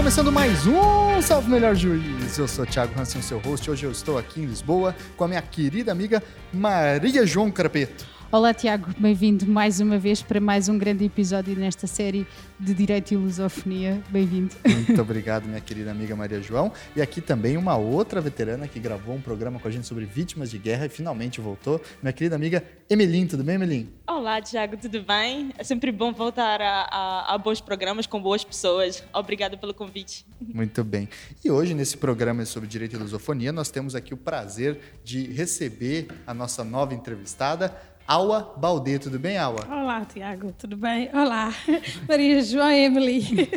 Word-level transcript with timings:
Começando 0.00 0.32
mais 0.32 0.66
um 0.66 1.20
Salve 1.20 1.50
Melhor 1.50 1.74
Juiz. 1.74 2.38
Eu 2.38 2.48
sou 2.48 2.64
Thiago 2.64 2.98
Hansen, 2.98 3.20
seu 3.20 3.38
host. 3.38 3.70
Hoje 3.70 3.84
eu 3.84 3.92
estou 3.92 4.16
aqui 4.16 4.40
em 4.40 4.46
Lisboa 4.46 4.96
com 5.14 5.24
a 5.24 5.28
minha 5.28 5.42
querida 5.42 5.92
amiga 5.92 6.22
Maria 6.50 7.26
João 7.26 7.50
Carapeto. 7.50 8.06
Olá, 8.32 8.54
Tiago, 8.54 8.94
bem-vindo 8.96 9.44
mais 9.44 9.80
uma 9.80 9.98
vez 9.98 10.22
para 10.22 10.40
mais 10.40 10.68
um 10.68 10.78
grande 10.78 11.04
episódio 11.04 11.56
nesta 11.56 11.88
série 11.88 12.24
de 12.60 12.72
Direito 12.72 13.12
e 13.12 13.16
Lusofonia. 13.16 14.00
Bem-vindo. 14.08 14.54
Muito 14.64 15.02
obrigado, 15.02 15.46
minha 15.46 15.60
querida 15.60 15.90
amiga 15.90 16.14
Maria 16.14 16.40
João. 16.40 16.72
E 16.94 17.02
aqui 17.02 17.20
também 17.20 17.56
uma 17.56 17.76
outra 17.76 18.20
veterana 18.20 18.68
que 18.68 18.78
gravou 18.78 19.16
um 19.16 19.20
programa 19.20 19.58
com 19.58 19.66
a 19.66 19.70
gente 19.72 19.84
sobre 19.84 20.04
vítimas 20.04 20.48
de 20.48 20.58
guerra 20.58 20.86
e 20.86 20.88
finalmente 20.88 21.40
voltou, 21.40 21.80
minha 22.00 22.12
querida 22.12 22.36
amiga 22.36 22.62
Emelim. 22.88 23.26
Tudo 23.26 23.42
bem, 23.42 23.56
Emelim? 23.56 23.90
Olá, 24.06 24.40
Tiago, 24.40 24.76
tudo 24.76 25.02
bem? 25.02 25.52
É 25.58 25.64
sempre 25.64 25.90
bom 25.90 26.12
voltar 26.12 26.62
a, 26.62 26.82
a, 26.82 27.34
a 27.34 27.38
bons 27.38 27.60
programas 27.60 28.06
com 28.06 28.22
boas 28.22 28.44
pessoas. 28.44 29.02
Obrigada 29.12 29.56
pelo 29.56 29.74
convite. 29.74 30.24
Muito 30.40 30.84
bem. 30.84 31.08
E 31.44 31.50
hoje, 31.50 31.74
nesse 31.74 31.96
programa 31.96 32.44
sobre 32.44 32.68
direito 32.68 32.94
e 32.94 32.98
lusofonia, 32.98 33.50
nós 33.50 33.70
temos 33.70 33.96
aqui 33.96 34.14
o 34.14 34.16
prazer 34.16 34.78
de 35.02 35.32
receber 35.32 36.06
a 36.26 36.32
nossa 36.32 36.62
nova 36.62 36.94
entrevistada, 36.94 37.76
Aua 38.10 38.52
Baldê. 38.56 38.98
Tudo 38.98 39.20
bem, 39.20 39.38
Aua? 39.38 39.64
Olá, 39.70 40.04
Tiago, 40.04 40.52
tudo 40.58 40.76
bem? 40.76 41.08
Olá, 41.14 41.54
Maria 42.08 42.42
João 42.42 42.68
Emily. 42.68 43.48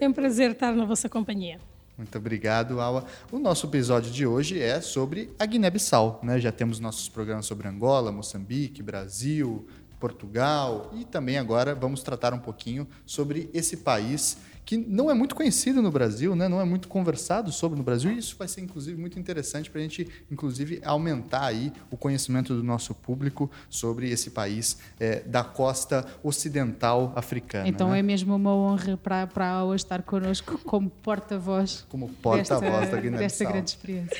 É 0.00 0.08
um 0.08 0.12
prazer 0.14 0.52
estar 0.52 0.72
na 0.72 0.86
vossa 0.86 1.06
companhia. 1.06 1.60
Muito 1.98 2.16
obrigado, 2.16 2.80
Aua. 2.80 3.04
O 3.30 3.38
nosso 3.38 3.66
episódio 3.66 4.10
de 4.10 4.26
hoje 4.26 4.58
é 4.58 4.80
sobre 4.80 5.30
a 5.38 5.44
Guiné-Bissau. 5.44 6.18
Né? 6.22 6.40
Já 6.40 6.50
temos 6.50 6.80
nossos 6.80 7.10
programas 7.10 7.44
sobre 7.44 7.68
Angola, 7.68 8.10
Moçambique, 8.10 8.82
Brasil, 8.82 9.68
Portugal 10.00 10.90
e 10.94 11.04
também 11.04 11.36
agora 11.36 11.74
vamos 11.74 12.02
tratar 12.02 12.32
um 12.32 12.38
pouquinho 12.38 12.88
sobre 13.04 13.50
esse 13.52 13.76
país 13.76 14.38
que 14.68 14.76
não 14.76 15.10
é 15.10 15.14
muito 15.14 15.34
conhecido 15.34 15.80
no 15.80 15.90
Brasil, 15.90 16.36
né? 16.36 16.46
não 16.46 16.60
é 16.60 16.64
muito 16.66 16.88
conversado 16.88 17.50
sobre 17.50 17.78
no 17.78 17.82
Brasil, 17.82 18.12
e 18.12 18.18
isso 18.18 18.36
vai 18.38 18.46
ser, 18.46 18.60
inclusive, 18.60 19.00
muito 19.00 19.18
interessante 19.18 19.70
para 19.70 19.80
a 19.80 19.82
gente, 19.82 20.06
inclusive, 20.30 20.78
aumentar 20.84 21.46
aí 21.46 21.72
o 21.90 21.96
conhecimento 21.96 22.54
do 22.54 22.62
nosso 22.62 22.94
público 22.94 23.50
sobre 23.70 24.10
esse 24.10 24.28
país 24.28 24.76
é, 25.00 25.20
da 25.20 25.42
costa 25.42 26.04
ocidental 26.22 27.14
africana. 27.16 27.66
Então 27.66 27.92
né? 27.92 28.00
é 28.00 28.02
mesmo 28.02 28.36
uma 28.36 28.54
honra 28.54 28.98
para, 28.98 29.26
para 29.26 29.48
a 29.52 29.64
hoje 29.64 29.84
estar 29.84 30.02
connosco 30.02 30.58
como 30.58 30.90
porta-voz 30.90 31.86
como 31.88 32.10
porta-voz 32.10 32.90
da 32.90 33.00
Guiné-Bissau. 33.00 33.18
desta 33.18 33.44
grande 33.46 33.70
experiência. 33.70 34.18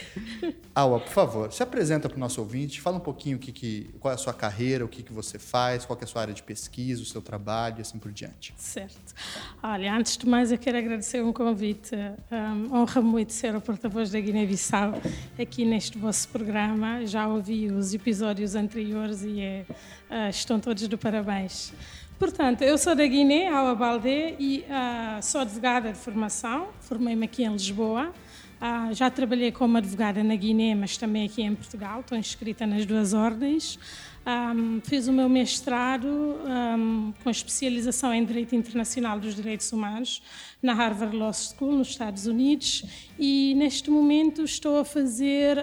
Aua, 0.75 1.01
por 1.01 1.11
favor, 1.11 1.53
se 1.53 1.63
apresenta 1.63 2.09
para 2.09 2.17
o 2.17 2.21
nosso 2.21 2.41
ouvinte, 2.41 2.81
fala 2.81 2.99
um 2.99 3.01
pouquinho 3.01 3.37
o 3.37 3.41
que, 3.41 3.51
que, 3.51 3.91
qual 3.99 4.13
é 4.13 4.15
a 4.15 4.19
sua 4.19 4.33
carreira, 4.33 4.85
o 4.85 4.89
que, 4.89 5.03
que 5.03 5.13
você 5.13 5.39
faz, 5.39 5.85
qual 5.85 5.99
é 6.01 6.05
a 6.05 6.07
sua 6.07 6.23
área 6.23 6.33
de 6.33 6.43
pesquisa, 6.43 7.03
o 7.03 7.05
seu 7.05 7.21
trabalho 7.21 7.79
e 7.79 7.81
assim 7.83 7.99
por 7.99 8.13
diante. 8.13 8.55
Certo. 8.57 9.13
Olha, 9.61 9.93
antes 9.93 10.17
de 10.17 10.25
mais, 10.25 10.38
eu 10.47 10.57
quero 10.57 10.79
agradecer 10.79 11.21
um 11.21 11.33
convite. 11.33 11.97
Um, 12.31 12.77
honra 12.77 13.03
muito 13.03 13.33
ser 13.33 13.57
o 13.57 13.61
porta-voz 13.61 14.13
da 14.13 14.21
Guiné-Bissau 14.21 14.95
aqui 15.37 15.65
neste 15.65 15.99
vosso 15.99 16.29
programa. 16.29 17.05
Já 17.05 17.27
ouvi 17.27 17.67
os 17.67 17.93
episódios 17.93 18.55
anteriores 18.55 19.25
e 19.25 19.41
é, 19.41 19.67
uh, 20.09 20.31
estão 20.31 20.61
todos 20.61 20.87
de 20.89 20.97
parabéns. 20.97 21.73
Portanto, 22.21 22.63
eu 22.63 22.79
sou 22.79 22.95
da 22.95 23.05
Guiné, 23.05 23.49
Aua 23.49 23.75
Baldé, 23.75 24.37
e 24.39 24.65
uh, 24.69 25.21
sou 25.21 25.41
advogada 25.41 25.91
de 25.93 25.99
formação. 25.99 26.69
Formei-me 26.83 27.25
aqui 27.25 27.43
em 27.43 27.53
Lisboa. 27.53 28.13
Uh, 28.61 28.95
já 28.95 29.11
trabalhei 29.11 29.51
como 29.51 29.77
advogada 29.77 30.23
na 30.23 30.37
Guiné, 30.37 30.73
mas 30.77 30.97
também 30.97 31.27
aqui 31.27 31.43
em 31.43 31.55
Portugal. 31.55 31.99
Estou 32.01 32.17
inscrita 32.17 32.65
nas 32.65 32.87
duas 32.87 33.13
ordens. 33.13 33.77
Um, 34.29 34.83
fiz 34.83 35.09
o 35.09 35.13
meu 35.13 35.27
mestrado 35.27 36.07
um, 36.07 37.15
com 37.25 37.31
especialização 37.31 38.13
em 38.13 38.23
Direito 38.23 38.55
Internacional 38.55 39.19
dos 39.19 39.35
Direitos 39.35 39.73
Humanos 39.73 40.23
na 40.63 40.75
Harvard 40.75 41.17
Law 41.17 41.33
School, 41.33 41.73
nos 41.73 41.89
Estados 41.89 42.27
Unidos, 42.27 42.85
e 43.19 43.55
neste 43.57 43.91
momento 43.91 44.43
estou 44.43 44.81
a 44.81 44.85
fazer 44.85 45.57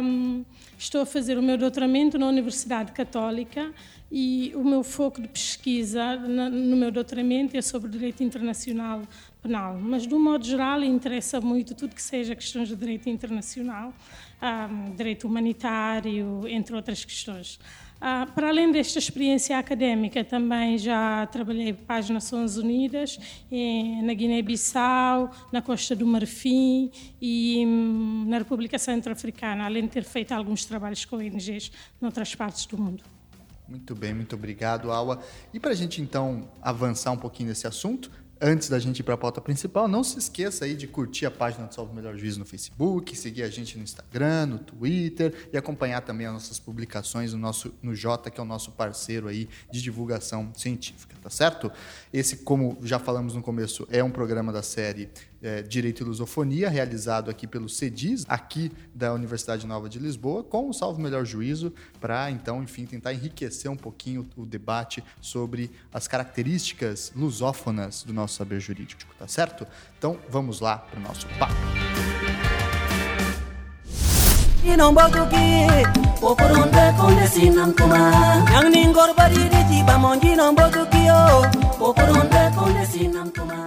um, 0.00 0.44
estou 0.78 1.00
a 1.00 1.06
fazer 1.06 1.36
o 1.36 1.42
meu 1.42 1.58
doutoramento 1.58 2.16
na 2.16 2.28
Universidade 2.28 2.92
Católica 2.92 3.72
e 4.08 4.52
o 4.54 4.62
meu 4.62 4.84
foco 4.84 5.20
de 5.20 5.26
pesquisa 5.26 6.14
no 6.14 6.76
meu 6.76 6.92
doutoramento 6.92 7.56
é 7.56 7.62
sobre 7.62 7.90
direito 7.90 8.22
internacional 8.22 9.02
penal, 9.42 9.76
mas 9.80 10.06
de 10.06 10.14
um 10.14 10.22
modo 10.22 10.44
geral 10.44 10.84
interessa 10.84 11.40
muito 11.40 11.74
tudo 11.74 11.92
que 11.92 12.02
seja 12.02 12.36
questões 12.36 12.68
de 12.68 12.76
direito 12.76 13.08
internacional, 13.08 13.92
direito 14.96 15.26
humanitário, 15.26 16.46
entre 16.46 16.76
outras 16.76 17.04
questões. 17.04 17.58
Ah, 18.04 18.26
para 18.34 18.48
além 18.48 18.72
desta 18.72 18.98
experiência 18.98 19.56
académica, 19.56 20.24
também 20.24 20.76
já 20.76 21.24
trabalhei 21.26 21.72
para 21.72 22.00
as 22.00 22.10
Nações 22.10 22.56
Unidas, 22.56 23.16
em, 23.48 24.02
na 24.02 24.12
Guiné-Bissau, 24.12 25.30
na 25.52 25.62
Costa 25.62 25.94
do 25.94 26.04
Marfim 26.04 26.90
e 27.20 27.64
hum, 27.64 28.24
na 28.26 28.38
República 28.38 28.76
Centro-Africana, 28.76 29.66
além 29.66 29.84
de 29.84 29.90
ter 29.90 30.02
feito 30.02 30.32
alguns 30.32 30.64
trabalhos 30.64 31.04
com 31.04 31.14
ONGs 31.14 31.70
em 32.02 32.04
outras 32.04 32.34
partes 32.34 32.66
do 32.66 32.76
mundo. 32.76 33.04
Muito 33.68 33.94
bem, 33.94 34.12
muito 34.12 34.34
obrigado, 34.34 34.90
Aua. 34.90 35.22
E 35.54 35.60
para 35.60 35.70
a 35.70 35.74
gente 35.74 36.02
então 36.02 36.50
avançar 36.60 37.12
um 37.12 37.16
pouquinho 37.16 37.50
nesse 37.50 37.68
assunto, 37.68 38.10
antes 38.42 38.68
da 38.68 38.78
gente 38.80 38.98
ir 38.98 39.02
para 39.04 39.14
a 39.14 39.16
pauta 39.16 39.40
principal, 39.40 39.86
não 39.86 40.02
se 40.02 40.18
esqueça 40.18 40.64
aí 40.64 40.74
de 40.74 40.88
curtir 40.88 41.24
a 41.26 41.30
página 41.30 41.66
do 41.66 41.74
Salve 41.74 41.94
Melhor 41.94 42.16
Juízo 42.18 42.40
no 42.40 42.44
Facebook, 42.44 43.16
seguir 43.16 43.44
a 43.44 43.48
gente 43.48 43.78
no 43.78 43.84
Instagram, 43.84 44.46
no 44.46 44.58
Twitter 44.58 45.48
e 45.52 45.56
acompanhar 45.56 46.00
também 46.00 46.26
as 46.26 46.32
nossas 46.32 46.58
publicações 46.58 47.32
no 47.32 47.38
nosso 47.38 47.72
no 47.80 47.94
Jota, 47.94 48.30
que 48.30 48.40
é 48.40 48.42
o 48.42 48.46
nosso 48.46 48.72
parceiro 48.72 49.28
aí 49.28 49.48
de 49.70 49.80
divulgação 49.80 50.50
científica, 50.54 51.14
tá 51.22 51.30
certo? 51.30 51.70
Esse, 52.12 52.38
como 52.38 52.76
já 52.82 52.98
falamos 52.98 53.34
no 53.34 53.42
começo, 53.42 53.86
é 53.90 54.02
um 54.02 54.10
programa 54.10 54.52
da 54.52 54.62
série 54.62 55.08
é, 55.42 55.62
Direito 55.62 56.02
e 56.02 56.04
Lusofonia, 56.04 56.70
realizado 56.70 57.30
aqui 57.30 57.46
pelo 57.46 57.68
CEDIS, 57.68 58.24
aqui 58.28 58.70
da 58.94 59.12
Universidade 59.12 59.66
Nova 59.66 59.88
de 59.88 59.98
Lisboa, 59.98 60.44
com 60.44 60.68
o 60.68 60.72
Salvo 60.72 61.00
Melhor 61.00 61.24
Juízo, 61.24 61.72
para 62.00 62.30
então, 62.30 62.62
enfim, 62.62 62.86
tentar 62.86 63.12
enriquecer 63.12 63.70
um 63.70 63.76
pouquinho 63.76 64.28
o 64.36 64.46
debate 64.46 65.02
sobre 65.20 65.70
as 65.92 66.06
características 66.06 67.12
lusófonas 67.16 68.04
do 68.04 68.12
nosso 68.12 68.36
saber 68.36 68.60
jurídico, 68.60 69.12
tá 69.18 69.26
certo? 69.26 69.66
Então, 69.98 70.18
vamos 70.30 70.60
lá 70.60 70.78
para 70.78 71.00
o 71.00 71.02
nosso 71.02 71.26
papo. 71.38 71.54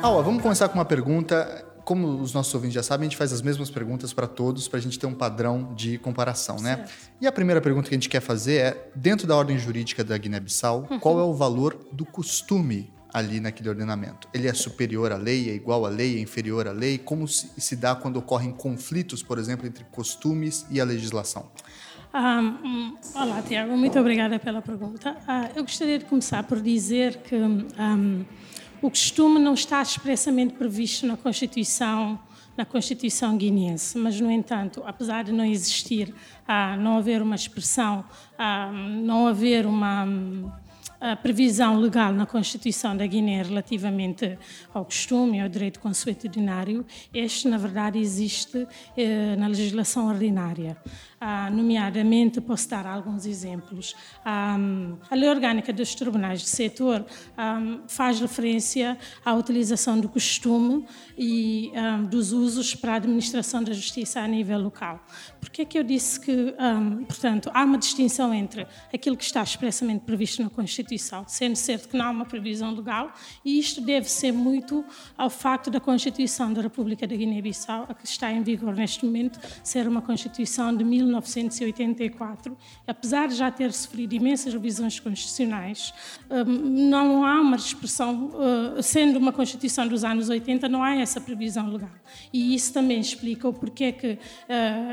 Aua, 0.06 0.22
vamos 0.22 0.44
começar 0.44 0.70
com 0.70 0.76
uma 0.76 0.86
pergunta. 0.86 1.66
Como 1.84 2.22
os 2.22 2.32
nossos 2.32 2.54
ouvintes 2.54 2.76
já 2.76 2.84
sabem, 2.84 3.08
a 3.08 3.10
gente 3.10 3.18
faz 3.18 3.34
as 3.34 3.42
mesmas 3.42 3.72
perguntas 3.72 4.14
para 4.14 4.28
todos 4.28 4.68
para 4.68 4.78
a 4.78 4.82
gente 4.82 5.00
ter 5.00 5.08
um 5.08 5.16
padrão 5.16 5.74
de 5.76 5.98
comparação, 5.98 6.58
né? 6.58 6.76
Certo. 6.76 6.92
E 7.20 7.26
a 7.26 7.32
primeira 7.32 7.60
pergunta 7.60 7.90
que 7.90 7.96
a 7.96 7.98
gente 7.98 8.08
quer 8.08 8.20
fazer 8.22 8.56
é: 8.58 8.92
dentro 8.96 9.26
da 9.26 9.36
ordem 9.36 9.58
jurídica 9.58 10.04
da 10.04 10.16
Guiné-Bissau, 10.16 10.86
Uhum. 10.92 11.00
qual 11.00 11.20
é 11.20 11.24
o 11.24 11.34
valor 11.34 11.76
do 11.92 12.06
costume 12.06 12.94
ali 13.12 13.40
naquele 13.40 13.68
ordenamento? 13.68 14.28
Ele 14.32 14.48
é 14.48 14.54
superior 14.54 15.12
à 15.12 15.18
lei, 15.18 15.50
é 15.50 15.56
igual 15.56 15.84
à 15.88 15.90
lei, 15.90 16.18
é 16.18 16.20
inferior 16.20 16.68
à 16.68 16.72
lei? 16.72 17.00
Como 17.00 17.28
se, 17.28 17.76
dá 17.76 17.96
quando 17.96 18.18
ocorrem 18.18 18.52
conflitos, 18.52 19.24
por 19.24 19.40
exemplo, 19.40 19.66
entre 19.66 19.84
costumes 19.86 20.68
e 20.70 20.80
a 20.80 20.86
legislação? 20.86 21.50
Ah, 22.14 22.42
hum, 22.64 22.96
olá, 23.16 23.42
Tiago, 23.42 23.76
muito 23.76 24.00
obrigada 24.00 24.38
pela 24.38 24.62
pergunta. 24.62 25.18
Ah, 25.28 25.50
eu 25.56 25.64
gostaria 25.64 25.98
de 25.98 26.06
começar 26.06 26.44
por 26.44 26.62
dizer 26.62 27.18
que 27.24 27.36
hum, 27.36 28.24
o 28.82 28.90
costume 28.90 29.40
não 29.40 29.54
está 29.54 29.82
expressamente 29.82 30.54
previsto 30.54 31.06
na 31.08 31.18
Constituição, 31.18 32.20
na 32.58 32.66
Constituição 32.66 33.38
guineense, 33.38 33.98
mas, 33.98 34.20
no 34.20 34.32
entanto, 34.32 34.84
apesar 34.86 35.24
de 35.24 35.32
não 35.32 35.46
existir, 35.46 36.14
ah, 36.48 36.78
não 36.78 36.98
haver 36.98 37.22
uma 37.22 37.36
expressão, 37.36 38.06
ah, 38.38 38.72
não 38.72 39.28
haver 39.28 39.66
uma. 39.66 40.06
hum, 40.06 40.50
a 41.00 41.16
previsão 41.16 41.78
legal 41.78 42.14
na 42.14 42.26
Constituição 42.26 42.96
da 42.96 43.06
Guiné 43.06 43.44
relativamente 43.44 44.40
ao 44.74 44.86
costume 44.86 45.38
e 45.38 45.42
ao 45.42 45.50
direito 45.50 45.80
consuetudinário, 45.80 46.86
este, 47.14 47.48
na 47.48 47.58
verdade, 47.58 48.00
existe 48.00 48.68
eh, 48.98 49.36
na 49.36 49.48
legislação 49.48 50.08
ordinária. 50.08 50.78
Ah, 51.20 51.50
nomeadamente, 51.50 52.41
posso 52.41 52.70
dar 52.70 52.85
alguns 52.85 53.26
exemplos. 53.26 53.96
Ah, 54.23 54.58
a 55.09 55.16
Lei 55.16 55.29
Orgânica 55.29 55.72
dos 55.72 55.96
Tribunais 55.96 56.41
de 56.41 56.47
Setor 56.47 57.06
ah, 57.38 57.79
faz 57.88 58.20
referência 58.20 58.97
à 59.23 59.34
utilização 59.34 60.00
do 60.00 60.09
costume 60.09 60.85
e 61.17 61.72
ah, 61.76 61.97
dos 61.97 62.32
usos 62.32 62.76
para 62.76 62.94
a 62.94 62.96
administração 62.96 63.64
da 63.64 63.73
justiça 63.73 64.20
a 64.20 64.28
nível 64.28 64.59
local. 64.59 65.00
Por 65.40 65.50
que 65.50 65.62
é 65.62 65.66
que 65.66 65.78
eu 65.78 65.84
disse 65.84 66.20
que, 66.20 66.53
portanto, 67.08 67.52
há 67.53 67.64
uma 67.64 67.78
distinção 67.78 68.34
entre 68.34 68.66
aquilo 68.91 69.16
que 69.16 69.23
está 69.23 69.44
expressamente 69.44 70.02
previsto 70.02 70.41
na 70.41 70.50
Constituição 70.50 71.23
sendo 71.28 71.56
certo 71.56 71.90
que 71.90 71.97
não 71.97 72.06
há 72.06 72.09
uma 72.09 72.26
previsão 72.26 72.73
legal, 72.73 73.14
e 73.44 73.59
isto 73.59 73.82
deve 73.82 74.09
ser 74.09 74.32
muito 74.32 74.84
ao 75.17 75.29
facto 75.29 75.70
da 75.70 75.79
Constituição 75.79 76.52
da 76.52 76.62
República 76.62 77.06
da 77.06 77.16
Guiné-Bissau, 77.16 77.88
que 77.96 78.06
está 78.06 78.32
em 78.32 78.41
vigor 78.41 78.73
neste 78.73 79.06
momento, 79.06 79.40
ser 79.64 79.88
uma 79.88 80.02
Constituição 80.02 80.76
de 80.76 80.84
1984. 81.05 82.57
Apesar 82.87 83.28
de 83.28 83.35
já 83.35 83.52
ter 83.52 83.72
sofrido 83.72 84.13
imensas 84.13 84.53
revisões 84.53 84.99
constitucionais, 84.99 85.93
hum, 86.29 86.90
não 86.90 87.25
há 87.25 87.40
uma 87.41 87.55
expressão, 87.55 88.31
uh, 88.34 88.84
sendo 88.84 89.17
uma 89.17 89.31
Constituição 89.31 89.87
dos 89.87 90.03
anos 90.03 90.29
80, 90.29 90.67
não 90.69 90.84
há 90.84 90.96
essa 90.96 91.22
previsão 91.22 91.69
legal. 91.69 91.90
E 92.31 92.55
isso 92.55 92.73
também 92.73 92.99
explica 92.99 93.47
o 93.47 93.53
porquê 93.53 93.91
que 93.91 94.13
uh, 94.13 94.17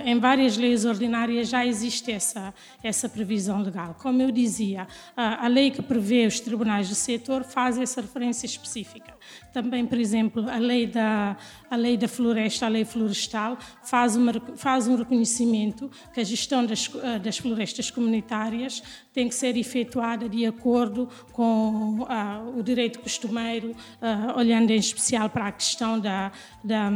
em 0.05 0.19
várias 0.19 0.57
leis 0.57 0.85
ordinárias 0.85 1.49
já 1.49 1.65
existe 1.67 2.11
essa, 2.11 2.55
essa 2.83 3.09
previsão 3.09 3.63
legal. 3.63 3.97
Como 4.01 4.21
eu 4.21 4.31
dizia, 4.31 4.87
a, 5.17 5.45
a 5.45 5.49
lei 5.49 5.71
que 5.71 5.83
prevê 5.83 6.27
os 6.27 6.41
tribunais 6.41 6.89
do 6.89 6.95
setor 6.95 7.45
faz 7.45 7.79
essa 7.79 8.01
referência 8.01 8.47
específica. 8.47 9.15
Também, 9.53 9.87
por 9.87 9.99
exemplo, 9.99 10.49
a 10.49 10.57
lei 10.57 10.87
da, 10.87 11.37
a 11.71 11.77
lei 11.77 11.97
da 11.97 12.09
floresta, 12.09 12.67
a 12.67 12.69
lei 12.69 12.85
florestal, 12.85 13.59
faz, 13.83 14.17
uma, 14.17 14.33
faz 14.57 14.89
um 14.89 14.97
reconhecimento 14.97 15.91
que 16.13 16.21
a 16.21 16.25
gestão 16.25 16.65
das, 16.65 16.91
eh, 16.95 17.19
das 17.19 17.39
florestas 17.39 17.91
comunitárias 17.91 18.83
tem 19.13 19.29
que 19.29 19.35
ser 19.35 19.57
efetuada 19.57 20.29
de 20.29 20.47
acordo 20.47 21.09
com 21.33 22.01
uh, 22.01 22.59
o 22.59 22.63
direito 22.63 22.99
costumeiro, 22.99 23.71
uh, 23.73 24.39
olhando 24.39 24.71
em 24.71 24.77
especial 24.77 25.29
para 25.29 25.49
a 25.49 25.53
questão 25.53 26.01
da, 26.01 26.33
da, 26.65 26.91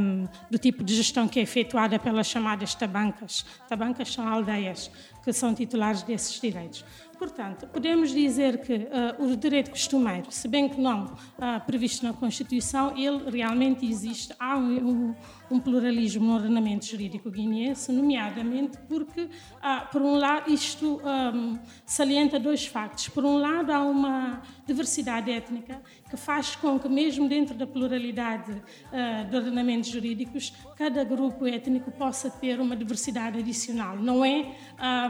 do 0.50 0.58
tipo 0.58 0.82
de 0.82 0.94
gestão 0.94 1.28
que 1.28 1.38
é 1.38 1.42
efetuada 1.42 1.98
pelas 1.98 2.26
chamadas 2.26 2.74
tabancas. 2.74 3.44
Tabancas 3.68 4.12
são 4.12 4.26
aldeias 4.26 4.90
que 5.22 5.32
são 5.32 5.52
titulares 5.52 6.02
desses 6.04 6.40
direitos. 6.40 6.84
Portanto, 7.18 7.66
podemos 7.66 8.10
dizer 8.10 8.58
que 8.60 8.74
uh, 8.74 9.24
o 9.24 9.36
direito 9.36 9.70
costumeiro, 9.70 10.30
se 10.30 10.46
bem 10.46 10.68
que 10.68 10.80
não 10.80 11.06
uh, 11.06 11.60
previsto 11.66 12.04
na 12.04 12.12
Constituição, 12.12 12.96
ele 12.96 13.30
realmente 13.30 13.86
existe. 13.86 14.34
Há 14.38 14.56
um, 14.56 15.14
um, 15.50 15.60
pluralismo 15.60 16.26
no 16.26 16.34
ordenamento 16.34 16.86
jurídico 16.86 17.30
guineense, 17.30 17.92
nomeadamente 17.92 18.78
porque, 18.88 19.22
uh, 19.22 19.90
por 19.90 20.02
um 20.02 20.16
lado, 20.16 20.52
isto 20.52 21.00
um, 21.04 21.58
salienta 21.84 22.38
dois 22.38 22.66
factos. 22.66 23.08
Por 23.08 23.24
um 23.24 23.38
lado, 23.38 23.70
há 23.72 23.82
uma 23.82 24.42
diversidade 24.66 25.30
étnica 25.30 25.80
que 26.10 26.16
faz 26.16 26.56
com 26.56 26.78
que, 26.78 26.88
mesmo 26.88 27.28
dentro 27.28 27.54
da 27.54 27.66
pluralidade 27.66 28.52
uh, 28.52 29.28
de 29.28 29.36
ordenamentos 29.36 29.90
jurídicos, 29.90 30.52
cada 30.76 31.04
grupo 31.04 31.46
étnico 31.46 31.90
possa 31.90 32.30
ter 32.30 32.60
uma 32.60 32.76
diversidade 32.76 33.38
adicional. 33.38 33.96
Não 33.96 34.24
é 34.24 34.54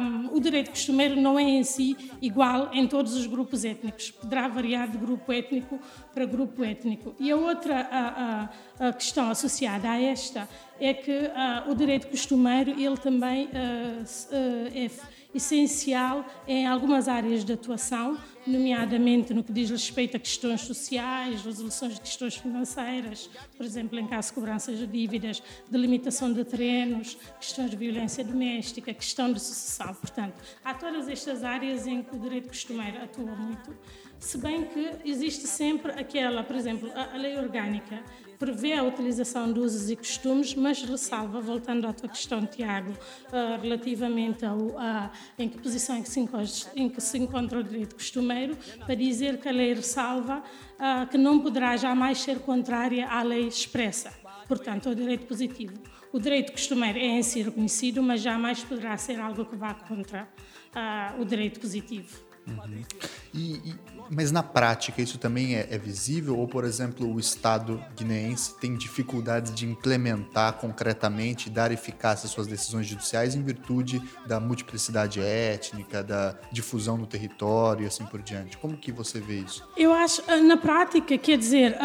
um, 0.01 0.35
o 0.35 0.41
direito 0.41 0.71
costumeiro 0.71 1.21
não 1.21 1.39
é 1.39 1.43
em 1.43 1.65
si 1.65 1.97
igual 2.21 2.71
em 2.73 2.87
todos 2.87 3.15
os 3.15 3.27
grupos 3.27 3.65
étnicos. 3.65 4.11
Poderá 4.11 4.49
variar 4.49 4.89
de 4.89 4.99
grupo 4.99 5.33
étnico 5.33 5.79
para 6.13 6.25
grupo 6.25 6.65
étnico. 6.65 7.15
E 7.19 7.31
a 7.31 7.37
outra 7.37 7.89
a, 7.91 8.49
a, 8.81 8.89
a 8.89 8.93
questão 8.93 9.31
associada 9.31 9.91
a 9.91 10.01
esta 10.01 10.26
é 10.81 10.95
que 10.95 11.11
uh, 11.11 11.71
o 11.71 11.75
direito 11.75 12.09
costumeiro 12.09 12.71
ele 12.71 12.97
também 12.97 13.47
uh, 13.47 13.49
uh, 13.49 14.71
é 14.75 14.91
essencial 15.37 16.25
em 16.49 16.67
algumas 16.67 17.09
áreas 17.09 17.45
de 17.45 17.53
atuação, 17.53 18.19
nomeadamente 18.47 19.35
no 19.35 19.45
que 19.45 19.53
diz 19.53 19.71
respeito 19.71 20.17
a 20.17 20.21
questões 20.21 20.63
sociais, 20.63 21.43
resoluções 21.43 21.95
de 21.95 22.01
questões 22.01 22.37
financeiras, 22.37 23.29
por 23.57 23.67
exemplo, 23.67 23.99
em 23.99 24.07
caso 24.07 24.29
de 24.29 24.35
cobranças 24.35 24.79
de 24.79 24.87
dívidas, 24.87 25.43
delimitação 25.71 26.33
de 26.33 26.45
terrenos, 26.45 27.19
questões 27.39 27.71
de 27.71 27.77
violência 27.77 28.25
doméstica, 28.25 28.95
questão 28.95 29.33
de 29.33 29.41
sucessão. 29.41 29.95
Portanto, 29.95 30.43
há 30.65 30.73
todas 30.73 31.09
estas 31.09 31.45
áreas 31.45 31.87
em 31.87 32.03
que 32.03 32.17
o 32.17 32.19
direito 32.19 32.49
costumeiro 32.49 33.03
atua 33.03 33.35
muito, 33.35 33.77
se 34.19 34.39
bem 34.39 34.65
que 34.65 34.91
existe 35.05 35.47
sempre 35.47 35.93
aquela, 35.93 36.43
por 36.43 36.57
exemplo, 36.57 36.91
a 36.95 37.17
lei 37.17 37.37
orgânica 37.37 38.03
prevê 38.39 38.75
a 38.75 38.83
utilização 38.83 39.53
de 39.53 39.61
usos 39.61 39.91
e 39.91 39.97
costumes, 39.97 40.55
mas 40.55 40.83
ressalva, 40.83 41.41
voltando 41.41 41.87
à 41.87 41.93
tua 41.93 42.09
questão, 42.09 42.47
Tiago, 42.47 42.91
uh, 42.93 43.61
relativamente 43.61 44.45
ao, 44.45 44.57
em 45.39 45.49
que 45.49 45.59
posição 45.59 45.97
em 45.97 46.03
que, 46.03 46.09
se 46.09 46.21
encontra, 46.21 46.53
em 46.75 46.89
que 46.89 47.01
se 47.01 47.19
encontra 47.19 47.59
o 47.61 47.63
direito 47.63 47.95
costumeiro, 47.95 48.57
para 48.85 48.95
dizer 48.95 49.39
que 49.39 49.49
a 49.49 49.53
lei 49.53 49.75
ressalva 49.75 50.43
uh, 50.43 51.07
que 51.09 51.19
não 51.19 51.41
poderá 51.41 51.77
jamais 51.77 52.19
ser 52.19 52.41
contrária 52.41 53.09
à 53.09 53.23
lei 53.23 53.47
expressa, 53.47 54.13
portanto, 54.47 54.89
ao 54.89 54.95
direito 54.95 55.27
positivo. 55.27 55.75
O 56.13 56.19
direito 56.19 56.53
costumeiro 56.53 56.99
é 56.99 57.07
em 57.07 57.23
si 57.23 57.43
reconhecido, 57.43 58.03
mas 58.03 58.21
jamais 58.21 58.63
poderá 58.65 58.97
ser 58.97 59.21
algo 59.21 59.45
que 59.45 59.57
vá 59.57 59.75
contra 59.75 60.29
uh, 60.75 61.21
o 61.21 61.25
direito 61.25 61.61
positivo. 61.61 62.26
Uhum. 62.47 62.83
E, 63.35 63.55
e, 63.55 63.75
mas 64.11 64.31
na 64.31 64.43
prática 64.43 65.03
isso 65.03 65.19
também 65.19 65.57
é, 65.57 65.67
é, 65.71 65.79
visível? 65.79 66.39
Ou, 66.39 66.47
por 66.47 66.65
exemplo, 66.65 67.13
o 67.13 67.19
Estado 67.19 67.83
guineense 67.97 68.55
tem 68.59 68.77
dificuldades 68.77 69.55
de 69.55 69.67
implementar 69.67 70.55
concretamente 70.55 71.51
dar 71.51 71.73
eficácia 71.73 72.27
às 72.27 72.33
suas 72.33 72.47
decisões 72.47 72.87
judiciais 72.87 73.35
em 73.35 73.43
virtude 73.43 74.01
da 74.27 74.39
multiplicidade 74.39 75.21
étnica, 75.21 76.03
da 76.03 76.37
difusão 76.53 76.97
no 76.97 77.07
território 77.07 77.85
e 77.85 77.87
assim 77.87 78.07
por 78.07 78.23
diante? 78.23 78.57
Como 78.59 78.77
que 78.77 78.93
você 78.93 79.21
vê 79.21 79.41
isso? 79.41 79.69
Eu 79.77 79.93
acho, 79.93 80.23
ah, 80.29 80.37
na 80.37 80.57
prática, 80.57 81.19
quer 81.19 81.37
dizer, 81.37 81.77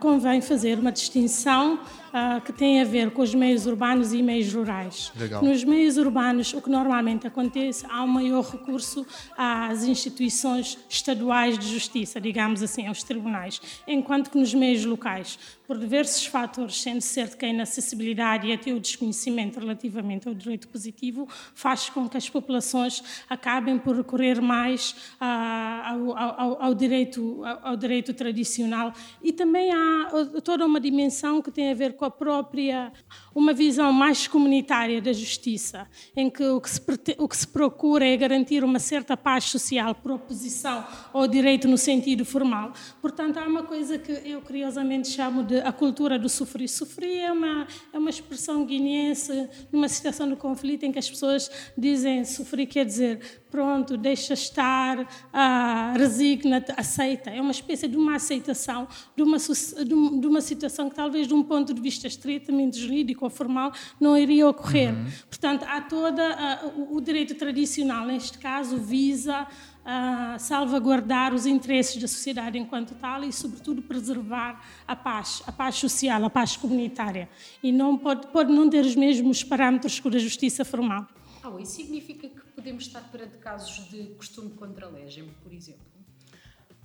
convém 0.00 0.40
fazer 0.40 0.78
uma 0.78 0.90
distinção 0.90 1.78
uh, 2.12 2.40
que 2.40 2.52
tem 2.52 2.80
a 2.80 2.84
ver 2.84 3.10
com 3.10 3.22
os 3.22 3.34
meios 3.34 3.66
urbanos 3.66 4.12
e 4.12 4.22
meios 4.22 4.52
rurais. 4.52 5.12
Legal. 5.16 5.42
Nos 5.42 5.64
meios 5.64 5.96
urbanos, 5.96 6.52
o 6.52 6.60
que 6.60 6.70
normalmente 6.70 7.26
acontece, 7.26 7.86
há 7.88 8.02
um 8.04 8.08
maior 8.08 8.42
recurso 8.42 9.06
às 9.36 9.84
instituições 9.84 10.78
estaduais 10.88 11.58
de 11.58 11.66
justiça, 11.66 12.20
digamos 12.20 12.62
assim, 12.62 12.86
aos 12.86 13.02
tribunais, 13.02 13.60
enquanto 13.86 14.30
que 14.30 14.38
nos 14.38 14.52
meios 14.54 14.84
locais, 14.84 15.38
por 15.72 15.78
diversos 15.78 16.26
fatores, 16.26 16.82
sendo 16.82 17.00
certo 17.00 17.34
que 17.34 17.46
a 17.46 17.48
inacessibilidade 17.48 18.46
e 18.46 18.52
até 18.52 18.74
o 18.74 18.78
desconhecimento 18.78 19.58
relativamente 19.58 20.28
ao 20.28 20.34
direito 20.34 20.68
positivo, 20.68 21.26
faz 21.54 21.88
com 21.88 22.06
que 22.06 22.14
as 22.14 22.28
populações 22.28 23.02
acabem 23.26 23.78
por 23.78 23.96
recorrer 23.96 24.38
mais 24.42 24.94
ao, 25.18 26.14
ao, 26.14 26.62
ao, 26.62 26.74
direito, 26.74 27.40
ao 27.62 27.74
direito 27.74 28.12
tradicional. 28.12 28.92
E 29.22 29.32
também 29.32 29.72
há 29.72 30.10
toda 30.44 30.66
uma 30.66 30.78
dimensão 30.78 31.40
que 31.40 31.50
tem 31.50 31.70
a 31.70 31.74
ver 31.74 31.94
com 31.94 32.04
a 32.04 32.10
própria, 32.10 32.92
uma 33.34 33.52
visão 33.52 33.92
mais 33.92 34.26
comunitária 34.26 35.00
da 35.00 35.12
justiça, 35.12 35.86
em 36.16 36.30
que 36.30 36.44
o 36.44 36.60
que 36.60 36.70
se, 36.70 36.80
o 37.18 37.28
que 37.28 37.36
se 37.36 37.46
procura 37.46 38.06
é 38.06 38.16
garantir 38.16 38.64
uma 38.64 38.78
certa 38.78 39.16
paz 39.16 39.44
social 39.44 39.94
por 39.94 40.12
oposição 40.12 40.86
ao 41.12 41.26
direito 41.26 41.68
no 41.68 41.78
sentido 41.78 42.24
formal. 42.24 42.72
Portanto, 43.00 43.38
há 43.38 43.46
uma 43.46 43.62
coisa 43.62 43.98
que 43.98 44.12
eu 44.12 44.40
curiosamente 44.40 45.08
chamo 45.08 45.42
de 45.42 45.58
a 45.60 45.72
cultura 45.72 46.18
do 46.18 46.28
sofrer. 46.28 46.68
Sofrer 46.68 47.20
é 47.20 47.32
uma, 47.32 47.66
é 47.92 47.98
uma 47.98 48.10
expressão 48.10 48.64
guineense 48.64 49.48
numa 49.70 49.88
situação 49.88 50.28
de 50.28 50.36
conflito 50.36 50.84
em 50.84 50.92
que 50.92 50.98
as 50.98 51.08
pessoas 51.08 51.50
dizem 51.76 52.24
sofrer 52.24 52.66
quer 52.66 52.84
dizer 52.84 53.41
pronto, 53.52 53.98
deixa 53.98 54.32
estar, 54.32 55.06
ah, 55.30 55.92
resigna-te, 55.94 56.72
aceita. 56.74 57.28
É 57.28 57.38
uma 57.38 57.50
espécie 57.50 57.86
de 57.86 57.98
uma 57.98 58.16
aceitação 58.16 58.88
de 59.14 59.22
uma, 59.22 59.36
de 59.36 60.26
uma 60.26 60.40
situação 60.40 60.88
que 60.88 60.96
talvez 60.96 61.28
de 61.28 61.34
um 61.34 61.42
ponto 61.42 61.74
de 61.74 61.80
vista 61.80 62.06
estritamente 62.06 62.78
jurídico 62.78 63.26
ou 63.26 63.30
formal 63.30 63.70
não 64.00 64.16
iria 64.16 64.48
ocorrer. 64.48 64.94
Uhum. 64.94 65.04
Portanto, 65.28 65.66
há 65.68 65.82
toda 65.82 66.22
ah, 66.22 66.70
o 66.90 66.98
direito 66.98 67.34
tradicional, 67.34 68.06
neste 68.06 68.38
caso, 68.38 68.78
visa 68.78 69.46
uh, 69.82 70.38
salvaguardar 70.38 71.34
os 71.34 71.44
interesses 71.44 72.00
da 72.00 72.08
sociedade 72.08 72.58
enquanto 72.58 72.94
tal 72.94 73.22
e, 73.22 73.32
sobretudo, 73.32 73.82
preservar 73.82 74.64
a 74.88 74.96
paz, 74.96 75.42
a 75.46 75.52
paz 75.52 75.74
social, 75.76 76.24
a 76.24 76.30
paz 76.30 76.56
comunitária. 76.56 77.28
E 77.62 77.70
não 77.70 77.98
pode, 77.98 78.28
pode 78.28 78.50
não 78.50 78.70
ter 78.70 78.84
os 78.84 78.96
mesmos 78.96 79.44
parâmetros 79.44 80.00
que 80.00 80.08
a 80.08 80.18
justiça 80.18 80.64
formal. 80.64 81.06
Ah, 81.42 81.60
isso 81.60 81.72
significa 81.72 82.28
que 82.28 82.41
podemos 82.62 82.86
estar 82.86 83.02
perante 83.10 83.38
casos 83.38 83.88
de 83.90 84.04
costume 84.14 84.50
contra 84.50 84.86
legem, 84.88 85.28
por 85.42 85.52
exemplo? 85.52 85.82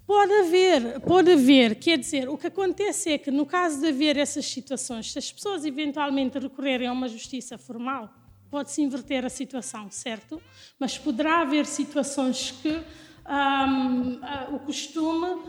Pode 0.08 0.34
haver, 0.34 1.00
pode 1.02 1.32
haver. 1.32 1.76
Quer 1.76 2.00
dizer, 2.00 2.28
o 2.28 2.36
que 2.36 2.48
acontece 2.48 3.12
é 3.12 3.18
que, 3.20 3.30
no 3.30 3.46
caso 3.46 3.80
de 3.80 3.88
haver 3.90 4.18
essas 4.18 4.46
situações, 4.48 5.12
se 5.12 5.20
as 5.20 5.32
pessoas 5.32 5.66
eventualmente 5.66 6.40
recorrerem 6.40 6.88
a 6.88 6.92
uma 6.92 7.08
justiça 7.08 7.60
formal, 7.60 8.12
pode-se 8.50 8.82
inverter 8.82 9.24
a 9.24 9.30
situação, 9.30 9.92
certo? 9.92 10.42
Mas 10.80 10.98
poderá 10.98 11.42
haver 11.42 11.68
situações 11.68 12.50
que 12.50 12.70
um, 12.70 12.80
uh, 12.80 14.20
ah, 14.24 14.48
o 14.54 14.60
costume 14.60 15.44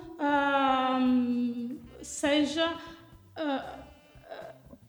um, 1.01 1.79
seja, 2.03 2.75
uh, 2.75 3.79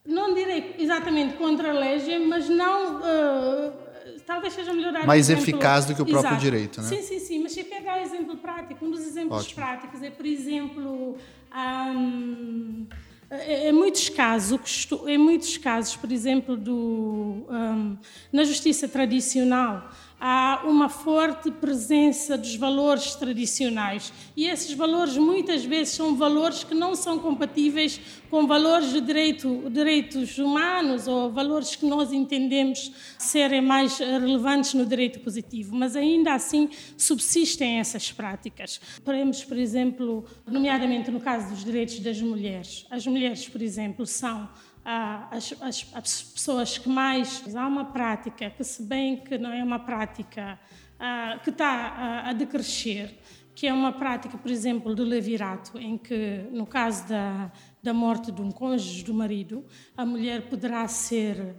não 0.05 0.34
direi 0.34 0.75
exatamente 0.79 1.38
contra 1.38 1.69
a 1.69 1.74
lei, 1.74 2.19
mas 2.27 2.50
não. 2.50 2.98
Uh, 2.98 3.88
talvez 4.29 4.53
seja 4.53 4.71
melhorar. 4.71 5.07
Mais 5.07 5.27
eficaz 5.29 5.86
do 5.86 5.95
que 5.95 6.01
o 6.03 6.05
próprio 6.05 6.29
Exato. 6.29 6.41
direito, 6.41 6.81
né? 6.81 6.88
Sim, 6.88 7.01
sim, 7.01 7.19
sim. 7.19 7.39
Mas 7.41 7.53
se 7.53 7.63
pegar 7.63 8.00
exemplo 8.00 8.38
prático, 8.38 8.86
um 8.86 8.91
dos 8.91 9.01
exemplos 9.01 9.39
Ótimo. 9.39 9.55
práticos 9.55 10.03
é, 10.03 10.12
por 10.12 10.25
exemplo. 10.25 11.17
Um, 11.51 12.86
é, 13.31 13.67
é, 13.67 13.71
muitos 13.71 14.09
casos, 14.09 14.88
em 15.07 15.17
muitos 15.17 15.57
casos, 15.57 15.95
por 15.95 16.12
exemplo, 16.12 16.57
do, 16.57 17.45
um, 17.48 17.98
na 18.31 18.43
justiça 18.43 18.88
tradicional, 18.88 19.91
há 20.20 20.64
uma 20.66 20.90
forte 20.90 21.50
presença 21.50 22.38
dos 22.38 22.56
valores 22.56 23.16
tradicionais. 23.16 24.12
E 24.36 24.48
esses 24.48 24.74
valores 24.74 25.16
muitas 25.18 25.64
vezes 25.64 25.94
são 25.94 26.16
valores 26.16 26.64
que 26.64 26.76
não 26.76 26.96
são 26.96 27.18
compatíveis 27.18 28.02
com 28.30 28.46
valores 28.46 28.92
de 28.92 29.02
direito, 29.02 29.70
direitos 29.70 30.38
humanos 30.38 31.08
ou 31.08 31.32
valores 31.32 31.76
que 31.76 31.86
nós 31.86 32.12
entendemos 32.12 32.92
serem 33.18 33.62
mais 33.62 33.98
relevantes 33.98 34.74
no 34.74 34.86
direito 34.86 35.20
positivo. 35.20 35.76
Mas 35.76 35.96
ainda 35.96 36.34
assim 36.34 36.70
subsistem 36.98 37.80
essas 37.80 38.12
práticas. 38.12 38.80
Podemos, 39.04 39.44
por 39.44 39.58
exemplo, 39.58 40.26
nomeadamente 40.46 41.10
no 41.10 41.20
caso 41.20 41.50
dos 41.50 41.64
direitos 41.64 42.00
das 42.00 42.22
mulheres. 42.22 42.86
As 42.90 43.08
mulheres, 43.08 43.48
por 43.48 43.62
exemplo, 43.62 44.06
são 44.06 44.50
as, 44.86 45.53
as, 45.62 45.88
as, 45.93 46.24
pessoas 46.24 46.77
que 46.77 46.89
mais. 46.89 47.43
Há 47.55 47.67
uma 47.67 47.86
prática 47.86 48.50
que, 48.50 48.63
se 48.63 48.83
bem 48.83 49.17
que 49.17 49.38
não 49.38 49.51
é 49.51 49.63
uma 49.63 49.79
prática 49.79 50.59
uh, 50.95 51.39
que 51.43 51.50
está 51.50 51.67
a, 51.67 52.29
a 52.29 52.33
decrescer, 52.33 53.15
que 53.53 53.67
é 53.67 53.74
uma 53.74 53.91
prática, 53.91 54.38
por 54.38 54.50
exemplo, 54.50 54.95
do 54.95 55.03
levirato, 55.03 55.77
em 55.77 55.98
que, 55.98 56.45
no 56.51 56.65
caso 56.65 57.07
da, 57.07 57.51
da 57.83 57.93
morte 57.93 58.31
de 58.31 58.41
um 58.41 58.51
cônjuge 58.51 59.03
do 59.03 59.13
marido, 59.13 59.65
a 59.98 60.05
mulher 60.05 60.50
poderá 60.50 60.88
ser 60.88 61.55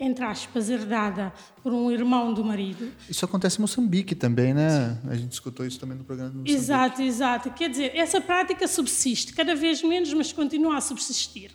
entre 0.00 0.24
aspas, 0.24 0.70
herdada 0.70 1.30
por 1.62 1.74
um 1.74 1.90
irmão 1.90 2.32
do 2.32 2.42
marido. 2.42 2.90
Isso 3.06 3.22
acontece 3.22 3.58
em 3.58 3.60
Moçambique 3.60 4.14
também, 4.14 4.54
né? 4.54 4.98
A 5.06 5.14
gente 5.14 5.32
escutou 5.32 5.66
isso 5.66 5.78
também 5.78 5.98
no 5.98 6.04
programa 6.04 6.30
do 6.30 6.38
Moçambique. 6.38 6.58
Exato, 6.58 7.02
exato. 7.02 7.50
Quer 7.50 7.68
dizer, 7.68 7.94
essa 7.94 8.18
prática 8.18 8.66
subsiste, 8.66 9.34
cada 9.34 9.54
vez 9.54 9.82
menos, 9.82 10.10
mas 10.14 10.32
continua 10.32 10.78
a 10.78 10.80
subsistir. 10.80 11.50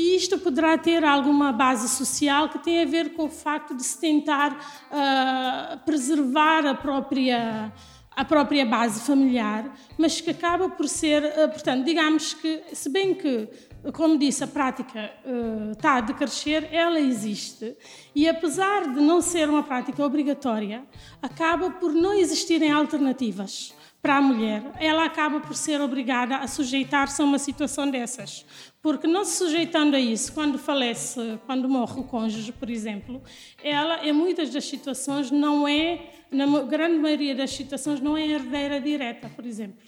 E 0.00 0.16
isto 0.16 0.38
poderá 0.38 0.78
ter 0.78 1.04
alguma 1.04 1.52
base 1.52 1.86
social 1.86 2.48
que 2.48 2.58
tem 2.58 2.80
a 2.80 2.86
ver 2.86 3.12
com 3.12 3.24
o 3.26 3.28
facto 3.28 3.74
de 3.74 3.84
se 3.84 4.00
tentar 4.00 4.52
uh, 4.54 5.78
preservar 5.84 6.64
a 6.64 6.74
própria 6.74 7.70
a 8.16 8.24
própria 8.24 8.66
base 8.66 9.00
familiar, 9.02 9.72
mas 9.96 10.20
que 10.20 10.30
acaba 10.30 10.68
por 10.68 10.88
ser, 10.88 11.22
uh, 11.22 11.48
portanto, 11.50 11.84
digamos 11.84 12.34
que, 12.34 12.62
se 12.72 12.88
bem 12.88 13.14
que, 13.14 13.48
como 13.92 14.18
disse, 14.18 14.42
a 14.42 14.46
prática 14.46 15.12
uh, 15.24 15.72
está 15.72 15.96
a 15.96 16.00
decrescer, 16.00 16.68
ela 16.72 16.98
existe 16.98 17.76
e, 18.14 18.26
apesar 18.26 18.92
de 18.94 19.00
não 19.00 19.20
ser 19.20 19.50
uma 19.50 19.62
prática 19.62 20.04
obrigatória, 20.04 20.82
acaba 21.20 21.70
por 21.70 21.92
não 21.92 22.14
existirem 22.14 22.72
alternativas 22.72 23.74
para 24.02 24.16
a 24.16 24.22
mulher, 24.22 24.62
ela 24.78 25.04
acaba 25.04 25.40
por 25.40 25.54
ser 25.54 25.80
obrigada 25.80 26.38
a 26.38 26.46
sujeitar-se 26.46 27.20
a 27.20 27.24
uma 27.24 27.38
situação 27.38 27.90
dessas. 27.90 28.46
Porque 28.82 29.06
não 29.06 29.24
se 29.24 29.36
sujeitando 29.36 29.94
a 29.94 30.00
isso, 30.00 30.32
quando 30.32 30.58
falece, 30.58 31.38
quando 31.44 31.68
morre 31.68 32.00
o 32.00 32.04
cônjuge, 32.04 32.50
por 32.50 32.70
exemplo, 32.70 33.22
ela, 33.62 34.06
em 34.06 34.12
muitas 34.12 34.50
das 34.50 34.64
situações, 34.64 35.30
não 35.30 35.68
é, 35.68 36.10
na 36.30 36.46
grande 36.62 36.98
maioria 36.98 37.34
das 37.34 37.50
situações, 37.50 38.00
não 38.00 38.16
é 38.16 38.26
herdeira 38.26 38.80
direta, 38.80 39.28
por 39.28 39.44
exemplo. 39.44 39.78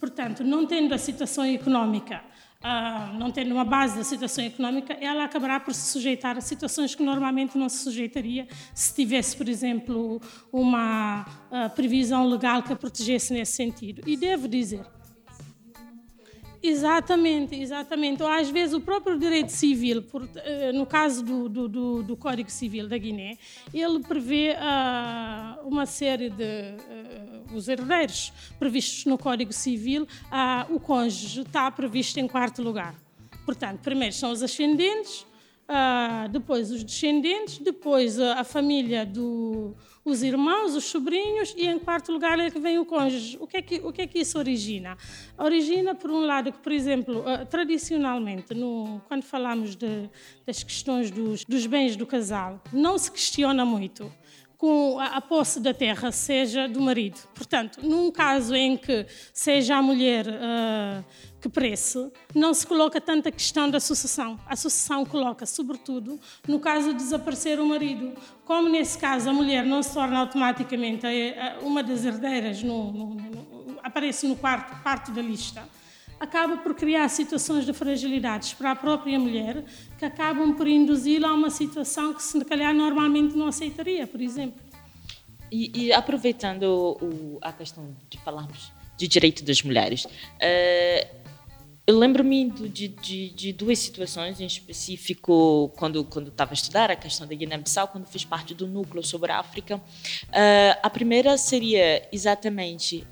Portanto, 0.00 0.42
não 0.42 0.66
tendo 0.66 0.92
a 0.92 0.98
situação 0.98 1.44
económica 1.44 2.22
uh, 2.62 3.18
não 3.18 3.30
tendo 3.30 3.52
uma 3.52 3.64
base 3.64 3.96
da 3.96 4.04
situação 4.04 4.44
económica, 4.44 4.94
ela 4.94 5.24
acabará 5.24 5.60
por 5.60 5.74
se 5.74 5.92
sujeitar 5.92 6.36
a 6.36 6.40
situações 6.40 6.94
que 6.94 7.02
normalmente 7.02 7.58
não 7.58 7.68
se 7.68 7.78
sujeitaria 7.78 8.46
se 8.74 8.94
tivesse, 8.94 9.36
por 9.36 9.48
exemplo, 9.48 10.20
uma 10.52 11.26
uh, 11.50 11.70
previsão 11.74 12.26
legal 12.26 12.62
que 12.62 12.72
a 12.72 12.76
protegesse 12.76 13.32
nesse 13.32 13.52
sentido. 13.52 14.02
E 14.06 14.16
devo 14.16 14.48
dizer, 14.48 14.84
Exatamente, 16.62 17.56
exatamente. 17.56 18.22
Ou 18.22 18.28
às 18.28 18.48
vezes 18.48 18.72
o 18.72 18.80
próprio 18.80 19.18
direito 19.18 19.50
civil, 19.50 20.02
por, 20.02 20.28
eh, 20.36 20.70
no 20.72 20.86
caso 20.86 21.24
do, 21.24 21.48
do, 21.48 22.02
do, 22.04 22.16
Código 22.16 22.50
Civil 22.50 22.88
da 22.88 22.96
Guiné, 22.96 23.36
ele 23.74 23.98
prevê 24.00 24.52
uh, 24.52 25.66
uma 25.66 25.86
série 25.86 26.30
de 26.30 26.44
uh, 26.44 27.56
os 27.56 27.66
herdeiros 27.66 28.32
previstos 28.60 29.06
no 29.06 29.18
Código 29.18 29.52
Civil, 29.52 30.04
uh, 30.04 30.72
o 30.72 30.78
cônjuge 30.78 31.40
está 31.40 31.68
previsto 31.68 32.18
em 32.20 32.28
quarto 32.28 32.62
lugar. 32.62 32.94
Portanto, 33.44 33.80
primeiro 33.80 34.14
são 34.14 34.30
os 34.30 34.40
ascendentes, 34.40 35.26
depois 36.30 36.70
os 36.70 36.84
descendentes, 36.84 37.58
depois 37.58 38.18
a 38.18 38.44
família 38.44 39.06
do 39.06 39.74
os 40.04 40.22
irmãos, 40.22 40.74
os 40.74 40.84
sobrinhos 40.84 41.54
e, 41.56 41.66
em 41.66 41.78
quarto 41.78 42.10
lugar, 42.10 42.38
é 42.40 42.50
que 42.50 42.58
vem 42.58 42.78
o 42.78 42.84
cônjuge. 42.84 43.38
O 43.40 43.46
que 43.46 43.56
é 43.56 43.62
que, 43.62 43.76
o 43.76 43.92
que, 43.92 44.02
é 44.02 44.06
que 44.06 44.18
isso 44.18 44.36
origina? 44.36 44.96
Origina, 45.38 45.94
por 45.94 46.10
um 46.10 46.26
lado, 46.26 46.50
que, 46.50 46.58
por 46.58 46.72
exemplo, 46.72 47.20
uh, 47.20 47.46
tradicionalmente, 47.46 48.52
no, 48.52 49.00
quando 49.06 49.22
falamos 49.22 49.76
de, 49.76 50.10
das 50.44 50.62
questões 50.62 51.10
dos, 51.10 51.44
dos 51.44 51.66
bens 51.66 51.94
do 51.94 52.04
casal, 52.04 52.60
não 52.72 52.98
se 52.98 53.12
questiona 53.12 53.64
muito 53.64 54.12
com 54.58 54.98
a, 54.98 55.16
a 55.16 55.20
posse 55.20 55.60
da 55.60 55.72
terra 55.72 56.10
seja 56.10 56.68
do 56.68 56.80
marido. 56.80 57.20
Portanto, 57.34 57.78
num 57.82 58.10
caso 58.10 58.54
em 58.54 58.76
que 58.76 59.06
seja 59.32 59.76
a 59.76 59.82
mulher 59.82 60.26
uh, 60.26 61.04
que 61.42 61.48
prece, 61.48 62.10
não 62.32 62.54
se 62.54 62.64
coloca 62.64 63.00
tanta 63.00 63.32
questão 63.32 63.68
da 63.68 63.80
sucessão. 63.80 64.38
A 64.46 64.54
sucessão 64.54 65.04
coloca, 65.04 65.44
sobretudo, 65.44 66.20
no 66.46 66.60
caso 66.60 66.90
de 66.92 66.98
desaparecer 66.98 67.58
o 67.58 67.66
marido. 67.66 68.12
Como 68.44 68.68
nesse 68.68 68.96
caso 68.96 69.28
a 69.28 69.32
mulher 69.32 69.64
não 69.64 69.82
se 69.82 69.92
torna 69.92 70.20
automaticamente 70.20 71.04
uma 71.60 71.82
das 71.82 72.04
herdeiras, 72.04 72.62
no, 72.62 72.92
no, 72.92 73.14
no, 73.14 73.76
aparece 73.82 74.28
no 74.28 74.36
quarto, 74.36 74.80
quarto 74.82 75.10
da 75.10 75.20
lista, 75.20 75.68
acaba 76.20 76.58
por 76.58 76.74
criar 76.76 77.08
situações 77.08 77.66
de 77.66 77.72
fragilidades 77.72 78.52
para 78.54 78.70
a 78.70 78.76
própria 78.76 79.18
mulher 79.18 79.64
que 79.98 80.04
acabam 80.04 80.54
por 80.54 80.68
induzi-la 80.68 81.30
a 81.30 81.34
uma 81.34 81.50
situação 81.50 82.14
que, 82.14 82.22
se 82.22 82.44
calhar, 82.44 82.72
normalmente 82.72 83.36
não 83.36 83.48
aceitaria, 83.48 84.06
por 84.06 84.20
exemplo. 84.20 84.62
E, 85.50 85.86
e 85.86 85.92
aproveitando 85.92 86.96
o, 87.02 87.38
a 87.42 87.52
questão 87.52 87.96
de 88.08 88.16
falarmos 88.20 88.72
de 88.96 89.08
direito 89.08 89.44
das 89.44 89.62
mulheres, 89.62 90.04
uh, 90.04 91.21
eu 91.86 91.98
lembro-me 91.98 92.48
de, 92.50 92.88
de, 92.88 93.28
de, 93.30 93.52
duas 93.52 93.78
situações 93.78 94.40
em 94.40 94.46
específico 94.46 95.72
quando 95.76 96.04
quando 96.04 96.28
estava 96.28 96.52
a 96.52 96.54
estudar 96.54 96.90
a 96.90 96.96
questão 96.96 97.26
da 97.26 97.34
Guiné-Bissau, 97.34 97.88
quando 97.88 98.06
fiz 98.06 98.24
parte 98.24 98.54
do 98.54 98.66
núcleo 98.66 99.04
sobre 99.04 99.32
a 99.32 99.38
África. 99.38 99.76
Uh, 99.76 100.78
a 100.82 100.88
primeira 100.88 101.36
seria 101.36 102.08
exatamente 102.12 103.04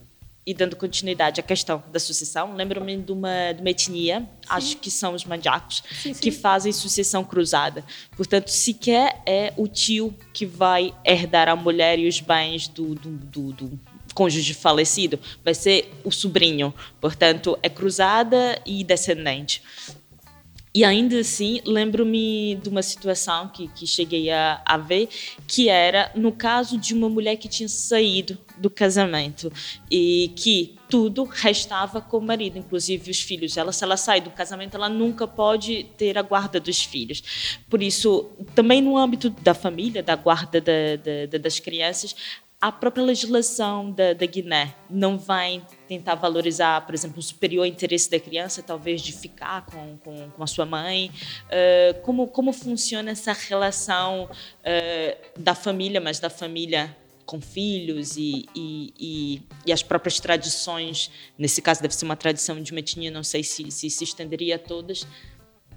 e 0.47 0.55
dando 0.55 0.75
continuidade 0.75 1.39
à 1.39 1.43
questão 1.43 1.83
da 1.93 2.01
sucessão, 2.01 2.55
lembro-me 2.55 2.97
de 2.97 3.13
uma, 3.13 3.53
de 3.53 3.61
uma 3.61 3.71
etnia, 3.71 4.21
sim. 4.21 4.27
acho 4.49 4.77
que 4.79 4.91
são 4.91 5.15
os 5.15 5.25
mandiacos, 5.25 5.83
sim, 5.93 6.15
sim. 6.15 6.21
que 6.21 6.31
fazem 6.31 6.73
sucessão 6.73 7.23
cruzada. 7.23 7.85
Portanto, 8.17 8.49
sequer 8.49 9.23
é 9.27 9.53
o 9.57 9.69
tio 9.69 10.15
que 10.33 10.47
vai 10.47 10.95
herdar 11.05 11.49
a 11.49 11.55
mulher 11.55 11.99
e 11.99 12.09
os 12.09 12.21
bens 12.21 12.69
do, 12.69 12.95
do, 12.95 13.11
do, 13.11 13.53
do 13.53 13.81
cônjuge 14.21 14.53
falecido, 14.53 15.19
vai 15.43 15.55
ser 15.55 15.91
o 16.05 16.13
sobrinho. 16.13 16.75
Portanto, 17.01 17.59
é 17.63 17.71
cruzada 17.71 18.61
e 18.67 18.85
descendente. 18.85 19.63
E 20.75 20.85
ainda 20.85 21.19
assim, 21.19 21.63
lembro-me 21.65 22.55
de 22.57 22.69
uma 22.69 22.83
situação 22.83 23.49
que, 23.49 23.67
que 23.69 23.87
cheguei 23.87 24.31
a, 24.31 24.61
a, 24.65 24.77
ver, 24.77 25.09
que 25.49 25.71
era 25.71 26.13
no 26.15 26.31
caso 26.31 26.77
de 26.77 26.93
uma 26.93 27.09
mulher 27.09 27.37
que 27.37 27.49
tinha 27.49 27.69
saído 27.69 28.37
do 28.59 28.69
casamento 28.69 29.51
e 29.91 30.31
que 30.37 30.77
tudo 30.89 31.25
restava 31.25 32.01
com 32.03 32.19
o 32.19 32.21
marido, 32.21 32.59
inclusive 32.59 33.11
os 33.11 33.23
filhos. 33.23 33.57
Ela, 33.57 33.73
se 33.73 33.83
ela 33.83 33.97
sai 33.97 34.21
do 34.21 34.31
casamento, 34.31 34.77
ela 34.77 34.89
nunca 34.91 35.27
pode 35.27 35.85
ter 35.97 36.19
a 36.19 36.23
guarda 36.23 36.61
dos 36.61 36.85
filhos. 36.85 37.59
Por 37.71 37.83
isso, 37.83 38.31
também 38.55 38.83
no 38.83 38.99
âmbito 38.99 39.31
da 39.31 39.55
família, 39.55 40.03
da 40.03 40.15
guarda 40.15 40.61
da, 40.61 41.27
da, 41.31 41.39
das 41.39 41.59
crianças, 41.59 42.15
a 42.61 42.71
própria 42.71 43.03
legislação 43.03 43.91
da, 43.91 44.13
da, 44.13 44.27
Guiné 44.27 44.75
não 44.89 45.17
vai 45.17 45.65
tentar 45.89 46.15
valorizar, 46.15 46.85
por 46.85 46.95
exemplo, 46.95 47.19
o 47.19 47.23
superior 47.23 47.65
interesse 47.65 48.11
da 48.11 48.21
criança, 48.21 48.63
talvez 48.63 49.01
de 49.01 49.13
ficar 49.13 49.65
com, 49.65 49.97
com, 49.97 50.31
com 50.31 50.43
a 50.43 50.47
sua 50.47 50.67
mãe? 50.67 51.11
Uh, 51.47 52.01
como, 52.03 52.29
como 52.29 52.53
funciona 52.53 53.13
essa 53.13 53.33
relação 53.33 54.25
uh, 54.25 55.41
da 55.41 55.55
família, 55.55 56.03
mas 56.03 56.21
da 56.21 56.29
família 56.29 56.95
com 57.25 57.41
filhos 57.41 58.17
e, 58.17 58.45
e, 58.55 58.93
e, 58.99 59.43
e, 59.65 59.73
as 59.73 59.83
próprias 59.83 60.21
tradições? 60.21 61.11
Nesse 61.39 61.63
caso, 61.63 61.81
deve 61.81 61.95
ser 61.95 62.05
uma 62.05 62.17
tradição 62.17 62.61
de 62.61 62.73
uma 62.73 63.11
não 63.11 63.25
sei 63.25 63.43
se, 63.43 63.71
se 63.71 63.89
se 63.89 64.05
estenderia 64.05 64.57
a 64.57 64.59
todas, 64.59 65.07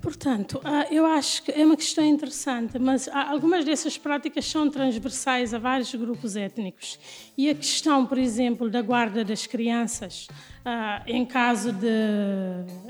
Portanto, 0.03 0.59
ah, 0.65 0.85
eu 0.91 1.05
acho 1.05 1.43
que 1.43 1.51
é 1.53 1.65
uma 1.65 1.77
questão 1.77 2.03
interessante, 2.03 2.77
mas 2.77 3.07
algumas 3.07 3.63
dessas 3.63 3.97
práticas 3.97 4.43
são 4.43 4.69
transversais 4.69 5.53
a 5.53 5.57
vários 5.57 5.95
grupos 5.95 6.35
étnicos. 6.35 6.99
E 7.37 7.49
a 7.49 7.55
questão, 7.55 8.05
por 8.05 8.17
exemplo, 8.17 8.69
da 8.69 8.81
guarda 8.81 9.23
das 9.23 9.47
crianças 9.47 10.27
ah, 10.65 11.01
em 11.07 11.25
caso 11.25 11.71
de, 11.71 11.87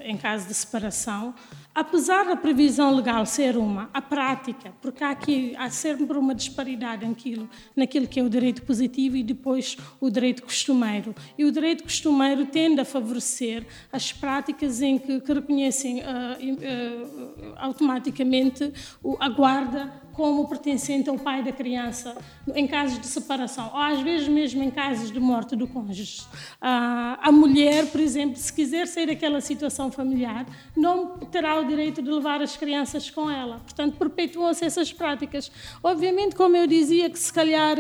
em 0.04 0.18
caso 0.18 0.48
de 0.48 0.56
separação, 0.56 1.36
apesar 1.74 2.26
da 2.26 2.36
previsão 2.36 2.96
legal 2.96 3.26
ser 3.26 3.58
uma, 3.58 3.90
a 3.94 4.02
prática, 4.02 4.74
porque 4.82 5.04
há 5.04 5.10
aqui 5.10 5.56
há 5.58 5.70
sempre 5.70 6.18
uma 6.18 6.36
disparidade 6.36 7.06
naquilo, 7.06 7.50
naquilo 7.76 8.08
que 8.08 8.20
é 8.20 8.24
o 8.24 8.30
direito 8.30 8.62
positivo 8.64 9.16
e 9.16 9.24
depois 9.24 9.78
o 10.00 10.10
direito 10.10 10.44
costumeiro. 10.44 11.16
E 11.38 11.46
o 11.46 11.52
direito 11.52 11.84
costumeiro 11.84 12.46
tende 12.46 12.82
a 12.82 12.86
favorecer 12.86 13.66
as 13.92 14.12
práticas 14.12 14.82
em 14.82 14.98
que, 14.98 15.20
que 15.20 15.34
reconhecem 15.34 16.00
uh, 16.00 16.04
uh, 16.04 17.54
automaticamente 17.58 18.72
a 19.20 19.30
guarda 19.30 20.04
como 20.14 20.48
pertencente 20.48 21.10
ao 21.10 21.18
pai 21.18 21.44
da 21.44 21.52
criança 21.52 22.16
em 22.56 22.68
casos 22.68 23.00
de 23.00 23.08
separação, 23.08 23.72
ou 23.74 23.80
às 23.80 24.00
vezes 24.02 24.28
mesmo 24.28 24.64
em 24.64 24.70
casos 24.70 25.12
de 25.12 25.20
morte 25.20 25.56
do 25.56 25.68
cônjuge. 25.68 26.22
a 26.62 27.32
mulher, 27.32 27.88
por 27.88 28.00
exemplo, 28.00 28.38
se 28.38 28.54
quiser 28.54 28.88
sair 28.88 29.08
daquela 29.08 29.42
situação 29.42 29.92
familiar, 29.92 30.46
não 30.76 31.18
terá 31.18 31.60
o 31.60 31.66
direito 31.66 32.02
de 32.02 32.10
levar 32.10 32.42
as 32.42 32.56
crianças 32.56 33.10
com 33.10 33.30
ela. 33.30 33.60
Portanto, 33.60 33.98
perpetuam-se 33.98 34.64
essas 34.64 34.94
práticas. 34.94 35.52
Obviamente, 35.82 36.36
como 36.36 36.56
eu 36.56 36.68
dizia, 36.68 37.10
que 37.10 37.20
se 37.20 37.34
calhar, 37.34 37.78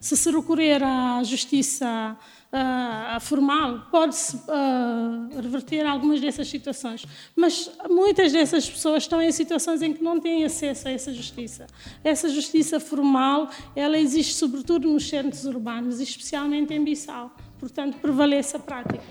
se 0.00 0.16
se 0.16 0.30
recorrer 0.30 0.82
à 0.82 1.22
justiça 1.22 2.16
uh, 2.52 3.20
formal, 3.20 3.86
pode-se 3.90 4.36
uh, 4.36 5.40
reverter 5.40 5.86
algumas 5.86 6.20
dessas 6.20 6.48
situações. 6.48 7.06
Mas 7.34 7.70
muitas 7.88 8.32
dessas 8.32 8.68
pessoas 8.68 9.04
estão 9.04 9.20
em 9.20 9.32
situações 9.32 9.82
em 9.82 9.92
que 9.92 10.02
não 10.02 10.20
têm 10.20 10.44
acesso 10.44 10.88
a 10.88 10.90
essa 10.90 11.12
justiça. 11.12 11.66
Essa 12.04 12.28
justiça 12.28 12.78
formal, 12.78 13.48
ela 13.74 13.98
existe 13.98 14.34
sobretudo 14.34 14.88
nos 14.88 15.08
centros 15.08 15.44
urbanos, 15.44 16.00
especialmente 16.00 16.72
em 16.74 16.84
Bissau. 16.84 17.34
Portanto, 17.58 17.98
prevalece 17.98 18.56
a 18.56 18.60
prática. 18.60 19.02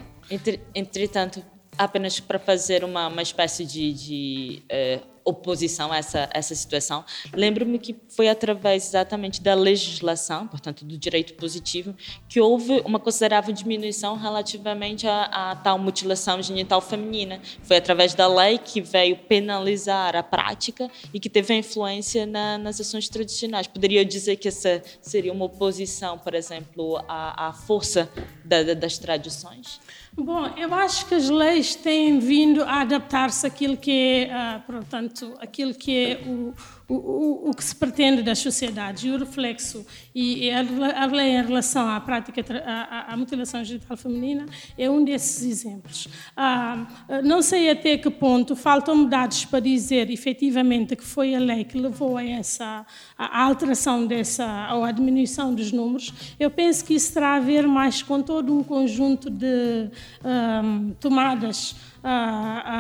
Entretanto, 0.75 1.43
apenas 1.77 2.19
para 2.19 2.38
fazer 2.38 2.83
uma, 2.83 3.07
uma 3.07 3.21
espécie 3.21 3.65
de, 3.65 3.93
de 3.93 4.63
uh, 4.65 5.11
oposição 5.23 5.91
a 5.91 5.97
essa, 5.97 6.29
essa 6.33 6.55
situação. 6.55 7.03
Lembro-me 7.33 7.79
que 7.79 7.95
foi 8.09 8.27
através 8.29 8.87
exatamente 8.87 9.41
da 9.41 9.53
legislação, 9.53 10.47
portanto, 10.47 10.83
do 10.85 10.97
direito 10.97 11.33
positivo, 11.33 11.95
que 12.27 12.39
houve 12.39 12.81
uma 12.85 12.99
considerável 12.99 13.53
diminuição 13.53 14.15
relativamente 14.15 15.07
à, 15.07 15.55
tal 15.63 15.77
mutilação 15.77 16.41
genital 16.41 16.81
feminina. 16.81 17.41
Foi 17.63 17.77
através 17.77 18.13
da 18.13 18.27
lei 18.27 18.57
que 18.57 18.81
veio 18.81 19.17
penalizar 19.17 20.15
a 20.15 20.23
prática 20.23 20.89
e 21.13 21.19
que 21.19 21.29
teve 21.29 21.53
influência 21.53 22.25
na, 22.25 22.57
nas 22.57 22.79
ações 22.79 23.07
tradicionais. 23.09 23.67
Poderia 23.67 24.03
dizer 24.05 24.37
que 24.37 24.47
essa 24.47 24.81
seria 25.01 25.31
uma 25.31 25.45
oposição, 25.45 26.17
por 26.17 26.33
exemplo, 26.33 26.97
à, 27.07 27.47
à 27.47 27.53
força 27.53 28.09
da, 28.43 28.63
da, 28.63 28.73
das 28.73 28.97
tradições? 28.97 29.79
Bom, 30.13 30.46
eu 30.58 30.74
acho 30.74 31.06
que 31.06 31.15
as 31.15 31.30
leis 31.30 31.74
têm 31.74 32.20
vindo 32.20 32.63
a 32.63 32.82
adaptar-se 32.82 33.48
àquilo 33.48 33.77
que 33.77 34.27
é, 34.30 34.58
uh, 34.58 34.62
portanto, 34.65 35.34
aquilo 35.39 35.74
que 35.74 35.98
é 35.98 36.24
o, 36.27 36.53
o, 36.95 37.50
o, 37.50 37.53
que 37.53 37.63
se 37.63 37.75
pretende 37.75 38.21
das 38.21 38.39
sociedades 38.39 39.03
e 39.03 39.10
o 39.10 39.17
reflexo 39.17 39.86
e 40.13 40.50
a, 40.51 41.05
lei 41.05 41.38
em 41.38 41.43
relação 41.43 41.88
à 41.88 42.00
prática 42.00 42.43
à, 42.65 43.13
à, 43.13 43.17
mutilação 43.17 43.63
genital 43.63 43.95
feminina 43.95 44.45
é 44.77 44.89
um 44.89 45.03
desses 45.03 45.43
exemplos. 45.43 46.07
Ah, 46.36 46.86
não 47.24 47.41
sei 47.41 47.69
até 47.69 47.98
que 47.98 48.10
ponto 48.10 48.55
faltam 48.55 49.05
dados 49.05 49.45
para 49.45 49.60
dizer 49.60 50.10
efetivamente 50.10 50.95
que 50.95 51.03
foi 51.03 51.33
a 51.33 51.39
lei 51.39 51.63
que 51.63 51.77
levou 51.77 52.17
a 52.17 52.24
essa 52.24 52.86
a 53.17 53.43
alteração 53.43 54.05
dessa 54.05 54.74
ou 54.74 54.83
a 54.83 54.91
diminuição 54.91 55.53
dos 55.53 55.71
números. 55.71 56.13
Eu 56.39 56.50
penso 56.50 56.83
que 56.83 56.93
isso 56.93 57.13
terá 57.13 57.36
a 57.36 57.39
ver 57.39 57.67
mais 57.67 58.01
com 58.01 58.21
todo 58.21 58.57
um 58.57 58.63
conjunto 58.63 59.29
de 59.29 59.89
um, 60.24 60.93
tomadas 61.00 61.75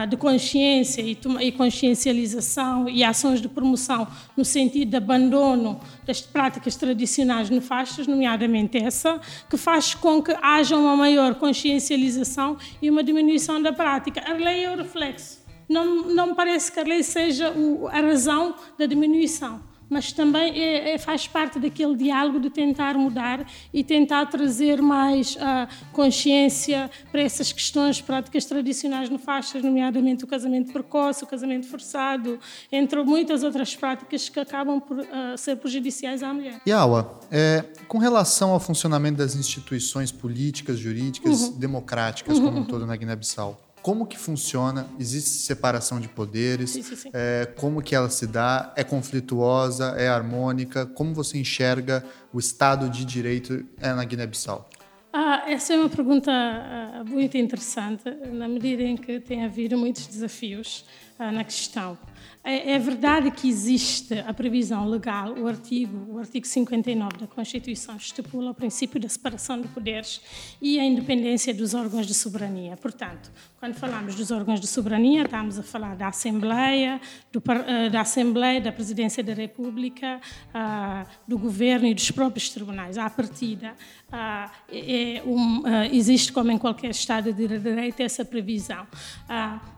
de 0.09 0.17
consciência 0.17 1.01
e 1.01 1.51
consciencialização 1.51 2.89
e 2.89 3.03
ações 3.03 3.39
de 3.39 3.47
promoção 3.47 4.07
no 4.35 4.43
sentido 4.43 4.89
de 4.89 4.97
abandono 4.97 5.79
das 6.05 6.21
práticas 6.21 6.75
tradicionais 6.75 7.49
nefastas, 7.49 8.07
nomeadamente 8.07 8.77
essa, 8.77 9.21
que 9.49 9.57
faz 9.57 9.93
com 9.93 10.21
que 10.21 10.35
haja 10.41 10.75
uma 10.75 10.95
maior 10.95 11.35
consciencialização 11.35 12.57
e 12.81 12.89
uma 12.89 13.03
diminuição 13.03 13.61
da 13.61 13.71
prática. 13.71 14.23
A 14.25 14.33
lei 14.33 14.63
é 14.63 14.71
o 14.71 14.77
reflexo. 14.77 15.39
Não, 15.69 16.09
não 16.09 16.35
parece 16.35 16.71
que 16.71 16.79
a 16.79 16.83
lei 16.83 17.03
seja 17.03 17.53
a 17.91 18.01
razão 18.01 18.55
da 18.77 18.85
diminuição 18.85 19.70
mas 19.91 20.13
também 20.13 20.57
é, 20.57 20.93
é, 20.93 20.97
faz 20.97 21.27
parte 21.27 21.59
daquele 21.59 21.97
diálogo 21.97 22.39
de 22.39 22.49
tentar 22.49 22.97
mudar 22.97 23.45
e 23.73 23.83
tentar 23.83 24.25
trazer 24.27 24.81
mais 24.81 25.35
uh, 25.35 25.67
consciência 25.91 26.89
para 27.11 27.21
essas 27.21 27.51
questões, 27.51 27.99
práticas 27.99 28.45
tradicionais 28.45 29.09
nefastas, 29.09 29.61
nomeadamente 29.61 30.23
o 30.23 30.27
casamento 30.27 30.71
precoce, 30.71 31.25
o 31.25 31.27
casamento 31.27 31.67
forçado, 31.67 32.39
entre 32.71 33.03
muitas 33.03 33.43
outras 33.43 33.75
práticas 33.75 34.29
que 34.29 34.39
acabam 34.39 34.79
por 34.79 34.99
uh, 34.99 35.05
ser 35.37 35.57
prejudiciais 35.57 36.23
à 36.23 36.33
mulher. 36.33 36.61
Yawa, 36.65 37.19
é, 37.29 37.65
com 37.89 37.97
relação 37.97 38.51
ao 38.51 38.61
funcionamento 38.61 39.17
das 39.17 39.35
instituições 39.35 40.09
políticas, 40.09 40.79
jurídicas, 40.79 41.41
uhum. 41.41 41.59
democráticas 41.59 42.39
como 42.39 42.59
um 42.59 42.63
todo 42.63 42.85
na 42.85 42.95
Guiné-Bissau, 42.95 43.59
como 43.81 44.05
que 44.05 44.17
funciona? 44.17 44.87
Existe 44.99 45.29
separação 45.29 45.99
de 45.99 46.07
poderes? 46.07 46.71
Sim, 46.71 46.83
sim, 46.83 46.95
sim. 46.95 47.09
É, 47.13 47.45
como 47.57 47.81
que 47.81 47.95
ela 47.95 48.09
se 48.09 48.27
dá? 48.27 48.71
É 48.75 48.83
conflituosa? 48.83 49.95
É 49.97 50.07
harmônica? 50.07 50.85
Como 50.85 51.13
você 51.13 51.37
enxerga 51.39 52.03
o 52.31 52.39
Estado 52.39 52.89
de 52.89 53.03
Direito 53.03 53.65
é, 53.79 53.93
na 53.93 54.03
Guiné-Bissau? 54.03 54.69
Ah, 55.13 55.43
essa 55.47 55.73
é 55.73 55.77
uma 55.77 55.89
pergunta 55.89 56.31
ah, 56.31 57.03
muito 57.05 57.37
interessante, 57.37 58.09
na 58.31 58.47
medida 58.47 58.81
em 58.81 58.95
que 58.95 59.19
tem 59.19 59.43
havido 59.43 59.77
muitos 59.77 60.07
desafios 60.07 60.85
ah, 61.19 61.31
na 61.31 61.43
questão. 61.43 61.97
É, 62.43 62.73
é, 62.73 62.79
verdade 62.79 63.29
que 63.29 63.47
existe 63.47 64.17
a 64.17 64.33
previsão 64.33 64.87
legal, 64.87 65.33
o 65.37 65.47
artigo, 65.47 66.15
o 66.15 66.17
artigo 66.17 66.47
59 66.47 67.17
da 67.17 67.27
Constituição 67.27 67.95
estipula 67.95 68.49
o 68.49 68.53
princípio 68.55 68.99
da 68.99 69.07
separação 69.07 69.61
de 69.61 69.67
poderes 69.67 70.19
e 70.59 70.79
a 70.79 70.83
independência 70.83 71.53
dos 71.53 71.75
órgãos 71.75 72.07
de 72.07 72.15
soberania. 72.15 72.75
Portanto, 72.77 73.31
quando 73.59 73.75
falamos 73.75 74.15
dos 74.15 74.31
órgãos 74.31 74.59
de 74.59 74.65
soberania, 74.65 75.21
estamos 75.21 75.59
a 75.59 75.61
falar 75.61 75.95
da 75.95 76.07
Assembleia, 76.07 76.99
do, 77.31 77.43
eh, 77.67 77.91
da 77.91 78.01
Assembleia, 78.01 78.59
da 78.59 78.71
Presidência 78.71 79.23
da 79.23 79.35
República, 79.35 80.19
ah, 80.51 81.05
do 81.27 81.37
Governo 81.37 81.85
e 81.85 81.93
dos 81.93 82.09
próprios 82.09 82.49
tribunais. 82.49 82.97
À 82.97 83.07
partida, 83.07 83.75
ah, 84.11 84.51
é 84.67 85.21
um, 85.27 85.61
ah, 85.63 85.85
existe, 85.85 86.33
como 86.33 86.49
em 86.49 86.57
qualquer 86.57 86.89
Estado 86.89 87.31
de 87.31 87.47
Direito, 87.47 87.99
essa 87.99 88.25
previsão. 88.25 88.87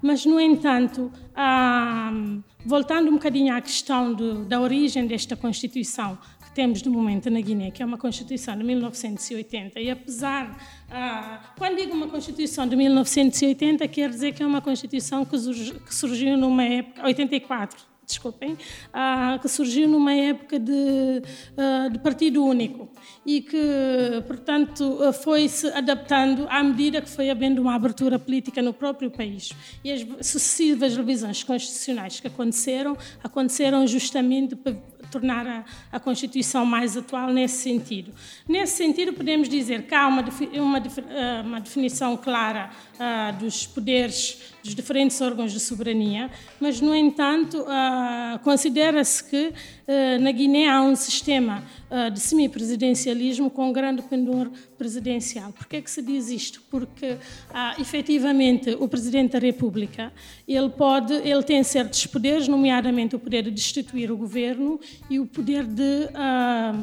Mas, 0.02 0.26
no 0.26 0.39
entanto, 0.39 1.12
voltando 2.65 3.10
um 3.10 3.13
bocadinho 3.13 3.54
à 3.54 3.62
questão 3.62 4.13
do, 4.13 4.45
da 4.45 4.60
origem 4.60 5.06
desta 5.06 5.36
Constituição 5.36 6.17
que 6.43 6.52
temos 6.52 6.84
no 6.84 6.91
momento 6.91 7.30
na 7.30 7.41
Guiné, 7.41 7.71
que 7.71 7.82
é 7.82 7.86
uma 7.86 7.97
Constituição 7.97 8.58
de 8.58 8.63
1980, 8.63 9.80
e 9.80 9.89
apesar, 9.89 10.58
ah, 10.89 11.54
quando 11.58 11.78
digo 11.78 11.93
uma 11.93 12.08
Constituição 12.08 12.67
de 12.67 12.76
1980, 12.76 13.88
quer 13.88 14.10
dizer 14.10 14.34
que 14.34 14.43
é 14.43 14.45
uma 14.45 14.62
Constituição 14.62 15.26
que, 15.26 15.38
surgiu, 15.38 15.80
que 15.80 15.93
surgiu 15.93 16.38
numa 16.38 16.63
época, 16.63 17.06
84, 17.06 17.92
desculpem, 18.06 18.58
ah, 18.94 19.39
que 19.42 19.48
surgiu 19.48 19.88
numa 19.88 20.13
época 20.13 20.60
de, 20.60 21.22
ah, 21.58 21.89
de, 21.89 22.00
partido 22.00 22.44
único 22.44 22.89
e 23.26 23.42
que, 23.42 24.24
portanto, 24.28 25.00
foi-se 25.24 25.68
adaptando 25.68 26.46
à 26.50 26.62
medida 26.63 27.02
que 27.02 27.10
foi 27.10 27.30
havendo 27.30 27.62
uma 27.62 27.76
abertura 27.76 28.20
política 28.20 28.62
no 28.62 28.74
próprio 28.74 29.10
país. 29.10 29.52
E 29.84 29.92
as 29.92 30.02
sucessivas 30.26 30.96
revisões 30.96 31.44
constitucionais 31.44 32.20
que 32.20 32.28
aconteceram, 32.28 32.98
aconteceram 33.24 33.88
justamente 33.88 34.56
para 34.56 34.74
tornar 35.13 35.46
a, 35.48 35.66
a, 35.92 36.00
Constituição 36.00 36.66
mais 36.66 36.98
atual 36.98 37.30
nesse 37.32 37.58
sentido. 37.58 38.12
Nesse 38.48 38.78
sentido, 38.78 39.13
podemos 39.13 39.48
dizer 39.48 39.84
que 39.84 39.94
há 39.94 40.08
uma, 40.08 40.24
uma, 40.56 40.78
ah, 40.80 41.42
uma 41.46 41.62
definição 41.62 42.18
clara 42.18 42.72
uh, 42.95 43.38
dos 43.39 43.65
poderes 43.65 44.53
dos 44.63 44.73
diferentes 44.73 45.19
órgãos 45.19 45.51
de 45.51 45.60
soberania, 45.60 46.32
mas, 46.60 46.79
no 46.79 46.95
entanto, 46.95 47.60
uh, 47.60 48.39
considera-se 48.43 49.21
que 49.23 49.47
uh, 49.47 50.21
na 50.21 50.32
Guiné 50.32 50.69
há 50.69 50.82
um 50.82 50.95
sistema 50.95 51.63
uh, 51.91 52.10
de 52.10 52.19
semipresidencialismo 52.19 53.49
com 53.49 53.73
grande 53.73 54.01
pendor 54.03 54.49
presidencial. 54.77 55.51
Por 55.51 55.67
que 55.67 55.75
é 55.75 55.82
que 55.82 55.91
se 55.91 56.01
diz 56.01 56.29
isto? 56.29 56.62
Porque, 56.69 57.17
efetivamente, 57.79 58.75
o 58.79 58.88
Presidente 58.88 59.32
da 59.32 59.39
República 59.39 60.12
ele 60.45 60.69
pode, 60.69 61.13
ele 61.13 61.41
tem 61.43 61.63
certos 61.63 62.06
poderes, 62.06 62.49
nomeadamente 62.49 63.15
o 63.15 63.19
poder 63.19 63.43
de 63.43 63.51
destituir 63.51 64.12
o 64.12 64.17
governo 64.17 64.77
e 65.10 65.21
o 65.21 65.25
poder 65.25 65.63
de 65.63 66.10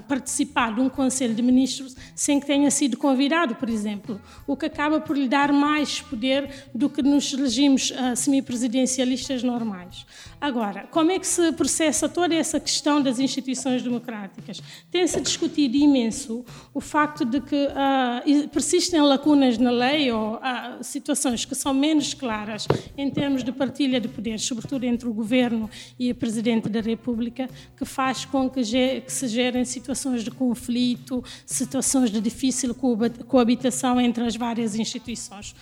participar 0.08 0.74
de 0.74 0.80
um 0.80 0.88
Conselho 0.88 1.34
de 1.34 1.42
Ministros 1.42 1.94
sem 2.14 2.40
que 2.40 2.46
tenha 2.46 2.70
sido 2.70 2.96
convidado, 2.96 3.54
por 3.54 3.68
exemplo, 3.68 4.18
o 4.46 4.56
que 4.56 4.64
acaba 4.64 4.98
por 4.98 5.14
lhe 5.14 5.28
dar 5.28 5.52
mais 5.52 5.99
poder 6.00 6.66
do 6.74 6.88
que 6.88 7.02
nos 7.02 7.32
regimes 7.34 7.90
uh, 7.90 8.16
semipresidencialistas 8.16 9.42
normais. 9.42 10.06
Agora, 10.40 10.88
como 10.90 11.10
é 11.10 11.18
que 11.18 11.26
se 11.26 11.52
processa 11.52 12.08
toda 12.08 12.34
essa 12.34 12.58
questão 12.58 13.02
das 13.02 13.18
instituições 13.18 13.82
democráticas? 13.82 14.62
Tem-se 14.90 15.20
discutido 15.20 15.76
imenso 15.76 16.44
o 16.72 16.80
facto 16.80 17.24
de 17.24 17.40
que 17.40 17.66
uh, 17.66 18.48
persistem 18.48 19.02
lacunas 19.02 19.58
na 19.58 19.70
lei 19.70 20.10
ou 20.10 20.40
situações 20.80 21.44
que 21.44 21.54
são 21.54 21.74
menos 21.74 22.14
claras 22.14 22.66
em 22.96 23.10
termos 23.10 23.44
de 23.44 23.52
partilha 23.52 24.00
de 24.00 24.08
poderes, 24.08 24.42
sobretudo 24.42 24.84
entre 24.84 25.06
o 25.06 25.12
governo 25.12 25.68
e 25.98 26.10
o 26.10 26.14
presidente 26.14 26.68
da 26.68 26.80
República, 26.80 27.48
que 27.76 27.84
faz 27.84 28.24
com 28.24 28.48
que, 28.48 28.62
que 28.62 29.12
se 29.12 29.28
gerem 29.28 29.64
situações 29.64 30.24
de 30.24 30.30
conflito, 30.30 31.22
situações 31.44 32.10
de 32.10 32.20
difícil 32.20 32.74
coabitação 33.28 34.00
entre 34.00 34.24
as 34.24 34.36
várias 34.36 34.74
instituições, 34.74 35.54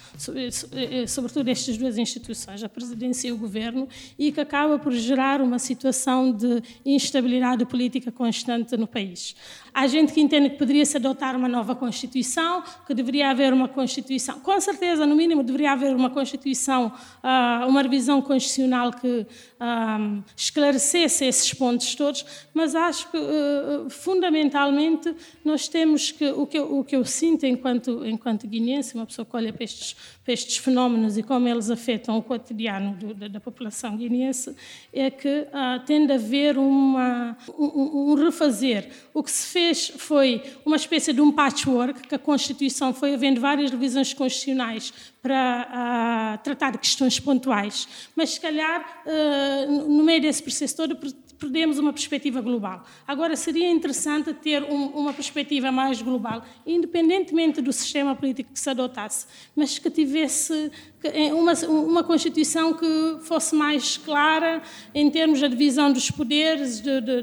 sobretudo 1.09 1.49
estas 1.49 1.77
duas 1.77 1.89
as 1.89 1.97
instituições, 1.97 2.63
a 2.63 2.69
presidência 2.69 3.29
e 3.29 3.33
o 3.33 3.37
governo, 3.37 3.89
e 4.19 4.31
que 4.31 4.41
acaba 4.41 4.68
por 4.77 4.93
gerar 4.93 5.41
uma 5.41 5.61
situação 5.61 6.33
de 6.33 6.61
instabilidade 6.85 7.65
política 7.65 8.11
constante 8.11 8.77
no 8.77 8.89
país. 8.89 9.37
Há 9.79 9.87
gente 9.87 10.13
que 10.13 10.21
entende 10.21 10.51
que 10.51 10.57
poderia-se 10.57 10.97
adotar 10.97 11.37
uma 11.37 11.49
nova 11.49 11.73
Constituição, 11.73 12.65
que 12.85 12.93
deveria 12.93 13.31
haver 13.31 13.53
uma 13.53 13.69
Constituição, 13.69 14.41
com 14.41 14.61
certeza, 14.61 15.07
no 15.07 15.15
mínimo, 15.15 15.41
deveria 15.45 15.71
haver 15.71 15.95
uma 15.95 16.11
Constituição, 16.11 16.93
ah, 17.23 17.65
uma 17.69 17.81
revisão 17.81 18.21
constitucional 18.21 18.91
que 18.93 19.25
ah, 19.61 20.19
esclarecesse 20.37 21.27
esses 21.27 21.55
pontos 21.55 21.95
todos, 21.95 22.27
mas 22.53 22.75
acho 22.75 23.09
que, 23.09 23.17
ah, 23.17 23.89
fundamentalmente, 23.89 25.15
nós 25.45 25.69
temos 25.69 26.11
que, 26.11 26.27
o 26.27 26.45
que, 26.45 26.59
eu, 26.59 26.81
o 26.81 26.83
que 26.83 26.97
eu 26.97 27.05
sinto 27.05 27.47
enquanto, 27.47 28.05
enquanto 28.05 28.49
uma 28.97 29.07
pessoa 29.07 29.25
que 29.25 29.37
olha 29.37 29.53
para 29.53 29.63
estes, 29.63 29.95
para 30.25 30.35
estes 30.35 30.57
fenómenos 30.57 31.17
e 31.17 31.23
como 31.23 31.47
eles 31.47 31.71
afetam 31.71 32.19
o 32.19 32.23
cotidiano 32.23 32.97
da, 33.15 33.29
da, 33.29 33.39
população 33.39 33.97
guineense, 33.97 34.57
é 34.93 35.09
que 35.09 35.47
tende 35.87 36.13
a 36.13 36.17
haver 36.17 36.59
uma, 36.59 37.37
um, 37.57 38.11
um 38.11 38.15
refazer. 38.15 38.91
O 39.15 39.23
que 39.23 39.31
se 39.31 39.47
fez 39.47 39.68
fez 39.69 39.93
foi 39.97 40.43
uma 40.65 40.77
espécie 40.77 41.13
de 41.13 41.21
um 41.21 41.31
patchwork, 41.33 42.09
que 42.09 42.15
a 42.15 42.19
Constituição 42.19 42.95
foi 42.95 43.15
havendo 43.15 43.41
várias 43.41 43.71
revisões 43.71 44.13
constitucionais 44.15 44.93
para 45.23 46.39
uh, 46.39 46.43
tratar 46.43 46.73
de 46.73 46.79
questões 46.79 47.19
pontuais, 47.21 47.89
mas 48.15 48.31
se 48.31 48.41
calhar, 48.41 49.03
uh, 49.07 49.89
no 49.89 50.03
meio 50.03 50.21
desse 50.21 50.43
processo 50.43 50.77
todo, 50.77 50.97
perdemos 51.39 51.79
uma 51.79 51.93
perspectiva 51.93 52.41
global. 52.41 52.85
Agora, 53.07 53.37
seria 53.37 53.71
interessante 53.71 54.35
ter 54.35 54.63
um, 54.63 54.87
uma 54.89 55.13
perspectiva 55.13 55.71
mais 55.71 56.03
global, 56.03 56.45
independentemente 56.67 57.61
do 57.61 57.73
sistema 57.73 58.15
político 58.15 58.53
que 58.53 58.59
se 58.61 58.69
adotasse, 58.69 59.27
mas 59.55 59.79
que 59.79 59.91
tivesse 59.91 60.71
é, 61.05 61.33
uma, 61.33 61.53
uma 61.69 62.05
Constituição 62.05 62.75
que 62.75 63.19
fosse 63.23 63.55
mais 63.55 63.97
clara 63.97 64.63
em 64.95 65.09
termos 65.11 65.41
da 65.41 65.49
divisão 65.49 65.93
dos 65.93 66.11
poderes, 66.11 66.81
de, 66.81 67.01
de, 67.01 67.23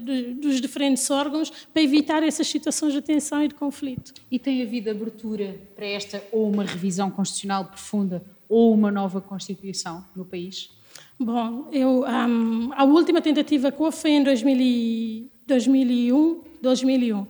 de, 0.00 0.34
dos 0.34 0.60
diferentes 0.60 1.10
órgãos, 1.10 1.50
para 1.72 1.82
evitar 1.82 2.22
essas 2.22 2.46
situações 2.46 2.92
de 2.92 3.00
tensão 3.00 3.42
e 3.42 3.48
de 3.48 3.54
conflito. 3.54 4.12
E 4.30 4.38
tem 4.38 4.62
havido 4.62 4.90
abertura 4.90 5.58
para 5.74 5.86
esta 5.86 6.22
ou 6.30 6.50
uma 6.50 6.64
revisão 6.64 7.10
constitucional 7.10 7.64
profunda 7.64 8.22
ou 8.48 8.72
uma 8.72 8.90
nova 8.90 9.20
Constituição 9.20 10.04
no 10.14 10.24
país? 10.24 10.70
Bom, 11.18 11.70
eu, 11.72 12.04
um, 12.04 12.70
a 12.74 12.84
última 12.84 13.22
tentativa 13.22 13.72
que 13.72 13.90
foi 13.90 14.10
em 14.10 14.22
2000, 14.22 15.30
2001, 15.46 16.42
2001. 16.60 17.20
Uh, 17.20 17.26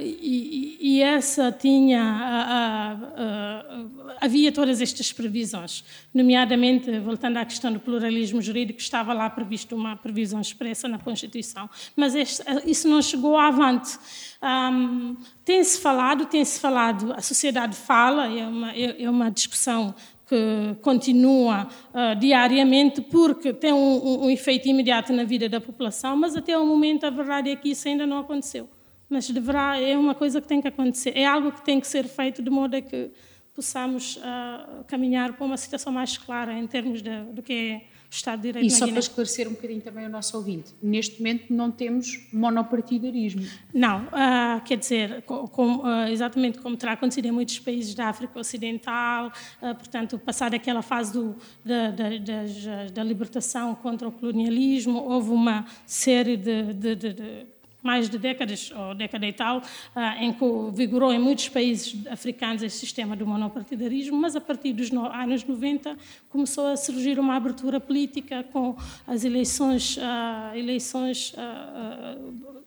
e, 0.00 0.78
e, 0.80 1.02
essa 1.02 1.52
tinha, 1.52 3.02
uh, 3.20 3.82
uh, 3.82 4.12
havia 4.18 4.50
todas 4.50 4.80
estas 4.80 5.12
previsões, 5.12 5.84
nomeadamente, 6.12 6.98
voltando 7.00 7.36
à 7.36 7.44
questão 7.44 7.70
do 7.70 7.78
pluralismo 7.78 8.40
jurídico, 8.40 8.80
estava 8.80 9.12
lá 9.12 9.28
previsto 9.28 9.76
uma 9.76 9.94
previsão 9.94 10.40
expressa 10.40 10.88
na 10.88 10.98
Constituição, 10.98 11.68
mas 11.94 12.14
este, 12.14 12.42
isso 12.64 12.88
não 12.88 13.02
chegou 13.02 13.36
avante. 13.36 13.98
Um, 14.42 15.16
tem-se 15.44 15.78
falado, 15.80 16.24
tem-se 16.24 16.58
falado, 16.58 17.12
a 17.12 17.20
sociedade 17.20 17.76
fala, 17.76 18.26
é 18.26 18.46
uma, 18.46 18.72
é, 18.72 19.02
é 19.02 19.10
uma 19.10 19.30
discussão 19.30 19.94
que 20.34 20.76
continua 20.82 21.68
uh, 21.92 22.18
diariamente 22.18 23.00
porque 23.00 23.52
tem 23.52 23.72
um, 23.72 24.24
um, 24.24 24.30
efeito 24.30 24.68
imediato 24.68 25.12
na 25.12 25.22
vida 25.22 25.48
da 25.48 25.60
população, 25.60 26.16
mas 26.16 26.36
até 26.36 26.58
o 26.58 26.66
momento 26.66 27.04
a 27.04 27.10
verdade 27.10 27.50
é 27.50 27.56
que 27.56 27.70
isso 27.70 27.86
ainda 27.86 28.04
não 28.04 28.18
aconteceu. 28.18 28.68
Mas 29.08 29.30
deverá, 29.30 29.80
é 29.80 29.96
uma 29.96 30.14
coisa 30.14 30.40
que 30.40 30.48
tem 30.48 30.60
que 30.60 30.66
acontecer, 30.66 31.12
é 31.16 31.24
algo 31.24 31.52
que 31.52 31.62
tem 31.62 31.78
que 31.78 31.86
ser 31.86 32.08
feito 32.08 32.42
de 32.42 32.50
modo 32.50 32.74
a 32.74 32.80
que 32.80 33.12
possamos 33.54 34.16
uh, 34.16 34.82
caminhar 34.88 35.34
para 35.34 35.46
uma 35.46 35.56
situação 35.56 35.92
mais 35.92 36.18
clara 36.18 36.52
em 36.52 36.66
termos 36.66 37.00
de, 37.00 37.22
do 37.32 37.40
que 37.40 37.52
é 37.52 37.82
Estado 38.16 38.40
de 38.40 38.48
Direito. 38.48 38.66
E 38.66 38.70
só 38.70 38.86
para 38.86 38.98
esclarecer 38.98 39.48
um 39.48 39.52
bocadinho 39.52 39.80
também 39.80 40.06
o 40.06 40.08
nosso 40.08 40.36
ouvinte, 40.36 40.72
neste 40.82 41.18
momento 41.18 41.52
não 41.52 41.70
temos 41.70 42.28
monopartidarismo. 42.32 43.46
Não, 43.72 44.04
uh, 44.04 44.60
quer 44.64 44.76
dizer, 44.76 45.22
com, 45.22 45.46
com, 45.48 45.76
uh, 45.78 46.08
exatamente 46.10 46.58
como 46.58 46.76
terá 46.76 46.92
acontecido 46.92 47.26
em 47.26 47.32
muitos 47.32 47.58
países 47.58 47.94
da 47.94 48.08
África 48.08 48.38
Ocidental, 48.38 49.28
uh, 49.60 49.74
portanto, 49.74 50.18
passar 50.18 50.54
aquela 50.54 50.82
fase 50.82 51.12
do, 51.12 51.36
da, 51.64 51.90
da, 51.90 52.08
da, 52.18 52.86
da, 52.92 53.04
libertação 53.04 53.74
contra 53.74 54.08
o 54.08 54.12
colonialismo, 54.12 54.98
houve 54.98 55.30
uma 55.30 55.66
série 55.86 56.36
de, 56.36 56.72
de, 56.74 56.94
de, 56.94 57.12
de 57.12 57.53
mais 57.84 58.08
de 58.08 58.16
décadas, 58.16 58.72
ou 58.74 58.94
década 58.94 59.26
e 59.26 59.32
tal, 59.32 59.62
ah, 59.94 60.16
em 60.24 60.32
que 60.32 60.44
vigorou 60.72 61.12
em 61.12 61.18
muitos 61.18 61.50
países 61.50 61.94
africanos 62.06 62.62
esse 62.62 62.78
sistema 62.78 63.14
do 63.14 63.26
monopartidarismo, 63.26 64.16
mas 64.16 64.34
a 64.34 64.40
partir 64.40 64.72
dos 64.72 64.90
anos 64.90 65.44
90 65.44 65.96
começou 66.30 66.66
a 66.66 66.76
surgir 66.78 67.18
uma 67.20 67.36
abertura 67.36 67.78
política 67.78 68.42
com 68.44 68.74
as 69.06 69.22
eleições, 69.22 69.98
ah, 70.00 70.52
eleições 70.56 71.34
ah, 71.36 72.16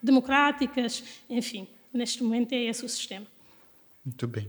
democráticas, 0.03 1.03
enfim, 1.27 1.67
neste 1.91 2.23
momento 2.23 2.53
é 2.53 2.65
esse 2.65 2.85
o 2.85 2.89
sistema. 2.89 3.25
Muito 4.05 4.27
bem. 4.27 4.47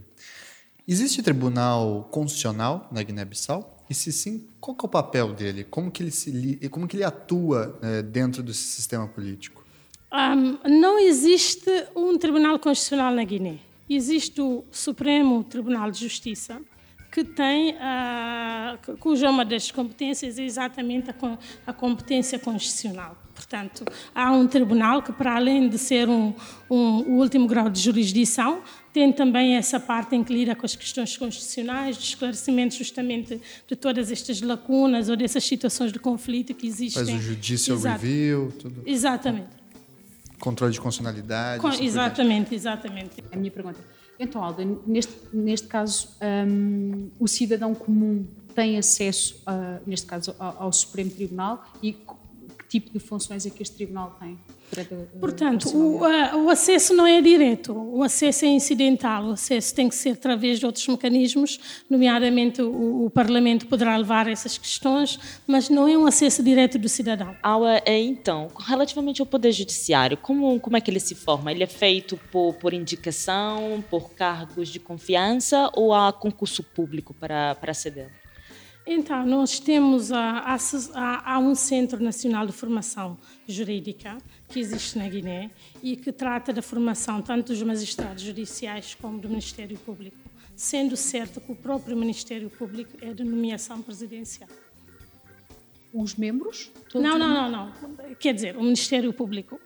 Existe 0.87 1.23
tribunal 1.23 2.09
constitucional 2.11 2.89
na 2.93 3.03
Guiné-Bissau? 3.03 3.77
E 3.89 3.95
se 3.95 4.13
sim, 4.13 4.47
qual 4.61 4.77
é 4.79 4.87
o 4.87 4.89
papel 4.89 5.33
dele? 5.33 5.65
Como 5.65 5.91
que 5.91 6.03
ele, 6.03 6.11
se, 6.11 6.69
como 6.71 6.87
que 6.87 6.97
ele 6.97 7.05
atua 7.05 7.79
eh, 7.83 8.03
dentro 8.03 8.43
desse 8.43 8.65
sistema 8.65 9.09
político? 9.09 9.65
Um, 10.11 10.59
não 10.69 10.99
existe 10.99 11.71
um 11.95 12.17
Tribunal 12.17 12.59
Constitucional 12.59 13.13
na 13.13 13.25
Guiné. 13.25 13.59
Existe 13.89 14.41
o 14.41 14.65
Supremo 14.71 15.45
Tribunal 15.45 15.91
de 15.91 16.01
Justiça, 16.01 16.61
que 17.11 17.25
tem, 17.25 17.75
uh, 17.75 18.97
cuja 18.99 19.31
uma 19.31 19.45
das 19.45 19.71
competências 19.71 20.39
é 20.39 20.45
exatamente 20.45 21.11
a, 21.11 21.39
a, 21.67 21.73
competência 21.73 22.39
constitucional. 22.39 23.17
Portanto, 23.35 23.85
há 24.15 24.33
um 24.33 24.47
tribunal 24.47 25.03
que, 25.03 25.13
para 25.13 25.37
além 25.37 25.69
de 25.69 25.79
ser 25.79 26.09
um, 26.09 26.35
um, 26.69 27.01
o 27.03 27.19
último 27.19 27.47
grau 27.47 27.71
de 27.71 27.81
jurisdição, 27.81 28.63
tem 28.93 29.13
também 29.13 29.57
essa 29.57 29.79
parte 29.79 30.17
em 30.17 30.25
que 30.25 30.33
lida 30.33 30.55
com 30.55 30.67
as 30.67 30.75
questões 30.75 31.17
constitucionais, 31.17 31.97
de 31.97 32.05
esclarecimento 32.05 32.75
justamente 32.75 33.41
de 33.67 33.77
todas 33.77 34.11
estas 34.11 34.41
lacunas 34.43 35.09
ou 35.09 35.17
dessas 35.17 35.45
situações 35.45 35.93
de 35.93 35.99
conflito 35.99 36.53
que 36.53 36.67
existem. 36.67 37.05
Faz 37.05 37.17
o 37.17 37.23
judicial 37.23 37.79
Exato. 37.79 38.03
review, 38.03 38.53
tudo. 38.59 38.83
Exatamente. 38.85 39.58
Controle 40.41 40.73
de 40.73 40.81
constitucionalidade. 40.81 41.61
Com, 41.61 41.69
exatamente, 41.69 42.55
exatamente. 42.55 43.25
A 43.33 43.37
minha 43.37 43.51
pergunta. 43.51 43.79
Então, 44.19 44.43
Alda, 44.43 44.65
neste, 44.87 45.15
neste 45.33 45.69
caso, 45.69 46.17
um, 46.49 47.11
o 47.19 47.29
cidadão 47.29 47.75
comum 47.75 48.27
tem 48.55 48.77
acesso, 48.77 49.41
a, 49.47 49.79
neste 49.87 50.07
caso, 50.07 50.35
ao, 50.39 50.65
ao 50.65 50.73
Supremo 50.73 51.11
Tribunal 51.11 51.65
e 51.83 51.93
que 51.93 52.69
tipo 52.69 52.93
de 52.93 52.99
funções 52.99 53.47
é 53.47 53.51
que 53.51 53.63
este 53.63 53.77
tribunal 53.77 54.17
tem? 54.19 54.39
Portanto, 55.19 55.69
o, 55.75 56.01
o, 56.45 56.51
acesso 56.51 56.95
não 56.95 57.07
é 57.07 57.21
direto, 57.21 57.73
o 57.73 58.03
acesso 58.03 58.45
é 58.45 58.49
incidental, 58.49 59.27
o 59.27 59.33
acesso 59.33 59.75
tem 59.75 59.89
que 59.89 59.95
ser 59.95 60.11
através 60.11 60.59
de 60.59 60.67
outros 60.67 60.87
mecanismos, 60.87 61.59
nomeadamente 61.89 62.61
o, 62.61 63.07
o 63.07 63.11
Parlamento 63.11 63.67
poderá 63.67 63.97
levar 63.97 64.29
essas 64.29 64.59
questões, 64.59 65.19
mas 65.47 65.69
não 65.69 65.89
é 65.89 65.97
um 65.97 66.07
acesso 66.07 66.43
direto 66.43 66.79
do 66.79 66.89
cidadão. 66.89 67.35
Aula, 67.43 67.81
é, 67.85 67.99
então, 67.99 68.49
relativamente 68.59 69.21
ao 69.21 69.27
Poder 69.27 69.53
Judiciário, 69.53 70.17
como, 70.17 70.61
como 70.61 70.77
é 70.77 70.81
que 70.81 70.91
ele 70.91 71.01
se 71.01 71.15
forma? 71.15 71.51
Ele 71.51 71.63
é 71.63 71.67
feito 71.67 72.19
por, 72.31 72.55
por 72.55 72.75
indicação, 72.75 73.83
por 73.91 74.11
cargos 74.11 74.69
de 74.69 74.79
confiança 74.79 75.71
ou 75.75 75.95
há 75.95 76.13
concurso 76.13 76.63
público 76.63 77.15
para, 77.15 77.55
para 77.55 77.71
aceder? 77.71 78.11
Então, 78.91 79.27
nós 79.27 79.61
temos 79.61 80.11
a, 80.11 80.57
a, 80.95 81.35
a, 81.35 81.39
um 81.39 81.55
Centro 81.55 82.03
Nacional 82.03 82.47
de 82.47 82.55
Formação 82.55 83.19
Jurídica 83.47 84.17
que 84.49 84.59
existe 84.59 84.97
na 84.97 85.07
Guiné 85.07 85.51
e 85.83 85.95
que 85.95 86.11
trata 86.11 86.55
da 86.55 86.63
formação 86.63 87.21
tanto 87.21 87.53
dos 87.53 87.63
magistrados 87.63 88.23
judiciais 88.23 88.95
como 88.95 89.19
do 89.19 89.29
Ministério 89.29 89.77
Público, 89.77 90.17
sendo 90.57 90.97
certo 90.97 91.39
que 91.39 91.53
o 91.53 91.55
próprio 91.55 91.99
Ministério 91.99 92.49
Público 92.49 92.97
é 93.03 93.13
de 93.13 93.23
nomeação 93.25 93.83
presidencial. 93.83 94.49
Os 95.93 96.15
membros? 96.15 96.71
Não, 96.95 97.19
não, 97.19 97.29
não, 97.29 97.51
não. 97.51 98.15
Quer 98.15 98.33
dizer, 98.33 98.57
o 98.57 98.63
Ministério 98.63 99.13
Público 99.13 99.61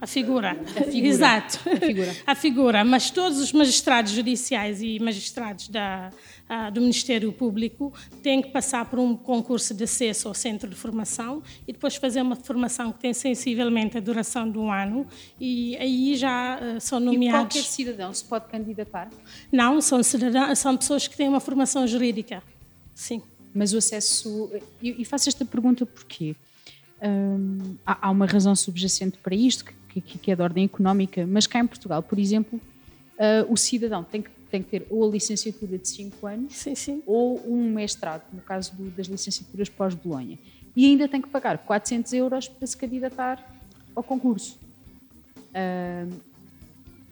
a 0.00 0.06
figura. 0.06 0.52
A 0.76 0.84
figura. 0.84 1.06
Exato. 1.06 1.60
A 1.68 1.76
figura. 1.76 2.16
A 2.26 2.34
figura. 2.34 2.84
Mas 2.84 3.10
todos 3.10 3.38
os 3.38 3.52
magistrados 3.52 4.12
judiciais 4.12 4.80
e 4.80 4.98
magistrados 4.98 5.68
da, 5.68 6.10
uh, 6.48 6.72
do 6.72 6.80
Ministério 6.80 7.30
Público 7.32 7.92
têm 8.22 8.40
que 8.40 8.48
passar 8.48 8.86
por 8.86 8.98
um 8.98 9.14
concurso 9.14 9.74
de 9.74 9.84
acesso 9.84 10.28
ao 10.28 10.34
centro 10.34 10.70
de 10.70 10.76
formação 10.76 11.42
e 11.68 11.72
depois 11.72 11.96
fazer 11.96 12.22
uma 12.22 12.34
formação 12.34 12.92
que 12.92 12.98
tem 12.98 13.12
sensivelmente 13.12 13.98
a 13.98 14.00
duração 14.00 14.50
de 14.50 14.56
um 14.56 14.72
ano 14.72 15.06
e 15.38 15.76
aí 15.76 16.16
já 16.16 16.58
uh, 16.58 16.80
são 16.80 16.98
nomeados. 16.98 17.56
E 17.56 17.58
qualquer 17.58 17.68
cidadão 17.68 18.14
se 18.14 18.24
pode 18.24 18.46
candidatar? 18.46 19.10
Não, 19.52 19.82
são, 19.82 20.02
cidadãos, 20.02 20.58
são 20.58 20.76
pessoas 20.78 21.06
que 21.06 21.16
têm 21.16 21.28
uma 21.28 21.40
formação 21.40 21.86
jurídica. 21.86 22.42
Sim. 22.94 23.22
Mas 23.52 23.74
o 23.74 23.78
acesso. 23.78 24.50
E 24.80 25.04
faço 25.04 25.28
esta 25.28 25.44
pergunta 25.44 25.84
porquê? 25.84 26.36
Um, 27.02 27.76
há, 27.84 28.06
há 28.06 28.10
uma 28.10 28.26
razão 28.26 28.54
subjacente 28.54 29.18
para 29.18 29.34
isto, 29.34 29.64
que 29.64 29.72
que, 29.90 30.18
que 30.18 30.30
é 30.30 30.36
de 30.36 30.42
ordem 30.42 30.64
económica, 30.64 31.26
mas 31.26 31.46
cá 31.46 31.58
em 31.58 31.66
Portugal, 31.66 32.02
por 32.02 32.18
exemplo, 32.18 32.60
uh, 33.18 33.52
o 33.52 33.56
cidadão 33.56 34.04
tem 34.04 34.22
que 34.22 34.30
tem 34.50 34.62
que 34.62 34.68
ter 34.68 34.86
ou 34.90 35.08
a 35.08 35.12
licenciatura 35.12 35.78
de 35.78 35.88
5 35.88 36.26
anos 36.26 36.56
Sim, 36.56 36.74
sim. 36.74 37.02
ou 37.06 37.40
um 37.48 37.72
mestrado, 37.72 38.24
no 38.32 38.40
caso 38.42 38.74
do, 38.74 38.90
das 38.90 39.06
licenciaturas 39.06 39.68
pós-Bolonha. 39.68 40.36
E 40.74 40.86
ainda 40.86 41.08
tem 41.08 41.22
que 41.22 41.28
pagar 41.28 41.58
400 41.58 42.12
euros 42.14 42.48
para 42.48 42.66
se 42.66 42.76
candidatar 42.76 43.44
ao 43.94 44.02
concurso. 44.02 44.58
Ah, 45.54 46.04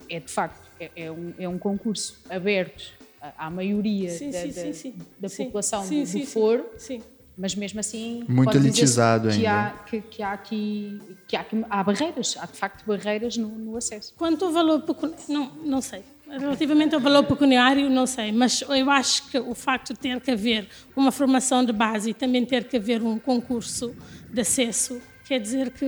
é 0.09 0.19
de 0.19 0.29
facto, 0.31 0.69
é, 0.79 0.91
é 1.05 1.11
um, 1.11 1.33
é 1.37 1.47
um 1.47 1.57
concurso 1.57 2.19
aberto 2.29 2.91
à, 3.37 3.49
maioria 3.49 4.09
Sim, 4.09 4.31
da, 4.31 4.41
sim, 4.41 4.51
da- 4.51 4.73
sim, 4.73 4.93
da 5.19 5.29
população 5.29 5.81
do, 5.83 5.87
sim, 5.87 6.03
do 6.03 6.05
sim. 6.05 6.25
foro, 6.25 6.65
Sim. 6.77 7.01
Mas 7.39 7.55
mesmo 7.55 7.79
assim 7.79 8.23
Muito 8.27 8.55
elitizado 8.57 9.29
que 9.29 9.35
ainda. 9.47 9.51
há, 9.51 9.69
que, 9.83 10.01
que 10.01 10.21
há 10.21 10.33
aqui 10.33 10.99
que 11.27 11.35
há, 11.35 11.41
aqui- 11.41 11.65
há 11.69 11.83
barreiras, 11.83 12.35
há 12.39 12.45
de 12.45 12.57
facto 12.57 12.85
barreiras 12.85 13.37
no, 13.37 13.47
no 13.47 13.77
acesso. 13.77 14.13
Quanto 14.17 14.43
ao 14.45 14.51
valor 14.51 14.81
pecuniário, 14.81 15.23
não, 15.29 15.51
não 15.65 15.81
sei. 15.81 16.03
Relativamente 16.29 16.93
ao 16.93 17.01
valor 17.01 17.23
pecuniário, 17.23 17.89
não 17.89 18.05
sei, 18.05 18.31
mas 18.31 18.61
eu 18.61 18.91
acho 18.91 19.29
que 19.31 19.39
o 19.39 19.55
facto 19.55 19.93
de 19.93 19.99
ter 19.99 20.19
que 20.21 20.29
haver 20.29 20.67
uma 20.95 21.11
formação 21.11 21.65
de 21.65 21.71
base 21.73 22.11
e 22.11 22.13
também 22.13 22.45
ter 22.45 22.65
que 22.65 22.77
haver 22.77 23.01
um 23.01 23.17
concurso 23.17 23.95
de 24.31 24.41
acesso, 24.41 25.01
quer 25.25 25.39
dizer 25.39 25.71
que 25.71 25.85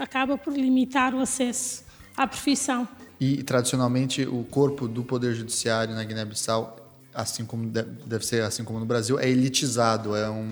acaba 0.00 0.36
por 0.36 0.52
limitar 0.52 1.14
o 1.14 1.20
acesso 1.20 1.84
à 2.16 2.26
profissão. 2.26 2.88
E 3.20 3.42
tradicionalmente 3.44 4.22
o 4.26 4.42
corpo 4.44 4.88
do 4.88 5.04
poder 5.04 5.34
judiciário 5.34 5.94
na 5.94 6.02
Guiné-Bissau, 6.02 6.77
assim 7.20 7.44
como 7.44 7.68
de- 7.68 7.82
deve 8.06 8.24
ser 8.24 8.42
assim 8.42 8.62
como 8.62 8.78
no 8.78 8.86
Brasil, 8.86 9.18
é 9.18 9.28
elitizado. 9.28 10.14
É 10.14 10.30
um 10.30 10.46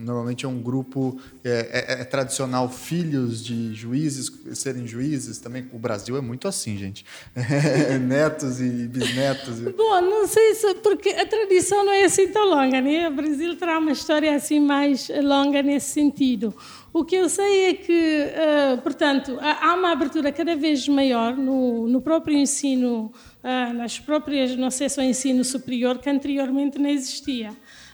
normalmente 0.00 0.44
é 0.44 0.48
um 0.48 0.60
grupo 0.60 1.18
é, 1.44 1.96
é- 1.98 2.00
é 2.02 2.04
tradicional 2.04 2.68
filhos 2.68 3.42
de 3.44 3.74
juízes 3.74 4.30
serem 4.54 4.86
juízes 4.86 5.38
também. 5.38 5.66
O 5.72 5.78
Brasil 5.78 6.16
é 6.16 6.20
muito 6.20 6.46
assim, 6.46 6.76
gente. 6.76 7.04
Netos 8.06 8.60
e 8.60 8.68
bisnetos. 8.88 9.60
Bom, 9.76 10.00
não 10.02 10.26
sei 10.26 10.54
se 10.54 10.74
porque 10.76 11.10
a 11.10 11.26
tradição 11.26 11.84
não 11.84 11.92
é 11.92 12.04
assim 12.04 12.28
tão 12.28 12.48
longa, 12.48 12.80
né? 12.80 13.08
O 13.08 13.14
Brasil 13.14 13.56
terá 13.56 13.78
uma 13.78 13.92
história 13.92 14.34
assim 14.34 14.60
mais 14.60 15.08
longa 15.22 15.62
nesse 15.62 15.90
sentido. 15.90 16.54
O 16.92 17.04
que 17.04 17.14
eu 17.14 17.28
sei 17.28 17.66
é 17.70 17.74
que, 17.74 17.92
eh, 17.92 18.76
portanto, 18.82 19.38
há 19.40 19.74
uma 19.76 19.92
abertura 19.92 20.32
cada 20.32 20.56
vez 20.56 20.88
maior 20.88 21.36
no, 21.36 21.86
no 21.86 22.00
próprio 22.00 22.36
ensino, 22.36 23.12
ah, 23.42 23.72
nas 23.72 23.98
próprias, 23.98 24.56
no 24.56 24.66
acesso 24.66 25.00
ao 25.00 25.06
ensino 25.06 25.44
superior, 25.44 25.98
que 25.98 26.08
anteriormente 26.08 26.78
não 26.78 26.90
existia. 26.90 27.50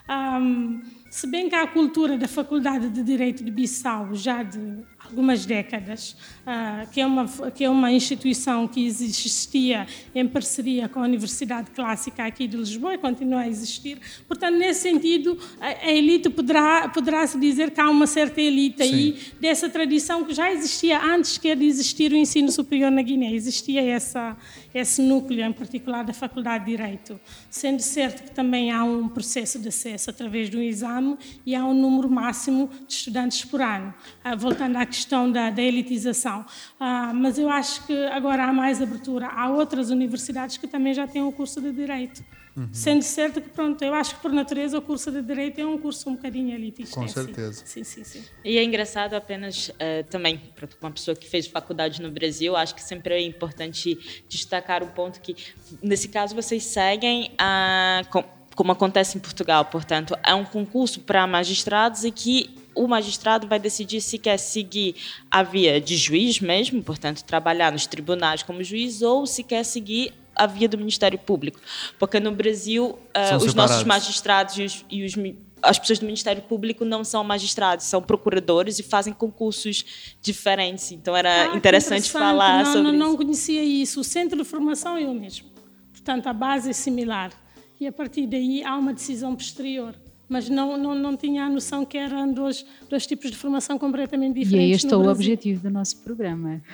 Ahm, 0.09 0.83
se 1.11 1.27
bem 1.27 1.49
que 1.49 1.55
a 1.55 1.67
cultura 1.67 2.17
da 2.17 2.29
Faculdade 2.29 2.91
de 2.91 3.03
Direito 3.03 3.43
de 3.43 3.51
Bissau 3.51 4.15
já 4.15 4.43
de 4.43 4.59
algumas 5.09 5.47
décadas, 5.47 6.17
ah, 6.47 6.87
que, 6.93 7.01
é 7.01 7.07
uma, 7.07 7.27
que 7.51 7.65
é 7.65 7.71
uma 7.71 7.91
instituição 7.93 8.69
que 8.69 8.85
existia 8.85 9.87
em 10.15 10.27
parceria 10.27 10.89
com 10.89 11.01
a 11.01 11.03
Universidade 11.03 11.71
Clássica 11.71 12.25
aqui 12.25 12.47
de 12.47 12.57
Lisboa 12.57 12.95
e 12.95 12.99
continua 12.99 13.41
a 13.41 13.49
existir. 13.49 13.99
Portanto, 14.29 14.57
nesse 14.57 14.81
sentido, 14.81 15.39
a, 15.61 15.91
elite 15.91 16.29
poderá, 16.31 16.89
poderá 16.89 17.27
se 17.27 17.39
dizer 17.39 17.71
que 17.71 17.81
há 17.81 17.89
uma 17.89 18.07
certa 18.07 18.41
elite 18.41 18.83
aí 18.83 19.19
dessa 19.41 19.69
tradição 19.69 20.25
que 20.25 20.35
já 20.35 20.53
existia 20.53 21.03
antes 21.03 21.39
que 21.39 21.55
de 21.55 21.65
existir 21.65 22.13
o 22.13 22.17
ensino 22.17 22.51
superior 22.51 22.91
na 22.91 23.03
Guiné. 23.03 23.33
Existia 23.33 23.83
essa, 23.83 24.37
esse 24.75 25.01
núcleo, 25.01 25.45
em 25.45 25.53
particular 25.53 26.05
da 26.05 26.13
Faculdade 26.13 26.65
de 26.65 26.71
Direito. 26.73 27.19
Sendo 27.49 27.81
certo 27.81 28.25
que 28.25 28.31
também 28.31 28.71
há 28.71 28.85
um 28.85 29.09
processo 29.09 29.59
de 29.59 29.69
acesso 29.69 30.11
através 30.11 30.51
de 30.51 30.57
um 30.57 30.63
exame 30.63 31.17
e 31.45 31.55
há 31.55 31.65
um 31.65 31.75
número 31.75 32.11
máximo 32.11 32.69
de 32.87 32.93
estudantes 32.93 33.45
por 33.45 33.61
ano. 33.61 33.95
Ah, 34.23 34.35
voltando 34.35 34.77
à 34.77 34.85
questão 34.97 35.31
da, 35.31 35.51
da 35.51 35.63
elitização. 35.63 36.45
Ah, 36.81 37.13
mas 37.15 37.39
eu 37.39 37.49
acho 37.51 37.87
que 37.87 38.07
agora 38.07 38.45
há 38.45 38.53
mais 38.53 38.81
abertura. 38.81 39.27
Há 39.29 39.51
outras 39.51 39.91
universidades 39.91 40.57
que 40.57 40.67
também 40.67 40.95
já 40.95 41.07
têm 41.07 41.23
o 41.23 41.31
curso 41.31 41.61
de 41.61 41.71
Direito. 41.73 42.25
Sendo 42.73 43.03
certo 43.03 43.39
que, 43.39 43.51
pronto, 43.51 43.83
eu 43.85 43.93
acho 43.93 44.15
que 44.15 44.23
por 44.23 44.33
natureza 44.33 44.79
o 44.79 44.81
curso 44.81 45.13
de 45.13 45.21
Direito 45.21 45.61
é 45.61 45.67
um 45.67 45.77
curso 45.77 46.09
um 46.09 46.15
bocadinho 46.17 46.55
elitista. 46.55 46.95
Com 46.95 47.05
é, 47.05 47.09
sim. 47.09 47.13
certeza. 47.13 47.63
Sim, 47.67 47.85
sim, 47.85 48.03
sim. 48.03 48.25
E 48.43 48.57
é 48.57 48.65
engraçado 48.65 49.13
apenas 49.13 49.71
eh, 49.79 50.05
também, 50.05 50.41
para 50.55 50.67
uma 50.81 50.91
pessoa 50.91 51.15
que 51.15 51.29
fez 51.29 51.47
faculdade 51.47 52.01
no 52.01 52.11
Brasil, 52.11 52.57
acho 52.57 52.75
que 52.75 52.83
sempre 52.83 53.13
é 53.13 53.21
importante 53.21 53.99
destacar 54.27 54.83
o 54.83 54.87
ponto 54.87 55.21
que, 55.21 55.37
nesse 55.83 56.09
caso, 56.09 56.35
vocês 56.35 56.65
seguem 56.65 57.31
a, 57.37 58.03
com- 58.11 58.25
como 58.55 58.73
acontece 58.73 59.19
em 59.19 59.21
Portugal, 59.21 59.67
portanto, 59.67 60.17
é 60.25 60.33
um 60.35 60.47
concurso 60.47 61.01
para 61.01 61.27
magistrados 61.27 62.05
e 62.05 62.11
que 62.11 62.49
o 62.77 62.87
magistrado 62.87 63.47
vai 63.49 63.59
decidir 63.59 64.01
se 64.01 64.19
quer 64.19 64.37
seguir 64.39 64.95
a 65.31 65.43
via 65.43 65.81
de 65.81 65.97
juiz 65.97 66.39
mesmo, 66.41 66.83
portanto, 66.83 67.25
trabalhar 67.25 67.73
nos 67.73 67.87
tribunais 67.87 68.43
como 68.43 68.63
juiz, 68.63 69.03
ou 69.03 69.27
se 69.27 69.43
quer 69.43 69.65
seguir 69.65 70.13
a 70.35 70.47
via 70.47 70.69
do 70.69 70.77
Ministério 70.77 71.19
Público. 71.19 71.59
Porque 71.99 72.21
no 72.21 72.31
Brasil, 72.33 72.99
São 73.29 73.39
os 73.39 73.45
separados. 73.45 73.55
nossos 73.55 73.85
magistrados 73.85 74.59
e 74.59 74.63
os, 74.65 74.85
e 74.91 75.05
os 75.05 75.15
as 75.63 75.79
pessoas 75.79 75.99
do 75.99 76.05
Ministério 76.05 76.43
Público 76.43 76.85
não 76.85 77.03
são 77.03 77.25
magistrados, 77.25 77.87
são 77.87 78.01
procuradores 78.03 78.79
e 78.79 78.83
fazem 78.83 79.13
concursos 79.13 80.17
diferentes. 80.21 80.93
Então 80.93 81.17
era 81.17 81.45
Ah, 81.47 81.49
que 81.51 81.57
interessante 81.57 82.11
falar 82.11 82.63
não, 82.65 82.73
sobre 82.73 82.93
não, 82.93 82.99
não 82.99 83.09
isso. 83.09 83.17
conhecia 83.17 83.65
isso. 83.65 84.01
O 84.01 84.05
centro 84.05 84.37
de 84.39 84.45
formação 84.45 84.97
é 84.99 85.07
o 85.07 85.15
mesmo. 85.15 85.49
Portanto, 85.93 86.27
a 86.27 86.33
base 86.33 86.69
é 86.71 86.73
similar. 86.75 87.33
E 87.81 87.87
a 87.87 87.93
partir 87.93 88.27
daí 88.27 88.63
há 88.63 88.77
uma 88.77 88.93
decisão 88.93 89.35
posterior. 89.35 89.95
Mas 90.29 90.49
não, 90.49 90.77
não, 90.77 90.95
não 90.95 91.17
tinha 91.17 91.45
a 91.45 91.49
noção 91.49 91.85
que 91.85 91.97
eram 91.97 92.33
dois, 92.33 92.65
dois 92.91 93.07
tipos 93.07 93.31
de 93.31 93.37
formação 93.37 93.79
completamente 93.79 94.41
E 94.41 94.45
diferentes. 94.45 94.73
é 94.73 94.75
este 94.77 94.87
no 94.89 95.03
o 95.03 95.09
objetivo 95.09 95.63
do 95.63 95.71
nosso 95.71 95.99
programa. 95.99 96.61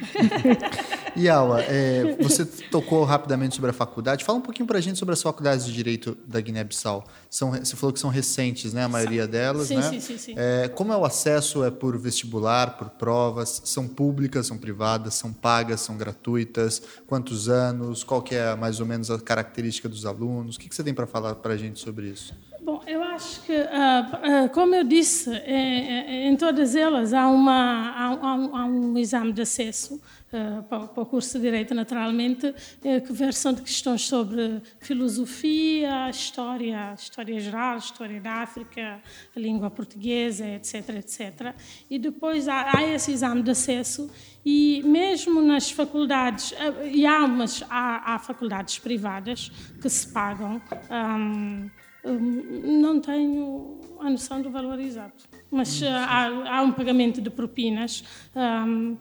E 1.14 1.28
Aula, 1.28 1.60
é, 1.64 2.16
você 2.22 2.42
tocou 2.46 3.04
rapidamente 3.04 3.54
sobre 3.54 3.68
a 3.68 3.72
faculdade. 3.74 4.24
Fala 4.24 4.38
um 4.38 4.42
pouquinho 4.42 4.66
para 4.66 4.78
a 4.78 4.80
gente 4.80 4.98
sobre 4.98 5.12
as 5.12 5.20
faculdades 5.20 5.66
de 5.66 5.72
direito 5.72 6.16
da 6.26 6.40
Guiné-Bissau. 6.40 7.04
São, 7.28 7.50
você 7.50 7.76
falou 7.76 7.92
que 7.92 8.00
são 8.00 8.08
recentes, 8.08 8.72
né? 8.72 8.84
A 8.84 8.88
maioria 8.88 9.26
delas, 9.26 9.68
Sim, 9.68 9.76
né? 9.76 9.90
sim, 9.90 10.00
sim, 10.00 10.16
sim. 10.16 10.34
É, 10.38 10.68
como 10.68 10.90
é 10.90 10.96
o 10.96 11.04
acesso? 11.04 11.64
É 11.64 11.70
por 11.70 11.98
vestibular, 11.98 12.78
por 12.78 12.88
provas? 12.88 13.60
São 13.66 13.86
públicas, 13.86 14.46
são 14.46 14.56
privadas, 14.56 15.12
são 15.12 15.34
pagas, 15.34 15.82
são 15.82 15.98
gratuitas? 15.98 16.80
Quantos 17.06 17.46
anos? 17.46 18.02
Qual 18.02 18.22
que 18.22 18.34
é 18.34 18.54
mais 18.56 18.80
ou 18.80 18.86
menos 18.86 19.10
a 19.10 19.18
característica 19.20 19.90
dos 19.90 20.06
alunos? 20.06 20.56
O 20.56 20.58
que, 20.58 20.66
que 20.66 20.74
você 20.74 20.82
tem 20.82 20.94
para 20.94 21.06
falar 21.06 21.34
para 21.34 21.52
a 21.52 21.56
gente 21.58 21.78
sobre 21.78 22.08
isso? 22.08 22.34
Bom, 22.64 22.80
eu 22.86 23.02
acho 23.02 23.42
que, 23.42 23.52
ah, 23.52 24.44
ah, 24.44 24.48
como 24.50 24.72
eu 24.72 24.84
disse, 24.84 25.28
é, 25.34 25.42
é, 25.42 26.28
em 26.28 26.36
todas 26.36 26.76
elas 26.76 27.12
há, 27.12 27.26
uma, 27.26 27.90
há, 27.90 28.36
um, 28.36 28.56
há 28.56 28.64
um 28.66 28.96
exame 28.96 29.32
de 29.32 29.42
acesso 29.42 30.00
ah, 30.32 30.62
para, 30.68 31.02
o 31.02 31.04
curso 31.04 31.38
de 31.38 31.42
Direito, 31.42 31.74
naturalmente, 31.74 32.54
eh, 32.84 33.00
que 33.00 33.12
versam 33.12 33.52
de 33.52 33.62
questões 33.62 34.02
sobre 34.02 34.62
filosofia, 34.78 36.08
história, 36.08 36.94
história 36.96 37.40
geral, 37.40 37.78
história 37.78 38.20
da 38.20 38.42
África, 38.42 39.02
língua 39.36 39.68
portuguesa, 39.68 40.46
etc, 40.46 40.88
etc. 40.90 41.54
E 41.90 41.98
depois 41.98 42.46
há, 42.46 42.76
há 42.76 42.84
esse 42.84 43.10
exame 43.10 43.42
de 43.42 43.50
acesso 43.50 44.08
e 44.46 44.84
mesmo 44.84 45.42
nas 45.42 45.68
faculdades, 45.68 46.54
e 46.92 47.04
há, 47.04 47.24
umas, 47.24 47.64
há, 47.68 48.14
há 48.14 48.18
faculdades 48.20 48.78
privadas 48.78 49.50
que 49.80 49.90
se 49.90 50.06
pagam, 50.12 50.62
Hum, 50.90 51.68
Não 52.04 53.00
tenho 53.00 53.78
a 54.00 54.10
noção 54.10 54.42
do 54.42 54.50
valor 54.50 54.78
exato, 54.80 55.24
mas 55.50 55.80
ah, 55.82 56.04
há, 56.04 56.58
há 56.58 56.62
um 56.62 56.72
pagamento 56.72 57.20
de 57.20 57.30
propinas. 57.30 58.02
hum, 58.34 58.96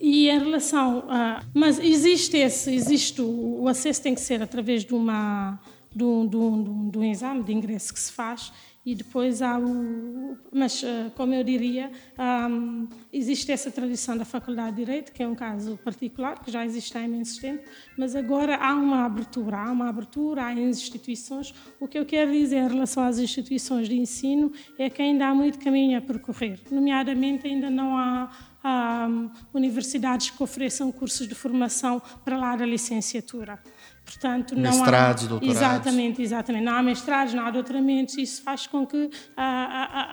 e 0.00 0.28
em 0.28 0.38
relação 0.38 1.04
a. 1.08 1.42
Mas 1.54 1.78
existe 1.78 2.36
esse, 2.36 2.74
existe 2.74 3.20
o, 3.22 3.62
o 3.62 3.68
acesso 3.68 4.02
tem 4.02 4.14
que 4.14 4.20
ser 4.20 4.42
através 4.42 4.84
de, 4.84 4.94
uma, 4.94 5.60
um, 5.94 6.26
de, 6.26 6.36
um, 6.36 6.62
de 6.62 6.70
um- 6.70 6.90
de 6.90 6.98
um 6.98 7.04
exame 7.04 7.42
de 7.44 7.52
ingresso 7.52 7.92
que 7.94 8.00
se 8.00 8.10
faz 8.12 8.52
e 8.84 8.94
depois 8.94 9.40
há 9.40 9.58
o. 9.58 10.36
Mas, 10.52 10.82
ah, 10.84 11.10
como 11.14 11.34
eu 11.34 11.44
diria, 11.44 11.90
hum, 12.18 12.88
existe 13.12 13.52
essa 13.52 13.70
tradição 13.70 14.16
da 14.16 14.24
Faculdade 14.24 14.76
de 14.76 14.84
Direito, 14.84 15.12
que 15.12 15.22
é 15.22 15.28
um 15.28 15.34
caso 15.34 15.78
particular, 15.84 16.42
que 16.42 16.50
já 16.50 16.64
existe 16.64 16.96
há 16.98 17.02
imenso 17.02 17.40
tempo, 17.40 17.62
mas 17.96 18.16
agora 18.16 18.56
há 18.56 18.74
uma 18.74 19.04
abertura, 19.04 19.58
há 19.58 19.70
uma 19.70 19.88
abertura, 19.88 20.46
há 20.46 20.52
instituições. 20.52 21.54
O 21.78 21.86
que 21.86 21.98
eu 21.98 22.04
quero 22.04 22.32
dizer 22.32 22.56
em 22.56 22.68
relação 22.68 23.04
às 23.04 23.18
instituições 23.18 23.88
de 23.88 23.96
ensino 23.96 24.52
é 24.78 24.90
que 24.90 25.00
ainda 25.00 25.28
há 25.28 25.34
muito 25.34 25.58
caminho 25.58 25.96
a 25.96 26.00
percorrer, 26.00 26.58
nomeadamente 26.70 27.46
ainda 27.46 27.70
não 27.70 27.96
há 27.96 28.30
há 28.62 29.06
hum, 29.08 29.30
universidades 29.52 30.30
que 30.30 30.42
ofereçam 30.42 30.92
cursos 30.92 31.26
de 31.26 31.34
formação 31.34 32.00
para 32.24 32.36
lá 32.36 32.54
da 32.54 32.64
licenciatura. 32.64 33.58
Portanto, 34.04 34.54
não 34.54 34.62
Mestrados, 34.70 35.24
há, 35.24 35.28
doutorados. 35.28 35.56
Exatamente, 35.62 36.22
exatamente. 36.22 36.64
Não 36.64 36.72
há 36.74 36.82
mestrados, 36.82 37.34
não 37.34 37.46
há 37.46 37.50
doutoramentos. 37.50 38.16
Isso 38.18 38.42
faz 38.42 38.66
com 38.66 38.86
que 38.86 39.10
a, 39.36 39.44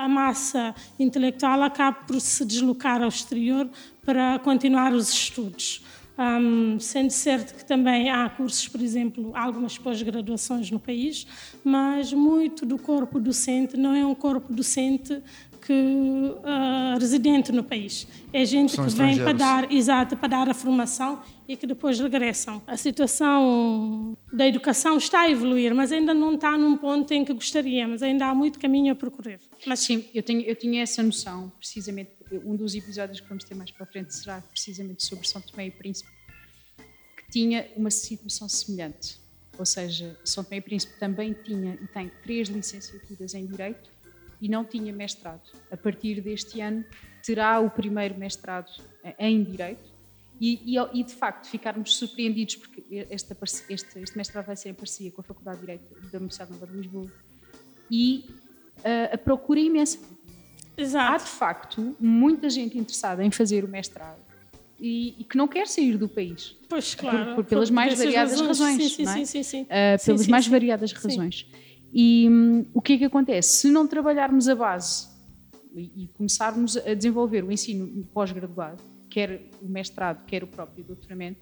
a- 0.01 0.05
a 0.05 0.07
massa 0.07 0.73
intelectual 0.97 1.61
acabe 1.63 1.97
por 2.07 2.19
se 2.21 2.45
deslocar 2.45 3.01
ao 3.01 3.09
exterior 3.09 3.67
para 4.05 4.39
continuar 4.39 4.93
os 4.93 5.09
estudos. 5.11 5.83
Hum, 6.21 6.77
sendo 6.81 7.11
certo 7.11 7.55
que 7.55 7.63
também 7.65 8.09
há 8.09 8.29
cursos, 8.29 8.67
por 8.67 8.81
exemplo, 8.81 9.31
algumas 9.33 9.77
pós-graduações 9.77 10.69
no 10.69 10.77
país, 10.77 11.25
mas 11.63 12.11
muito 12.11 12.65
do 12.65 12.77
corpo 12.77 13.21
docente 13.21 13.77
não 13.77 13.95
é 13.95 14.05
um 14.05 14.13
corpo 14.13 14.51
docente 14.53 15.21
que 15.59 15.73
uh, 15.73 16.99
residente 16.99 17.51
no 17.51 17.63
país. 17.63 18.07
É 18.31 18.45
gente 18.45 18.75
São 18.75 18.85
que 18.85 18.91
vem 18.93 19.17
para 19.17 19.33
dar, 19.33 19.71
exato, 19.71 20.15
para 20.17 20.27
dar 20.27 20.49
a 20.49 20.53
formação 20.53 21.21
e 21.47 21.55
que 21.55 21.67
depois 21.67 21.99
regressam. 21.99 22.61
A 22.65 22.77
situação 22.77 24.17
da 24.31 24.47
educação 24.47 24.97
está 24.97 25.21
a 25.21 25.31
evoluir, 25.31 25.73
mas 25.73 25.91
ainda 25.91 26.13
não 26.13 26.35
está 26.35 26.57
num 26.57 26.77
ponto 26.77 27.11
em 27.13 27.25
que 27.25 27.33
gostaríamos. 27.33 28.01
Ainda 28.01 28.27
há 28.27 28.35
muito 28.35 28.59
caminho 28.59 28.93
a 28.93 28.95
percorrer. 28.95 29.39
Mas 29.65 29.79
sim, 29.79 30.05
eu 30.13 30.23
tenho 30.23 30.41
eu 30.41 30.55
tinha 30.55 30.81
essa 30.81 31.03
noção, 31.03 31.51
precisamente. 31.57 32.11
Um 32.45 32.55
dos 32.55 32.75
episódios 32.75 33.19
que 33.19 33.27
vamos 33.27 33.43
ter 33.43 33.55
mais 33.55 33.71
para 33.71 33.85
frente 33.85 34.13
será 34.13 34.41
precisamente 34.41 35.03
sobre 35.03 35.27
São 35.27 35.41
Tomé 35.41 35.67
e 35.67 35.71
Príncipe, 35.71 36.09
que 37.17 37.31
tinha 37.31 37.67
uma 37.75 37.89
situação 37.89 38.47
semelhante. 38.47 39.19
Ou 39.57 39.65
seja, 39.65 40.17
São 40.23 40.43
Tomé 40.43 40.57
e 40.57 40.61
Príncipe 40.61 40.99
também 40.99 41.33
tinha 41.33 41.77
e 41.81 41.87
tem 41.87 42.11
três 42.23 42.47
licenciaturas 42.47 43.33
em 43.33 43.45
Direito 43.45 43.89
e 44.41 44.47
não 44.47 44.63
tinha 44.63 44.93
mestrado. 44.93 45.41
A 45.71 45.77
partir 45.77 46.21
deste 46.21 46.61
ano 46.61 46.83
terá 47.25 47.59
o 47.59 47.69
primeiro 47.69 48.17
mestrado 48.17 48.71
em 49.17 49.43
Direito 49.43 49.99
e, 50.39 50.77
e, 50.77 50.99
e 50.99 51.03
de 51.03 51.13
facto 51.13 51.47
ficarmos 51.47 51.95
surpreendidos 51.95 52.55
porque 52.55 52.83
este, 53.09 53.35
este, 53.69 53.99
este, 53.99 54.17
mestrado 54.17 54.45
vai 54.45 54.55
ser 54.55 54.69
em 54.69 54.73
parceria 54.73 55.11
com 55.11 55.21
a 55.21 55.23
Faculdade 55.23 55.57
de 55.57 55.65
Direito 55.65 56.09
da 56.09 56.17
Universidade 56.17 56.51
Nova 56.51 56.65
de 56.65 56.77
Lisboa 56.77 57.11
e 57.91 58.25
uh, 58.79 59.13
a 59.13 59.17
procura 59.17 59.59
é 59.59 59.63
imensa. 59.63 59.99
Exato. 60.77 61.13
Há 61.13 61.17
de 61.17 61.29
facto 61.29 61.95
muita 61.99 62.49
gente 62.49 62.77
interessada 62.77 63.23
em 63.23 63.31
fazer 63.31 63.65
o 63.65 63.67
mestrado 63.67 64.19
e, 64.79 65.15
e, 65.19 65.23
que 65.25 65.35
não 65.37 65.45
quer 65.45 65.67
sair 65.67 65.97
do 65.97 66.07
país. 66.07 66.55
Pois, 66.69 66.95
claro. 66.95 67.25
Por, 67.25 67.35
por, 67.35 67.45
pelas 67.45 67.69
mais 67.69 67.97
variadas 67.97 68.39
razões. 68.39 68.59
razões 68.59 68.93
sim, 68.93 69.05
sim, 69.05 69.21
é? 69.21 69.25
sim, 69.25 69.43
sim, 69.43 69.61
uh, 69.63 70.05
pelas 70.05 70.27
mais 70.27 70.47
variadas 70.47 70.93
razões. 70.93 71.45
E 71.93 72.27
um, 72.29 72.65
o 72.73 72.81
que 72.81 72.93
é 72.93 72.97
que 72.97 73.05
acontece? 73.05 73.57
Se 73.57 73.69
não 73.69 73.87
trabalharmos 73.87 74.47
a 74.47 74.55
base 74.55 75.07
e, 75.73 76.03
e 76.03 76.07
começarmos 76.09 76.77
a 76.77 76.93
desenvolver 76.93 77.43
o 77.43 77.51
ensino 77.51 78.03
pós-graduado, 78.13 78.81
quer 79.09 79.49
o 79.61 79.67
mestrado, 79.67 80.25
quer 80.25 80.43
o 80.43 80.47
próprio 80.47 80.83
doutoramento, 80.83 81.39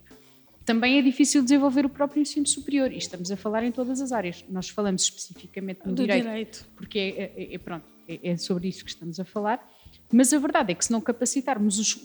também 0.67 0.97
é 0.97 1.01
difícil 1.01 1.41
desenvolver 1.41 1.86
o 1.86 1.89
próprio 1.89 2.21
ensino 2.21 2.45
superior. 2.45 2.91
E 2.91 2.97
estamos 2.97 3.31
a 3.31 3.38
falar 3.38 3.63
em 3.63 3.71
todas 3.71 4.01
as 4.01 4.12
áreas. 4.12 4.43
Nós 4.49 4.67
falamos 4.67 5.03
especificamente 5.03 5.79
no 5.86 5.95
direito, 5.95 6.23
direito, 6.23 6.65
porque 6.75 6.99
é, 6.99 7.33
é, 7.36 7.55
é 7.55 7.57
pronto, 7.57 7.86
é, 8.07 8.31
é, 8.31 8.38
sobre 8.38 8.67
isso 8.67 8.83
que 8.83 8.89
estamos 8.89 9.19
a 9.19 9.25
falar. 9.25 9.65
Mas 10.12 10.33
a 10.33 10.39
verdade 10.39 10.71
é 10.71 10.75
que 10.75 10.83
se 10.83 10.91
não 10.91 10.99
capacitarmos 10.99 11.79
os, 11.79 12.01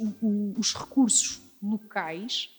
os 0.56 0.74
recursos 0.74 1.40
locais, 1.60 2.50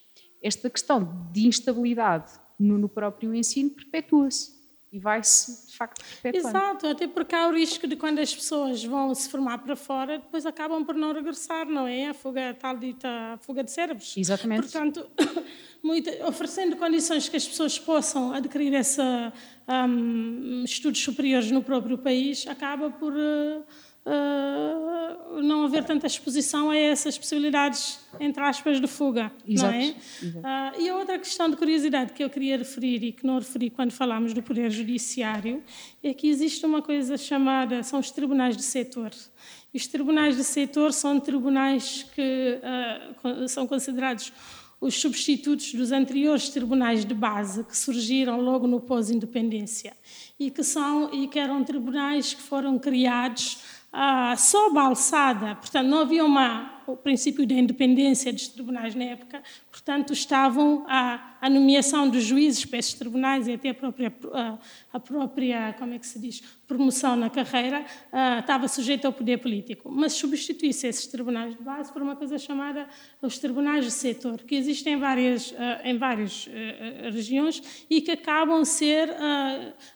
esta 0.41 0.69
questão 0.69 1.29
de 1.31 1.47
instabilidade 1.47 2.33
no, 2.59 2.77
no 2.77 2.89
próprio 2.89 3.33
ensino 3.33 3.69
perpetua-se 3.69 4.62
e 4.93 4.99
vai-se 4.99 5.65
de 5.65 5.75
facto 5.75 6.05
perpetuando. 6.21 6.55
Exato, 6.55 6.87
até 6.87 7.07
porque 7.07 7.33
há 7.33 7.47
o 7.47 7.53
risco 7.53 7.87
de 7.87 7.95
quando 7.95 8.19
as 8.19 8.33
pessoas 8.33 8.83
vão 8.83 9.13
se 9.15 9.27
formar 9.27 9.57
para 9.57 9.75
fora, 9.75 10.19
depois 10.19 10.45
acabam 10.45 10.85
por 10.85 10.93
não 10.93 11.11
regressar, 11.11 11.65
não 11.65 11.87
é? 11.87 12.09
A 12.09 12.13
fuga, 12.13 12.53
tal 12.53 12.77
dita 12.77 13.07
a 13.33 13.37
fuga 13.39 13.63
de 13.63 13.71
cérebros. 13.71 14.15
Exatamente. 14.15 14.61
Portanto, 14.61 15.09
muito, 15.81 16.11
oferecendo 16.27 16.77
condições 16.77 17.27
que 17.27 17.35
as 17.35 17.47
pessoas 17.47 17.79
possam 17.79 18.33
adquirir 18.33 18.71
essa, 18.75 19.33
um, 19.67 20.63
estudos 20.63 21.03
superiores 21.03 21.49
no 21.49 21.63
próprio 21.63 21.97
país, 21.97 22.45
acaba 22.47 22.91
por. 22.91 23.13
Uh, 23.13 23.65
uh, 24.05 25.41
não 25.41 25.65
haver 25.65 25.83
tanta 25.83 26.07
exposição 26.07 26.69
a 26.69 26.77
essas 26.77 27.17
possibilidades, 27.17 27.99
entre 28.19 28.43
aspas, 28.43 28.79
de 28.79 28.87
fuga. 28.87 29.31
Exato. 29.47 29.73
Não 29.73 29.79
é? 29.79 30.75
Uh, 30.77 30.81
e 30.81 30.89
a 30.89 30.95
outra 30.95 31.17
questão 31.17 31.49
de 31.49 31.55
curiosidade 31.55 32.13
que 32.13 32.23
eu 32.23 32.29
queria 32.29 32.57
referir 32.57 33.03
e 33.03 33.11
que 33.11 33.25
não 33.25 33.39
referi 33.39 33.69
quando 33.69 33.91
falámos 33.91 34.33
do 34.33 34.41
Poder 34.41 34.69
Judiciário 34.71 35.63
é 36.03 36.13
que 36.13 36.27
existe 36.27 36.65
uma 36.65 36.81
coisa 36.81 37.17
chamada, 37.17 37.83
são 37.83 37.99
os 37.99 38.11
tribunais 38.11 38.55
de 38.55 38.63
setor. 38.63 39.11
Os 39.73 39.87
tribunais 39.87 40.37
de 40.37 40.43
setor 40.43 40.93
são 40.93 41.19
tribunais 41.19 42.05
que 42.13 42.59
uh, 43.23 43.47
são 43.47 43.65
considerados 43.65 44.31
os 44.79 44.99
substitutos 44.99 45.73
dos 45.73 45.93
anteriores 45.93 46.49
tribunais 46.49 47.05
de 47.05 47.13
base 47.13 47.63
que 47.63 47.75
surgiram 47.75 48.41
logo 48.41 48.67
no 48.67 48.81
pós-independência 48.81 49.93
e 50.37 50.51
que 50.51 50.61
são 50.61 51.09
e 51.13 51.27
que 51.29 51.39
eram 51.39 51.63
tribunais 51.63 52.33
que 52.33 52.41
foram 52.41 52.77
criados 52.77 53.59
ah, 53.93 54.35
sob 54.35 54.77
a 54.77 54.83
alçada, 54.83 55.55
portanto, 55.55 55.87
não 55.87 55.99
havia 55.99 56.25
uma, 56.25 56.72
o 56.87 56.97
princípio 56.97 57.45
da 57.45 57.53
independência 57.53 58.31
dos 58.31 58.47
tribunais 58.47 58.95
na 58.95 59.03
época, 59.05 59.41
portanto, 59.71 60.13
estavam 60.13 60.85
a, 60.87 61.49
nomeação 61.49 62.09
dos 62.09 62.23
juízes 62.23 62.65
para 62.65 62.79
esses 62.79 62.93
tribunais 62.93 63.47
e 63.47 63.53
até 63.53 63.69
a 63.69 63.73
própria, 63.73 64.13
a, 64.33 64.57
a 64.93 64.99
própria, 64.99 65.75
como 65.77 65.93
é 65.93 65.99
que 65.99 66.07
se 66.07 66.19
diz, 66.19 66.41
promoção 66.67 67.15
na 67.15 67.29
carreira, 67.29 67.85
ah, 68.11 68.39
estava 68.39 68.67
sujeita 68.67 69.07
ao 69.07 69.13
poder 69.13 69.37
político. 69.37 69.91
Mas 69.91 70.13
substituísse 70.13 70.87
esses 70.87 71.05
tribunais 71.07 71.55
de 71.55 71.61
base 71.61 71.91
por 71.91 72.01
uma 72.01 72.15
coisa 72.15 72.37
chamada 72.37 72.87
os 73.21 73.37
tribunais 73.37 73.85
de 73.85 73.91
setor, 73.91 74.39
que 74.39 74.55
existem 74.55 74.93
em 74.93 74.97
várias, 74.97 75.53
ah, 75.57 75.81
em 75.83 75.97
várias 75.97 76.49
ah, 76.49 77.09
regiões 77.11 77.85
e 77.89 78.01
que 78.01 78.11
acabam, 78.11 78.63
ser, 78.65 79.09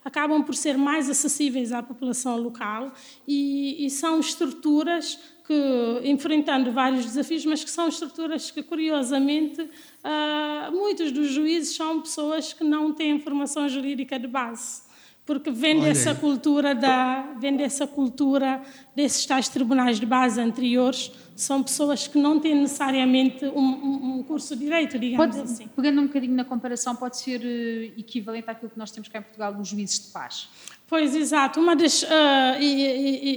acabam 0.03 0.43
por 0.43 0.55
ser 0.55 0.77
mais 0.77 1.09
acessíveis 1.09 1.71
à 1.71 1.81
população 1.81 2.37
local 2.37 2.93
e, 3.27 3.85
e 3.85 3.89
são 3.89 4.19
estruturas 4.19 5.19
que, 5.47 6.01
enfrentando 6.03 6.71
vários 6.73 7.05
desafios, 7.05 7.45
mas 7.45 7.63
que 7.63 7.69
são 7.69 7.87
estruturas 7.87 8.51
que, 8.51 8.61
curiosamente, 8.61 9.61
uh, 9.61 10.71
muitos 10.71 11.11
dos 11.11 11.31
juízes 11.31 11.73
são 11.73 12.01
pessoas 12.01 12.51
que 12.51 12.65
não 12.65 12.93
têm 12.93 13.19
formação 13.21 13.69
jurídica 13.69 14.19
de 14.19 14.27
base 14.27 14.85
porque 15.27 15.51
vem 15.51 15.81
dessa 15.81 16.15
cultura 16.15 16.73
da 16.73 17.33
vem 17.37 17.57
dessa 17.57 17.85
cultura 17.85 18.61
desses 18.97 19.23
tais 19.27 19.47
tribunais 19.47 19.99
de 19.99 20.07
base 20.07 20.41
anteriores 20.41 21.11
são 21.35 21.61
pessoas 21.61 22.07
que 22.07 22.17
não 22.17 22.39
têm 22.39 22.55
necessariamente 22.55 23.45
um, 23.45 23.59
um, 23.59 24.15
um 24.15 24.23
curso 24.23 24.55
de 24.55 24.63
direito 24.63 24.97
digamos 24.97 25.35
pode, 25.35 25.39
assim 25.39 25.67
pegando 25.67 26.01
um 26.01 26.07
bocadinho 26.07 26.33
na 26.33 26.43
comparação 26.43 26.95
pode 26.95 27.17
ser 27.17 27.39
uh, 27.39 27.99
equivalente 27.99 28.49
àquilo 28.49 28.71
que 28.71 28.79
nós 28.79 28.89
temos 28.89 29.07
cá 29.07 29.19
em 29.19 29.21
Portugal 29.21 29.53
dos 29.53 29.67
juízes 29.67 30.07
de 30.07 30.11
paz 30.11 30.49
Pois, 30.87 31.13
exato. 31.13 31.59
Uma 31.59 31.75
das 31.75 32.03
uh, 32.03 32.07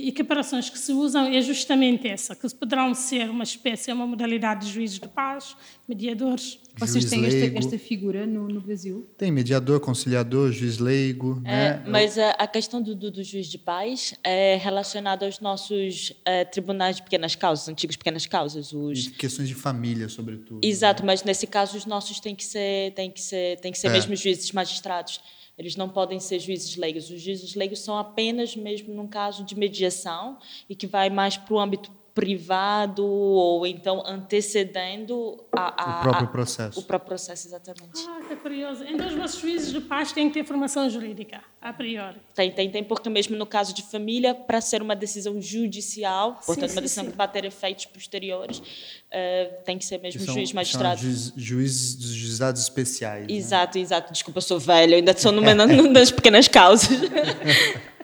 equiparações 0.06 0.70
que 0.70 0.78
se 0.78 0.92
usam 0.92 1.26
é 1.26 1.40
justamente 1.40 2.06
essa, 2.06 2.36
que 2.36 2.48
poderão 2.54 2.94
ser 2.94 3.28
uma 3.28 3.42
espécie, 3.42 3.92
uma 3.92 4.06
modalidade 4.06 4.66
de 4.66 4.72
juízes 4.72 5.00
de 5.00 5.08
paz, 5.08 5.56
mediadores. 5.88 6.60
Vocês 6.76 7.04
têm 7.06 7.26
esta, 7.26 7.58
esta, 7.58 7.78
figura 7.78 8.24
no, 8.24 8.46
no, 8.46 8.60
Brasil? 8.60 9.04
Tem 9.18 9.32
mediador, 9.32 9.80
conciliador, 9.80 10.52
juiz 10.52 10.78
leigo. 10.78 11.42
É, 11.44 11.74
né? 11.74 11.84
Mas 11.88 12.16
a, 12.16 12.30
a 12.30 12.46
questão 12.46 12.80
do, 12.80 12.94
do, 12.94 13.10
do, 13.10 13.24
juiz 13.24 13.48
de 13.48 13.58
paz 13.58 14.14
é 14.22 14.56
relacionada 14.56 15.26
aos 15.26 15.40
nossos 15.50 16.12
é, 16.24 16.44
tribunais 16.44 16.96
de 16.96 17.02
pequenas 17.02 17.34
causas, 17.34 17.68
antigos 17.68 17.96
pequenas 17.96 18.26
causas. 18.26 18.72
Os... 18.72 19.08
questões 19.08 19.48
de 19.48 19.54
família, 19.54 20.08
sobretudo. 20.08 20.60
Exato, 20.64 21.02
né? 21.02 21.08
mas 21.08 21.24
nesse 21.24 21.46
caso 21.46 21.76
os 21.76 21.86
nossos 21.86 22.20
têm 22.20 22.34
que 22.34 22.44
ser, 22.44 22.92
têm 22.94 23.10
que 23.10 23.20
ser, 23.20 23.58
têm 23.60 23.72
que 23.72 23.78
ser 23.78 23.88
é. 23.88 23.90
mesmo 23.90 24.14
juízes 24.14 24.52
magistrados. 24.52 25.20
Eles 25.58 25.76
não 25.76 25.88
podem 25.88 26.18
ser 26.20 26.38
juízes 26.38 26.76
leigos. 26.76 27.10
Os 27.10 27.20
juízes 27.20 27.54
leigos 27.54 27.80
são 27.80 27.98
apenas 27.98 28.56
mesmo 28.56 28.94
num 28.94 29.06
caso 29.06 29.44
de 29.44 29.54
mediação 29.54 30.38
e 30.68 30.74
que 30.74 30.86
vai 30.86 31.10
mais 31.10 31.36
para 31.36 31.52
o 31.52 31.60
âmbito 31.60 31.90
privado 32.14 33.04
ou 33.04 33.66
então 33.66 34.02
antecedendo 34.06 35.42
a, 35.52 35.96
a, 35.96 35.98
o 35.98 36.02
próprio 36.02 36.28
processo. 36.28 36.78
A, 36.78 36.82
o 36.82 36.84
próprio 36.84 37.08
processo, 37.08 37.48
exatamente. 37.48 38.06
Ah, 38.08 38.20
que 38.28 38.36
curioso. 38.36 38.84
Então, 38.84 39.06
os 39.06 39.14
vossos 39.14 39.40
juízes 39.40 39.72
de 39.72 39.80
paz 39.80 40.12
têm 40.12 40.28
que 40.28 40.34
ter 40.34 40.44
formação 40.44 40.88
jurídica, 40.90 41.40
a 41.60 41.72
priori? 41.72 42.18
Tem, 42.34 42.50
tem, 42.50 42.70
tem, 42.70 42.84
porque 42.84 43.08
mesmo 43.08 43.36
no 43.36 43.46
caso 43.46 43.72
de 43.74 43.82
família, 43.82 44.34
para 44.34 44.60
ser 44.60 44.82
uma 44.82 44.96
decisão 44.96 45.40
judicial, 45.40 46.38
sim, 46.40 46.46
portanto, 46.46 46.70
sim, 46.70 46.76
uma 46.76 46.82
decisão 46.82 47.04
sim. 47.04 47.10
que 47.10 47.16
vai 47.16 47.28
ter 47.28 47.44
efeitos 47.44 47.86
posteriores, 47.86 48.58
uh, 48.58 49.64
tem 49.64 49.78
que 49.78 49.84
ser 49.84 49.98
mesmo 49.98 50.20
são, 50.22 50.34
juiz 50.34 50.52
magistrado. 50.52 51.00
Juiz, 51.00 51.32
juiz 51.36 51.94
dos 51.94 52.10
juizados 52.10 52.62
especiais. 52.62 53.26
Né? 53.26 53.34
Exato, 53.34 53.78
né? 53.78 53.82
exato. 53.82 54.12
Desculpa, 54.12 54.38
eu 54.38 54.42
sou 54.42 54.58
velho, 54.58 54.96
ainda 54.96 55.16
sou 55.16 55.30
numa 55.32 55.54
das 55.92 56.10
pequenas 56.10 56.48
causas. 56.48 56.90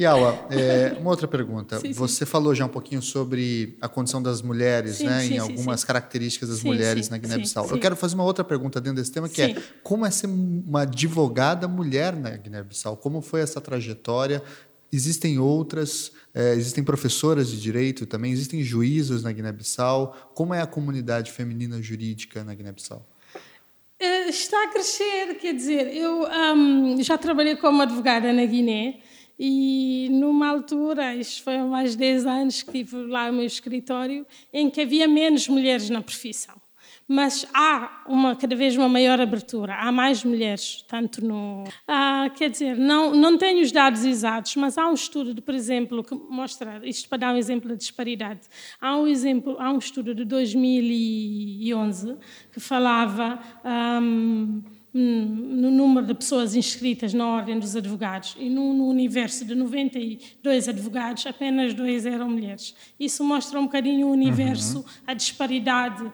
Yawa, 0.00 0.46
é, 0.50 0.96
uma 1.00 1.10
outra 1.10 1.26
pergunta. 1.26 1.80
Sim, 1.80 1.92
Você 1.92 2.24
sim. 2.24 2.30
falou 2.30 2.54
já 2.54 2.64
um 2.64 2.68
pouquinho 2.68 3.02
sobre 3.02 3.76
a 3.80 3.88
condição 3.88 4.22
das 4.22 4.40
mulheres, 4.40 4.96
sim, 4.96 5.06
né, 5.06 5.26
em 5.26 5.38
algumas 5.38 5.82
características 5.82 6.48
das 6.50 6.62
mulheres 6.62 7.08
na 7.08 7.18
Guiné-Bissau. 7.18 7.68
Eu 7.68 7.80
quero 7.80 7.96
fazer 7.96 8.14
uma 8.14 8.22
outra 8.22 8.44
pergunta 8.44 8.80
dentro 8.80 8.98
desse 8.98 9.10
tema, 9.10 9.28
que 9.28 9.42
é 9.42 9.56
como 9.82 10.06
é 10.06 10.10
ser 10.10 10.28
uma 10.28 10.82
advogada 10.82 11.66
mulher 11.66 12.14
na 12.14 12.30
Guiné-Bissau? 12.30 12.96
Como 12.96 13.20
foi 13.20 13.40
essa 13.40 13.60
trajetória? 13.60 14.40
Existem 14.92 15.40
outras, 15.40 16.12
é, 16.32 16.54
existem 16.54 16.84
professoras 16.84 17.50
de 17.50 17.60
direito 17.60 18.06
também, 18.06 18.30
existem 18.32 18.62
juízos 18.62 19.24
na 19.24 19.32
Guiné-Bissau. 19.32 20.30
Como 20.32 20.54
é 20.54 20.62
a 20.62 20.66
comunidade 20.66 21.32
feminina 21.32 21.82
jurídica 21.82 22.44
na 22.44 22.54
Guiné-Bissau? 22.54 23.04
Eh, 23.98 24.28
está 24.28 24.62
a 24.62 24.68
crescer, 24.68 25.34
quer 25.40 25.52
dizer, 25.52 25.92
eu 25.92 26.24
um, 26.54 27.02
já 27.02 27.18
trabalhei 27.18 27.56
como 27.56 27.82
advogada 27.82 28.32
na 28.32 28.44
Guiné 28.46 29.00
e 29.38 30.08
numa 30.10 30.48
altura, 30.48 31.14
isto 31.14 31.44
foi 31.44 31.56
há 31.56 31.64
mais 31.64 31.92
de 31.92 31.98
10 31.98 32.26
anos 32.26 32.62
que 32.62 32.72
tive 32.72 32.96
lá 33.06 33.30
o 33.30 33.32
meu 33.32 33.44
escritório, 33.44 34.26
em 34.52 34.68
que 34.68 34.80
havia 34.80 35.06
menos 35.06 35.46
mulheres 35.48 35.88
na 35.88 36.02
profissão. 36.02 36.56
mas 37.10 37.46
há 37.54 38.04
uma 38.06 38.36
cada 38.36 38.54
vez 38.54 38.76
uma 38.76 38.88
maior 38.88 39.18
abertura, 39.18 39.74
há 39.76 39.90
mais 39.90 40.22
mulheres, 40.24 40.84
tanto 40.86 41.24
no... 41.24 41.64
Ah, 41.86 42.30
quer 42.36 42.50
dizer, 42.50 42.76
não, 42.76 43.14
não 43.14 43.38
tenho 43.38 43.62
os 43.62 43.72
dados 43.72 44.04
exatos, 44.04 44.54
mas 44.56 44.76
há 44.76 44.86
um 44.86 44.92
estudo, 44.92 45.32
de, 45.32 45.40
por 45.40 45.54
exemplo, 45.54 46.04
que 46.04 46.14
mostra, 46.14 46.80
isto 46.84 47.08
para 47.08 47.18
dar 47.18 47.34
um 47.34 47.38
exemplo 47.38 47.68
da 47.70 47.76
disparidade, 47.76 48.42
há 48.78 48.94
um, 48.94 49.06
exemplo, 49.06 49.56
há 49.58 49.72
um 49.72 49.78
estudo 49.78 50.14
de 50.14 50.24
2011 50.24 52.16
que 52.52 52.60
falava... 52.60 53.38
Um, 53.64 54.62
no 54.92 55.70
número 55.70 56.06
de 56.06 56.14
pessoas 56.14 56.54
inscritas 56.54 57.12
na 57.12 57.26
Ordem 57.26 57.58
dos 57.58 57.76
Advogados 57.76 58.36
e 58.38 58.48
no, 58.48 58.72
no, 58.72 58.88
universo 58.88 59.44
de 59.44 59.54
92 59.54 60.68
advogados, 60.68 61.26
apenas 61.26 61.74
dois 61.74 62.06
eram 62.06 62.30
mulheres. 62.30 62.74
Isso 62.98 63.22
mostra 63.22 63.60
um 63.60 63.64
bocadinho 63.64 64.06
o 64.06 64.10
universo, 64.10 64.78
uhum. 64.78 64.84
a 65.06 65.14
disparidade 65.14 66.04
uh, 66.04 66.12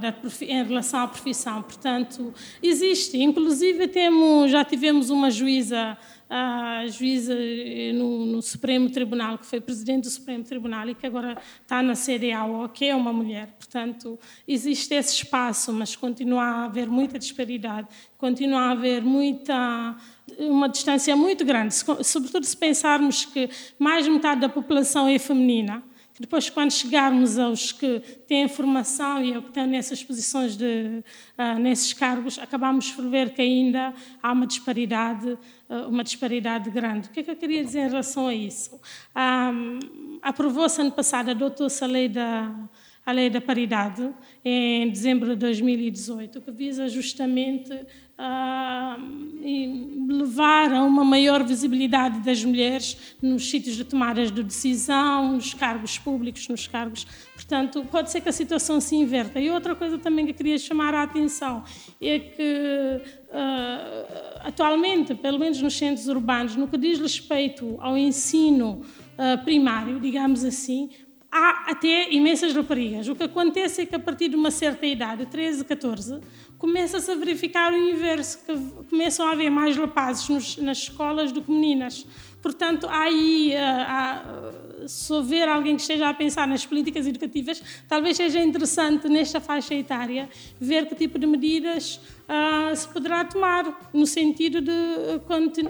da, 0.00 0.14
em 0.42 0.64
relação 0.64 1.00
à 1.00 1.08
profissão. 1.08 1.62
Portanto, 1.62 2.32
existe. 2.62 3.18
Inclusive, 3.18 3.86
temos, 3.88 4.50
já 4.50 4.64
tivemos 4.64 5.10
uma 5.10 5.30
juíza 5.30 5.96
a 6.32 6.86
juíza 6.86 7.34
eh, 7.36 7.92
no, 7.92 8.24
no, 8.24 8.40
Supremo 8.40 8.88
Tribunal, 8.88 9.36
que 9.36 9.44
foi 9.44 9.60
presidente 9.60 10.04
do 10.04 10.10
Supremo 10.10 10.44
Tribunal 10.44 10.88
e 10.88 10.94
que 10.94 11.04
agora 11.04 11.36
está 11.60 11.82
na 11.82 11.94
CDAO, 11.94 12.68
que 12.68 12.84
é 12.84 12.94
uma 12.94 13.12
mulher. 13.12 13.48
Portanto, 13.58 14.16
existe 14.46 14.94
esse 14.94 15.12
espaço, 15.12 15.72
mas 15.72 15.96
continua 15.96 16.44
a 16.44 16.64
haver 16.66 16.86
muita 16.86 17.18
disparidade, 17.18 17.88
continua 18.16 18.60
a 18.60 18.70
haver 18.70 19.02
muita 19.02 19.96
uma 20.38 20.68
distância 20.68 21.16
muito 21.16 21.44
grande, 21.44 21.74
sobretudo 21.74 22.46
se 22.46 22.56
pensarmos 22.56 23.24
que 23.24 23.50
mais 23.76 24.04
de 24.04 24.10
metade 24.12 24.40
da 24.40 24.48
população 24.48 25.08
é 25.08 25.18
feminina 25.18 25.82
depois, 26.20 26.50
quando 26.50 26.70
chegarmos 26.70 27.38
aos 27.38 27.72
que 27.72 27.98
têm 28.28 28.46
formação 28.46 29.24
e 29.24 29.34
ao 29.34 29.40
que 29.40 29.48
estão 29.48 29.66
nessas 29.66 30.04
posições, 30.04 30.54
de, 30.54 31.02
uh, 31.38 31.58
nesses 31.58 31.94
cargos, 31.94 32.38
acabamos 32.38 32.92
por 32.92 33.08
ver 33.08 33.32
que 33.32 33.40
ainda 33.40 33.94
há 34.22 34.30
uma 34.30 34.46
disparidade, 34.46 35.30
uh, 35.30 35.88
uma 35.88 36.04
disparidade 36.04 36.68
grande. 36.68 37.08
O 37.08 37.10
que 37.10 37.20
é 37.20 37.22
que 37.22 37.30
eu 37.30 37.36
queria 37.36 37.64
dizer 37.64 37.86
em 37.86 37.88
relação 37.88 38.26
a 38.26 38.34
isso? 38.34 38.78
Um, 39.16 39.78
Aprovou-se 40.20 40.78
ano 40.78 40.92
passado, 40.92 41.30
adotou-se 41.30 41.82
a 41.82 41.86
lei 41.86 42.06
da 42.06 42.54
a 43.04 43.12
lei 43.12 43.30
da 43.30 43.40
paridade 43.40 44.08
em 44.44 44.88
dezembro 44.90 45.30
de 45.30 45.36
2018, 45.36 46.40
que 46.40 46.50
visa 46.50 46.86
justamente 46.88 47.72
levar 50.08 50.72
a 50.72 50.82
uma 50.82 51.04
maior 51.04 51.42
visibilidade 51.44 52.20
das 52.20 52.44
mulheres 52.44 53.16
nos 53.22 53.48
sítios 53.48 53.76
de 53.76 53.84
tomadas 53.84 54.30
de 54.30 54.42
decisão, 54.42 55.32
nos 55.32 55.54
cargos 55.54 55.98
públicos, 55.98 56.46
nos 56.48 56.66
cargos. 56.66 57.06
Portanto, 57.34 57.84
pode 57.90 58.10
ser 58.10 58.20
que 58.20 58.28
a 58.28 58.32
situação 58.32 58.80
se 58.80 58.94
inverta. 58.96 59.40
E 59.40 59.50
outra 59.50 59.74
coisa 59.74 59.98
também 59.98 60.26
que 60.26 60.32
eu 60.32 60.34
queria 60.36 60.58
chamar 60.58 60.94
a 60.94 61.02
atenção 61.02 61.64
é 62.00 62.18
que 62.18 63.02
uh, 63.28 64.40
atualmente, 64.44 65.14
pelo 65.14 65.38
menos 65.38 65.60
nos 65.62 65.76
centros 65.76 66.06
urbanos, 66.08 66.56
no 66.56 66.68
que 66.68 66.76
diz 66.76 66.98
respeito 66.98 67.76
ao 67.80 67.96
ensino 67.96 68.82
uh, 69.16 69.42
primário, 69.44 69.98
digamos 69.98 70.44
assim, 70.44 70.90
há 71.30 71.70
até 71.70 72.12
imensas 72.12 72.54
raparigas. 72.54 73.08
O 73.08 73.14
que 73.14 73.22
acontece 73.22 73.82
é 73.82 73.86
que 73.86 73.94
a 73.94 73.98
partir 73.98 74.28
de 74.28 74.36
uma 74.36 74.50
certa 74.50 74.86
idade, 74.86 75.26
13, 75.26 75.64
14, 75.64 76.20
começa-se 76.58 77.10
a 77.10 77.14
verificar 77.14 77.72
o 77.72 77.76
inverso, 77.76 78.38
que 78.44 78.56
começam 78.90 79.26
a 79.26 79.32
haver 79.32 79.50
mais 79.50 79.76
rapazes 79.76 80.28
nos, 80.28 80.56
nas 80.58 80.78
escolas 80.78 81.32
do 81.32 81.42
que 81.42 81.50
meninas. 81.50 82.06
Portanto, 82.42 82.86
há 82.88 83.02
aí, 83.02 83.52
eh, 83.52 83.60
há, 83.60 84.24
se 84.86 85.12
houver 85.12 85.48
alguém 85.48 85.76
que 85.76 85.82
esteja 85.82 86.08
a 86.08 86.14
pensar 86.14 86.46
nas 86.46 86.64
políticas 86.64 87.06
educativas, 87.06 87.62
talvez 87.88 88.16
seja 88.16 88.40
interessante, 88.40 89.08
nesta 89.08 89.40
faixa 89.40 89.74
etária, 89.74 90.28
ver 90.60 90.86
que 90.86 90.94
tipo 90.94 91.18
de 91.18 91.26
medidas 91.26 92.00
uh, 92.30 92.74
se 92.74 92.88
poderá 92.88 93.24
tomar, 93.24 93.90
no 93.92 94.06
sentido 94.06 94.60
de 94.60 94.72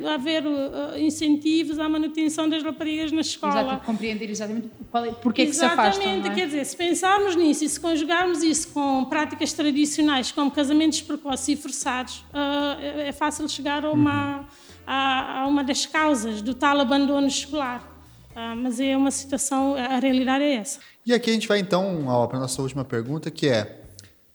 haver 0.07 0.47
uh, 0.47 0.99
incentivos 0.99 1.79
à 1.79 1.89
manutenção 1.89 2.49
das 2.49 2.63
raparigas 2.63 3.11
na 3.11 3.23
escola. 3.23 3.61
Exato, 3.61 3.87
compreender 3.87 4.31
exatamente 4.31 4.71
qual 4.91 5.05
é, 5.05 5.13
porque 5.13 5.43
é 5.43 5.47
que 5.47 5.53
se 5.53 5.65
afastam. 5.65 6.03
Exatamente, 6.03 6.29
é? 6.29 6.35
quer 6.35 6.47
dizer, 6.47 6.65
se 6.65 6.77
pensarmos 6.77 7.35
nisso 7.37 7.65
e 7.65 7.69
se 7.69 7.81
conjugarmos 7.81 8.43
isso 8.43 8.69
com 8.69 9.05
práticas 9.07 9.53
tradicionais, 9.53 10.31
como 10.31 10.51
casamentos 10.51 11.01
precoces 11.01 11.49
e 11.49 11.57
forçados, 11.57 12.25
uh, 12.35 13.01
é 13.01 13.13
fácil 13.13 13.49
chegar 13.49 13.85
a 13.85 13.91
uma, 13.91 14.47
a, 14.87 15.43
a 15.43 15.47
uma 15.47 15.65
das 15.65 15.87
causas 15.87 16.43
do 16.43 16.55
tal 16.55 16.81
abandono 16.81 17.27
escolar. 17.27 17.90
Uh, 18.31 18.57
mas 18.57 18.79
é 18.79 18.97
uma 18.97 19.11
situação, 19.11 19.75
a 19.75 19.99
realidade 19.99 20.45
é 20.45 20.55
essa. 20.55 20.81
E 21.05 21.13
aqui 21.13 21.31
a 21.31 21.33
gente 21.33 21.49
vai 21.49 21.59
então 21.59 22.05
para 22.29 22.37
a 22.37 22.41
nossa 22.41 22.63
última 22.63 22.85
pergunta, 22.85 23.31
que 23.31 23.49
é 23.49 23.83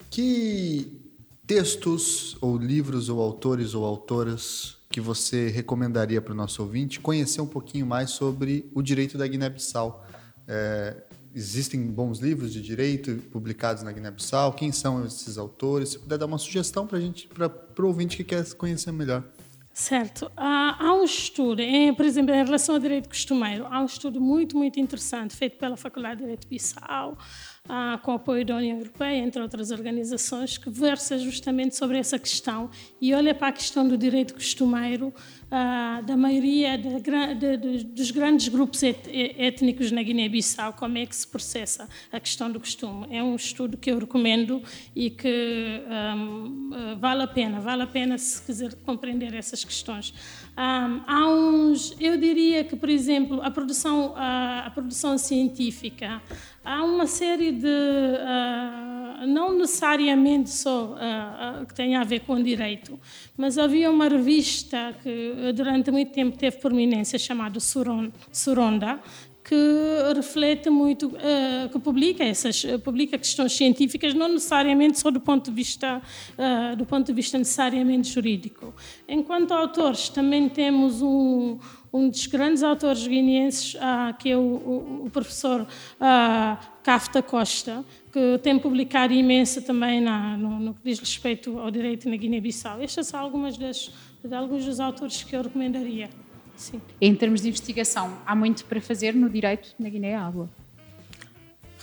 que 0.09 1.01
textos 1.45 2.37
ou 2.41 2.57
livros 2.57 3.09
ou 3.09 3.21
autores 3.21 3.73
ou 3.73 3.85
autoras 3.85 4.77
que 4.89 4.99
você 4.99 5.49
recomendaria 5.49 6.21
para 6.21 6.33
o 6.33 6.35
nosso 6.35 6.61
ouvinte 6.61 6.99
conhecer 6.99 7.41
um 7.41 7.47
pouquinho 7.47 7.85
mais 7.85 8.11
sobre 8.11 8.69
o 8.73 8.81
direito 8.81 9.17
da 9.17 9.27
Guiné-Bissau? 9.27 10.05
É, 10.47 11.03
existem 11.33 11.85
bons 11.85 12.19
livros 12.19 12.53
de 12.53 12.61
direito 12.61 13.21
publicados 13.31 13.83
na 13.83 13.91
Guiné-Bissau? 13.91 14.53
Quem 14.53 14.71
são 14.71 15.05
esses 15.05 15.37
autores? 15.37 15.89
Se 15.89 15.99
puder 15.99 16.17
dar 16.17 16.25
uma 16.25 16.37
sugestão 16.37 16.87
para 16.87 16.99
gente, 16.99 17.27
para 17.27 17.51
o 17.83 17.87
ouvinte 17.87 18.17
que 18.17 18.23
quer 18.23 18.45
conhecer 18.53 18.91
melhor. 18.91 19.23
Certo. 19.77 20.31
Há, 20.37 20.85
há 20.87 20.93
um 20.93 21.03
estudo, 21.03 21.59
em, 21.61 21.93
por 21.93 22.05
exemplo, 22.05 22.33
em 22.33 22.41
relação 22.45 22.75
ao 22.75 22.79
direito 22.79 23.09
costumeiro, 23.09 23.67
há 23.69 23.81
um 23.81 23.85
estudo 23.85 24.21
muito, 24.21 24.57
muito 24.57 24.79
interessante 24.79 25.35
feito 25.35 25.57
pela 25.57 25.75
Faculdade 25.75 26.15
de 26.15 26.21
Direito 26.21 26.47
Bissau, 26.47 27.17
ah, 27.67 27.99
com 28.01 28.13
apoio 28.13 28.45
da 28.45 28.55
União 28.55 28.77
Europeia, 28.77 29.17
entre 29.17 29.41
outras 29.41 29.71
organizações, 29.71 30.57
que 30.57 30.69
versa 30.69 31.17
justamente 31.17 31.75
sobre 31.75 31.97
essa 31.97 32.17
questão 32.17 32.69
e 33.01 33.13
olha 33.13 33.35
para 33.35 33.49
a 33.49 33.51
questão 33.51 33.85
do 33.85 33.97
direito 33.97 34.33
costumeiro 34.33 35.13
ah, 35.51 36.01
da 36.05 36.17
maioria 36.17 36.77
de, 36.77 36.99
de, 36.99 37.57
de, 37.57 37.83
dos 37.85 38.11
grandes 38.11 38.47
grupos 38.47 38.81
et, 38.83 38.97
étnicos 39.37 39.91
na 39.91 40.01
Guiné-Bissau, 40.01 40.73
como 40.73 40.97
é 40.97 41.05
que 41.05 41.15
se 41.15 41.27
processa 41.27 41.87
a 42.11 42.19
questão 42.19 42.51
do 42.51 42.59
costume. 42.59 43.07
É 43.09 43.21
um 43.21 43.35
estudo 43.35 43.77
que 43.77 43.91
eu 43.91 43.99
recomendo 43.99 44.61
e 44.95 45.09
que 45.09 45.81
um, 46.17 46.71
ah, 46.73 46.95
vale 46.99 47.23
a 47.23 47.27
pena, 47.27 47.59
vale 47.59 47.83
a 47.83 47.87
pena 47.87 48.17
se 48.17 48.41
quiser 48.41 48.73
compreender 48.85 49.33
essas 49.33 49.63
questões. 49.63 50.13
Um, 50.57 51.01
há 51.05 51.27
uns, 51.29 51.95
eu 51.99 52.17
diria 52.17 52.63
que, 52.63 52.75
por 52.75 52.89
exemplo, 52.89 53.41
a 53.41 53.51
produção, 53.51 54.13
a, 54.15 54.67
a 54.67 54.69
produção 54.71 55.17
científica, 55.17 56.21
há 56.63 56.83
uma 56.83 57.05
série 57.07 57.51
de, 57.51 57.67
uh, 57.67 58.94
não 59.27 59.57
necessariamente 59.57 60.49
só 60.49 60.85
uh, 60.85 61.61
uh, 61.61 61.65
que 61.65 61.73
tenha 61.73 62.01
a 62.01 62.03
ver 62.03 62.21
com 62.21 62.41
direito, 62.41 62.99
mas 63.37 63.57
havia 63.57 63.89
uma 63.89 64.07
revista 64.07 64.95
que 65.01 65.53
durante 65.53 65.91
muito 65.91 66.11
tempo 66.11 66.37
teve 66.37 66.57
prominência 66.57 67.17
chamada 67.19 67.59
Suronda, 67.59 68.99
que 69.43 69.55
reflete 70.15 70.71
muito, 70.71 71.07
uh, 71.07 71.69
que 71.71 71.77
publica 71.77 72.23
essas, 72.23 72.63
uh, 72.63 72.79
publica 72.79 73.17
questões 73.17 73.53
científicas, 73.53 74.13
não 74.13 74.27
necessariamente 74.27 74.99
só 74.99 75.11
do 75.11 75.19
ponto 75.19 75.51
de 75.51 75.55
vista, 75.55 76.01
do 76.77 76.85
ponto 76.85 77.05
de 77.05 77.13
vista 77.13 77.37
necessariamente 77.37 78.11
jurídico. 78.11 78.73
Enquanto 79.07 79.51
autores, 79.53 80.09
também 80.09 80.49
temos 80.49 81.01
um, 81.01 81.59
um 81.95 82.09
dos 82.09 82.27
grandes 82.27 82.61
autores 82.61 83.07
guineenses, 83.07 83.75
que 84.19 84.29
é 84.29 84.37
o, 84.37 85.09
professor 85.13 85.65
Cafta 86.83 87.21
Costa, 87.21 87.85
que 88.11 88.37
tem 88.43 88.59
publicado 88.59 89.13
imenso 89.13 89.61
também 89.61 90.01
no, 90.01 90.73
que 90.73 90.81
diz 90.83 90.99
respeito 90.99 91.57
ao 91.57 91.71
direito 91.71 92.09
na 92.09 92.17
Guiné-Bissau. 92.17 92.81
Estas 92.81 93.07
são 93.07 93.19
algumas 93.19 93.57
das, 93.57 93.91
de 94.23 94.35
alguns 94.35 94.65
dos 94.65 94.79
autores 94.79 95.23
que 95.23 95.35
eu 95.35 95.41
recomendaria. 95.41 96.09
Sim. 96.57 96.81
Em 96.99 97.15
termos 97.15 97.41
de 97.41 97.49
investigação, 97.49 98.17
há 98.25 98.35
muito 98.35 98.65
para 98.65 98.81
fazer 98.81 99.13
no 99.13 99.29
direito 99.29 99.73
na 99.79 99.89
Guiné-Água. 99.89 100.49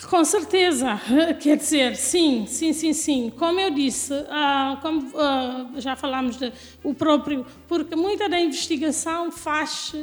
Com 0.09 0.24
certeza, 0.24 1.00
quer 1.40 1.57
dizer, 1.57 1.96
sim, 1.96 2.46
sim, 2.46 2.72
sim, 2.72 2.92
sim. 2.92 3.32
Como 3.36 3.59
eu 3.61 3.70
disse, 3.70 4.12
uh, 4.12 4.80
como 4.80 5.00
uh, 5.00 5.80
já 5.80 5.94
falámos 5.96 6.36
de 6.36 6.53
o 6.82 6.92
próprio, 6.94 7.46
porque 7.68 7.94
muita 7.94 8.28
da 8.28 8.40
investigação 8.40 9.30
faz 9.30 9.94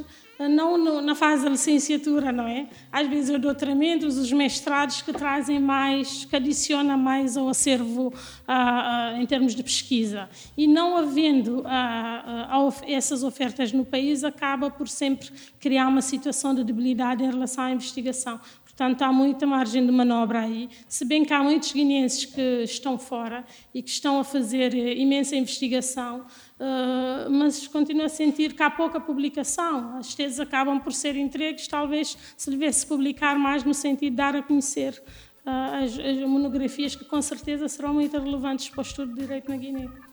não 0.48 0.78
no, 0.78 1.02
na 1.02 1.16
fase 1.16 1.44
da 1.44 1.50
licenciatura, 1.50 2.32
não 2.32 2.48
é? 2.48 2.68
Às 2.92 3.08
vezes 3.08 3.30
os 3.30 3.42
doutoramentos, 3.42 4.18
os 4.18 4.32
mestrados 4.32 5.02
que 5.02 5.12
trazem 5.12 5.60
mais, 5.60 6.24
que 6.24 6.36
adicionam 6.36 6.98
mais 6.98 7.36
ao 7.36 7.50
acervo 7.50 8.14
ah, 8.48 9.12
ah, 9.16 9.22
em 9.22 9.26
termos 9.26 9.54
de 9.54 9.62
pesquisa. 9.62 10.30
E 10.56 10.66
não 10.66 10.96
havendo 10.96 11.64
ah, 11.66 12.70
essas 12.88 13.24
ofertas 13.24 13.74
no 13.74 13.84
país, 13.84 14.24
acaba 14.24 14.70
por 14.70 14.88
sempre 14.88 15.30
criar 15.60 15.88
uma 15.88 16.02
situação 16.02 16.56
de 16.56 16.64
debilidade 16.64 17.22
em 17.22 17.30
relação 17.30 17.66
à 17.66 17.72
investigação. 17.72 18.40
Portanto, 18.80 19.02
há 19.02 19.12
muita 19.12 19.46
margem 19.46 19.86
de 19.86 19.92
manobra 19.92 20.40
aí, 20.40 20.70
se 20.88 21.04
bem 21.04 21.26
que 21.26 21.34
há 21.34 21.44
muitos 21.44 21.74
guineenses 21.74 22.24
que 22.24 22.64
estão 22.64 22.98
fora 22.98 23.44
e 23.74 23.84
que 23.84 23.90
estão 23.90 24.22
a 24.22 24.24
fazer 24.24 24.74
eh, 24.74 24.94
imensa 24.96 25.36
investigação, 25.36 26.22
uh, 26.22 27.30
mas 27.30 27.68
continuo 27.68 28.06
a 28.06 28.08
sentir 28.08 28.54
que 28.54 28.64
há 28.64 28.70
pouca 28.70 28.98
publicação. 28.98 29.98
As 29.98 30.16
teses 30.16 30.40
acabam 30.40 30.80
por 30.80 30.94
ser 30.94 31.18
entregues, 31.18 31.68
talvez 31.68 32.18
se 32.38 32.50
devesse 32.50 32.88
publicar 32.88 33.38
mais 33.38 33.66
no 33.66 33.74
sentido 33.74 34.12
de 34.12 34.16
dar 34.16 34.34
a 34.34 34.42
conhecer 34.42 35.04
as, 35.46 36.00
as 36.00 36.18
monografias 36.20 36.96
que 36.96 37.04
com 37.04 37.22
certeza 37.22 37.68
serão 37.68 37.94
muito 37.94 38.18
relevantes 38.18 38.70
para 38.70 38.80
o 38.80 38.82
estudo 38.82 39.14
de 39.14 39.20
direito 39.20 39.50
na 39.50 39.58
Guiné. 39.58 40.09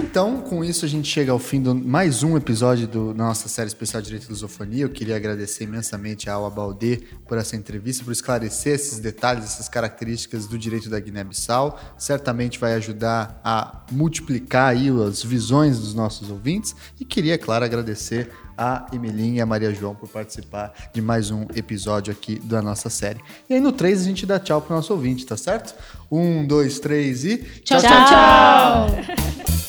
Então, 0.00 0.40
com 0.40 0.64
isso, 0.64 0.84
a 0.84 0.88
gente 0.88 1.08
chega 1.08 1.32
ao 1.32 1.40
fim 1.40 1.60
de 1.60 1.74
mais 1.74 2.22
um 2.22 2.36
episódio 2.36 2.86
do, 2.86 3.12
da 3.12 3.24
nossa 3.24 3.48
série 3.48 3.66
especial 3.66 4.00
Direito 4.00 4.26
e 4.26 4.28
Lusofonia. 4.30 4.84
Eu 4.84 4.88
queria 4.88 5.16
agradecer 5.16 5.64
imensamente 5.64 6.30
a 6.30 6.34
Aua 6.34 6.48
Baldê 6.48 7.02
por 7.26 7.36
essa 7.36 7.56
entrevista, 7.56 8.04
por 8.04 8.12
esclarecer 8.12 8.74
esses 8.74 9.00
detalhes, 9.00 9.44
essas 9.44 9.68
características 9.68 10.46
do 10.46 10.56
direito 10.56 10.88
da 10.88 11.00
Guiné-Bissau. 11.00 11.78
Certamente 11.98 12.60
vai 12.60 12.74
ajudar 12.74 13.40
a 13.42 13.84
multiplicar 13.90 14.70
aí 14.70 14.88
as 14.88 15.22
visões 15.22 15.80
dos 15.80 15.94
nossos 15.94 16.30
ouvintes. 16.30 16.76
E 17.00 17.04
queria, 17.04 17.36
claro, 17.36 17.64
agradecer 17.64 18.30
a 18.56 18.86
Emelinha 18.92 19.38
e 19.38 19.40
a 19.40 19.46
Maria 19.46 19.74
João 19.74 19.96
por 19.96 20.08
participar 20.08 20.72
de 20.94 21.02
mais 21.02 21.32
um 21.32 21.42
episódio 21.56 22.12
aqui 22.12 22.38
da 22.38 22.62
nossa 22.62 22.88
série. 22.88 23.20
E 23.50 23.54
aí 23.54 23.60
no 23.60 23.72
3 23.72 24.00
a 24.00 24.04
gente 24.04 24.24
dá 24.24 24.38
tchau 24.38 24.62
pro 24.62 24.74
nosso 24.74 24.92
ouvinte, 24.92 25.26
tá 25.26 25.36
certo? 25.36 25.74
Um, 26.10 26.46
dois, 26.46 26.78
três 26.78 27.24
e. 27.24 27.38
tchau! 27.64 27.80
tchau. 27.80 27.90
tchau. 27.90 28.06
tchau. 28.06 29.58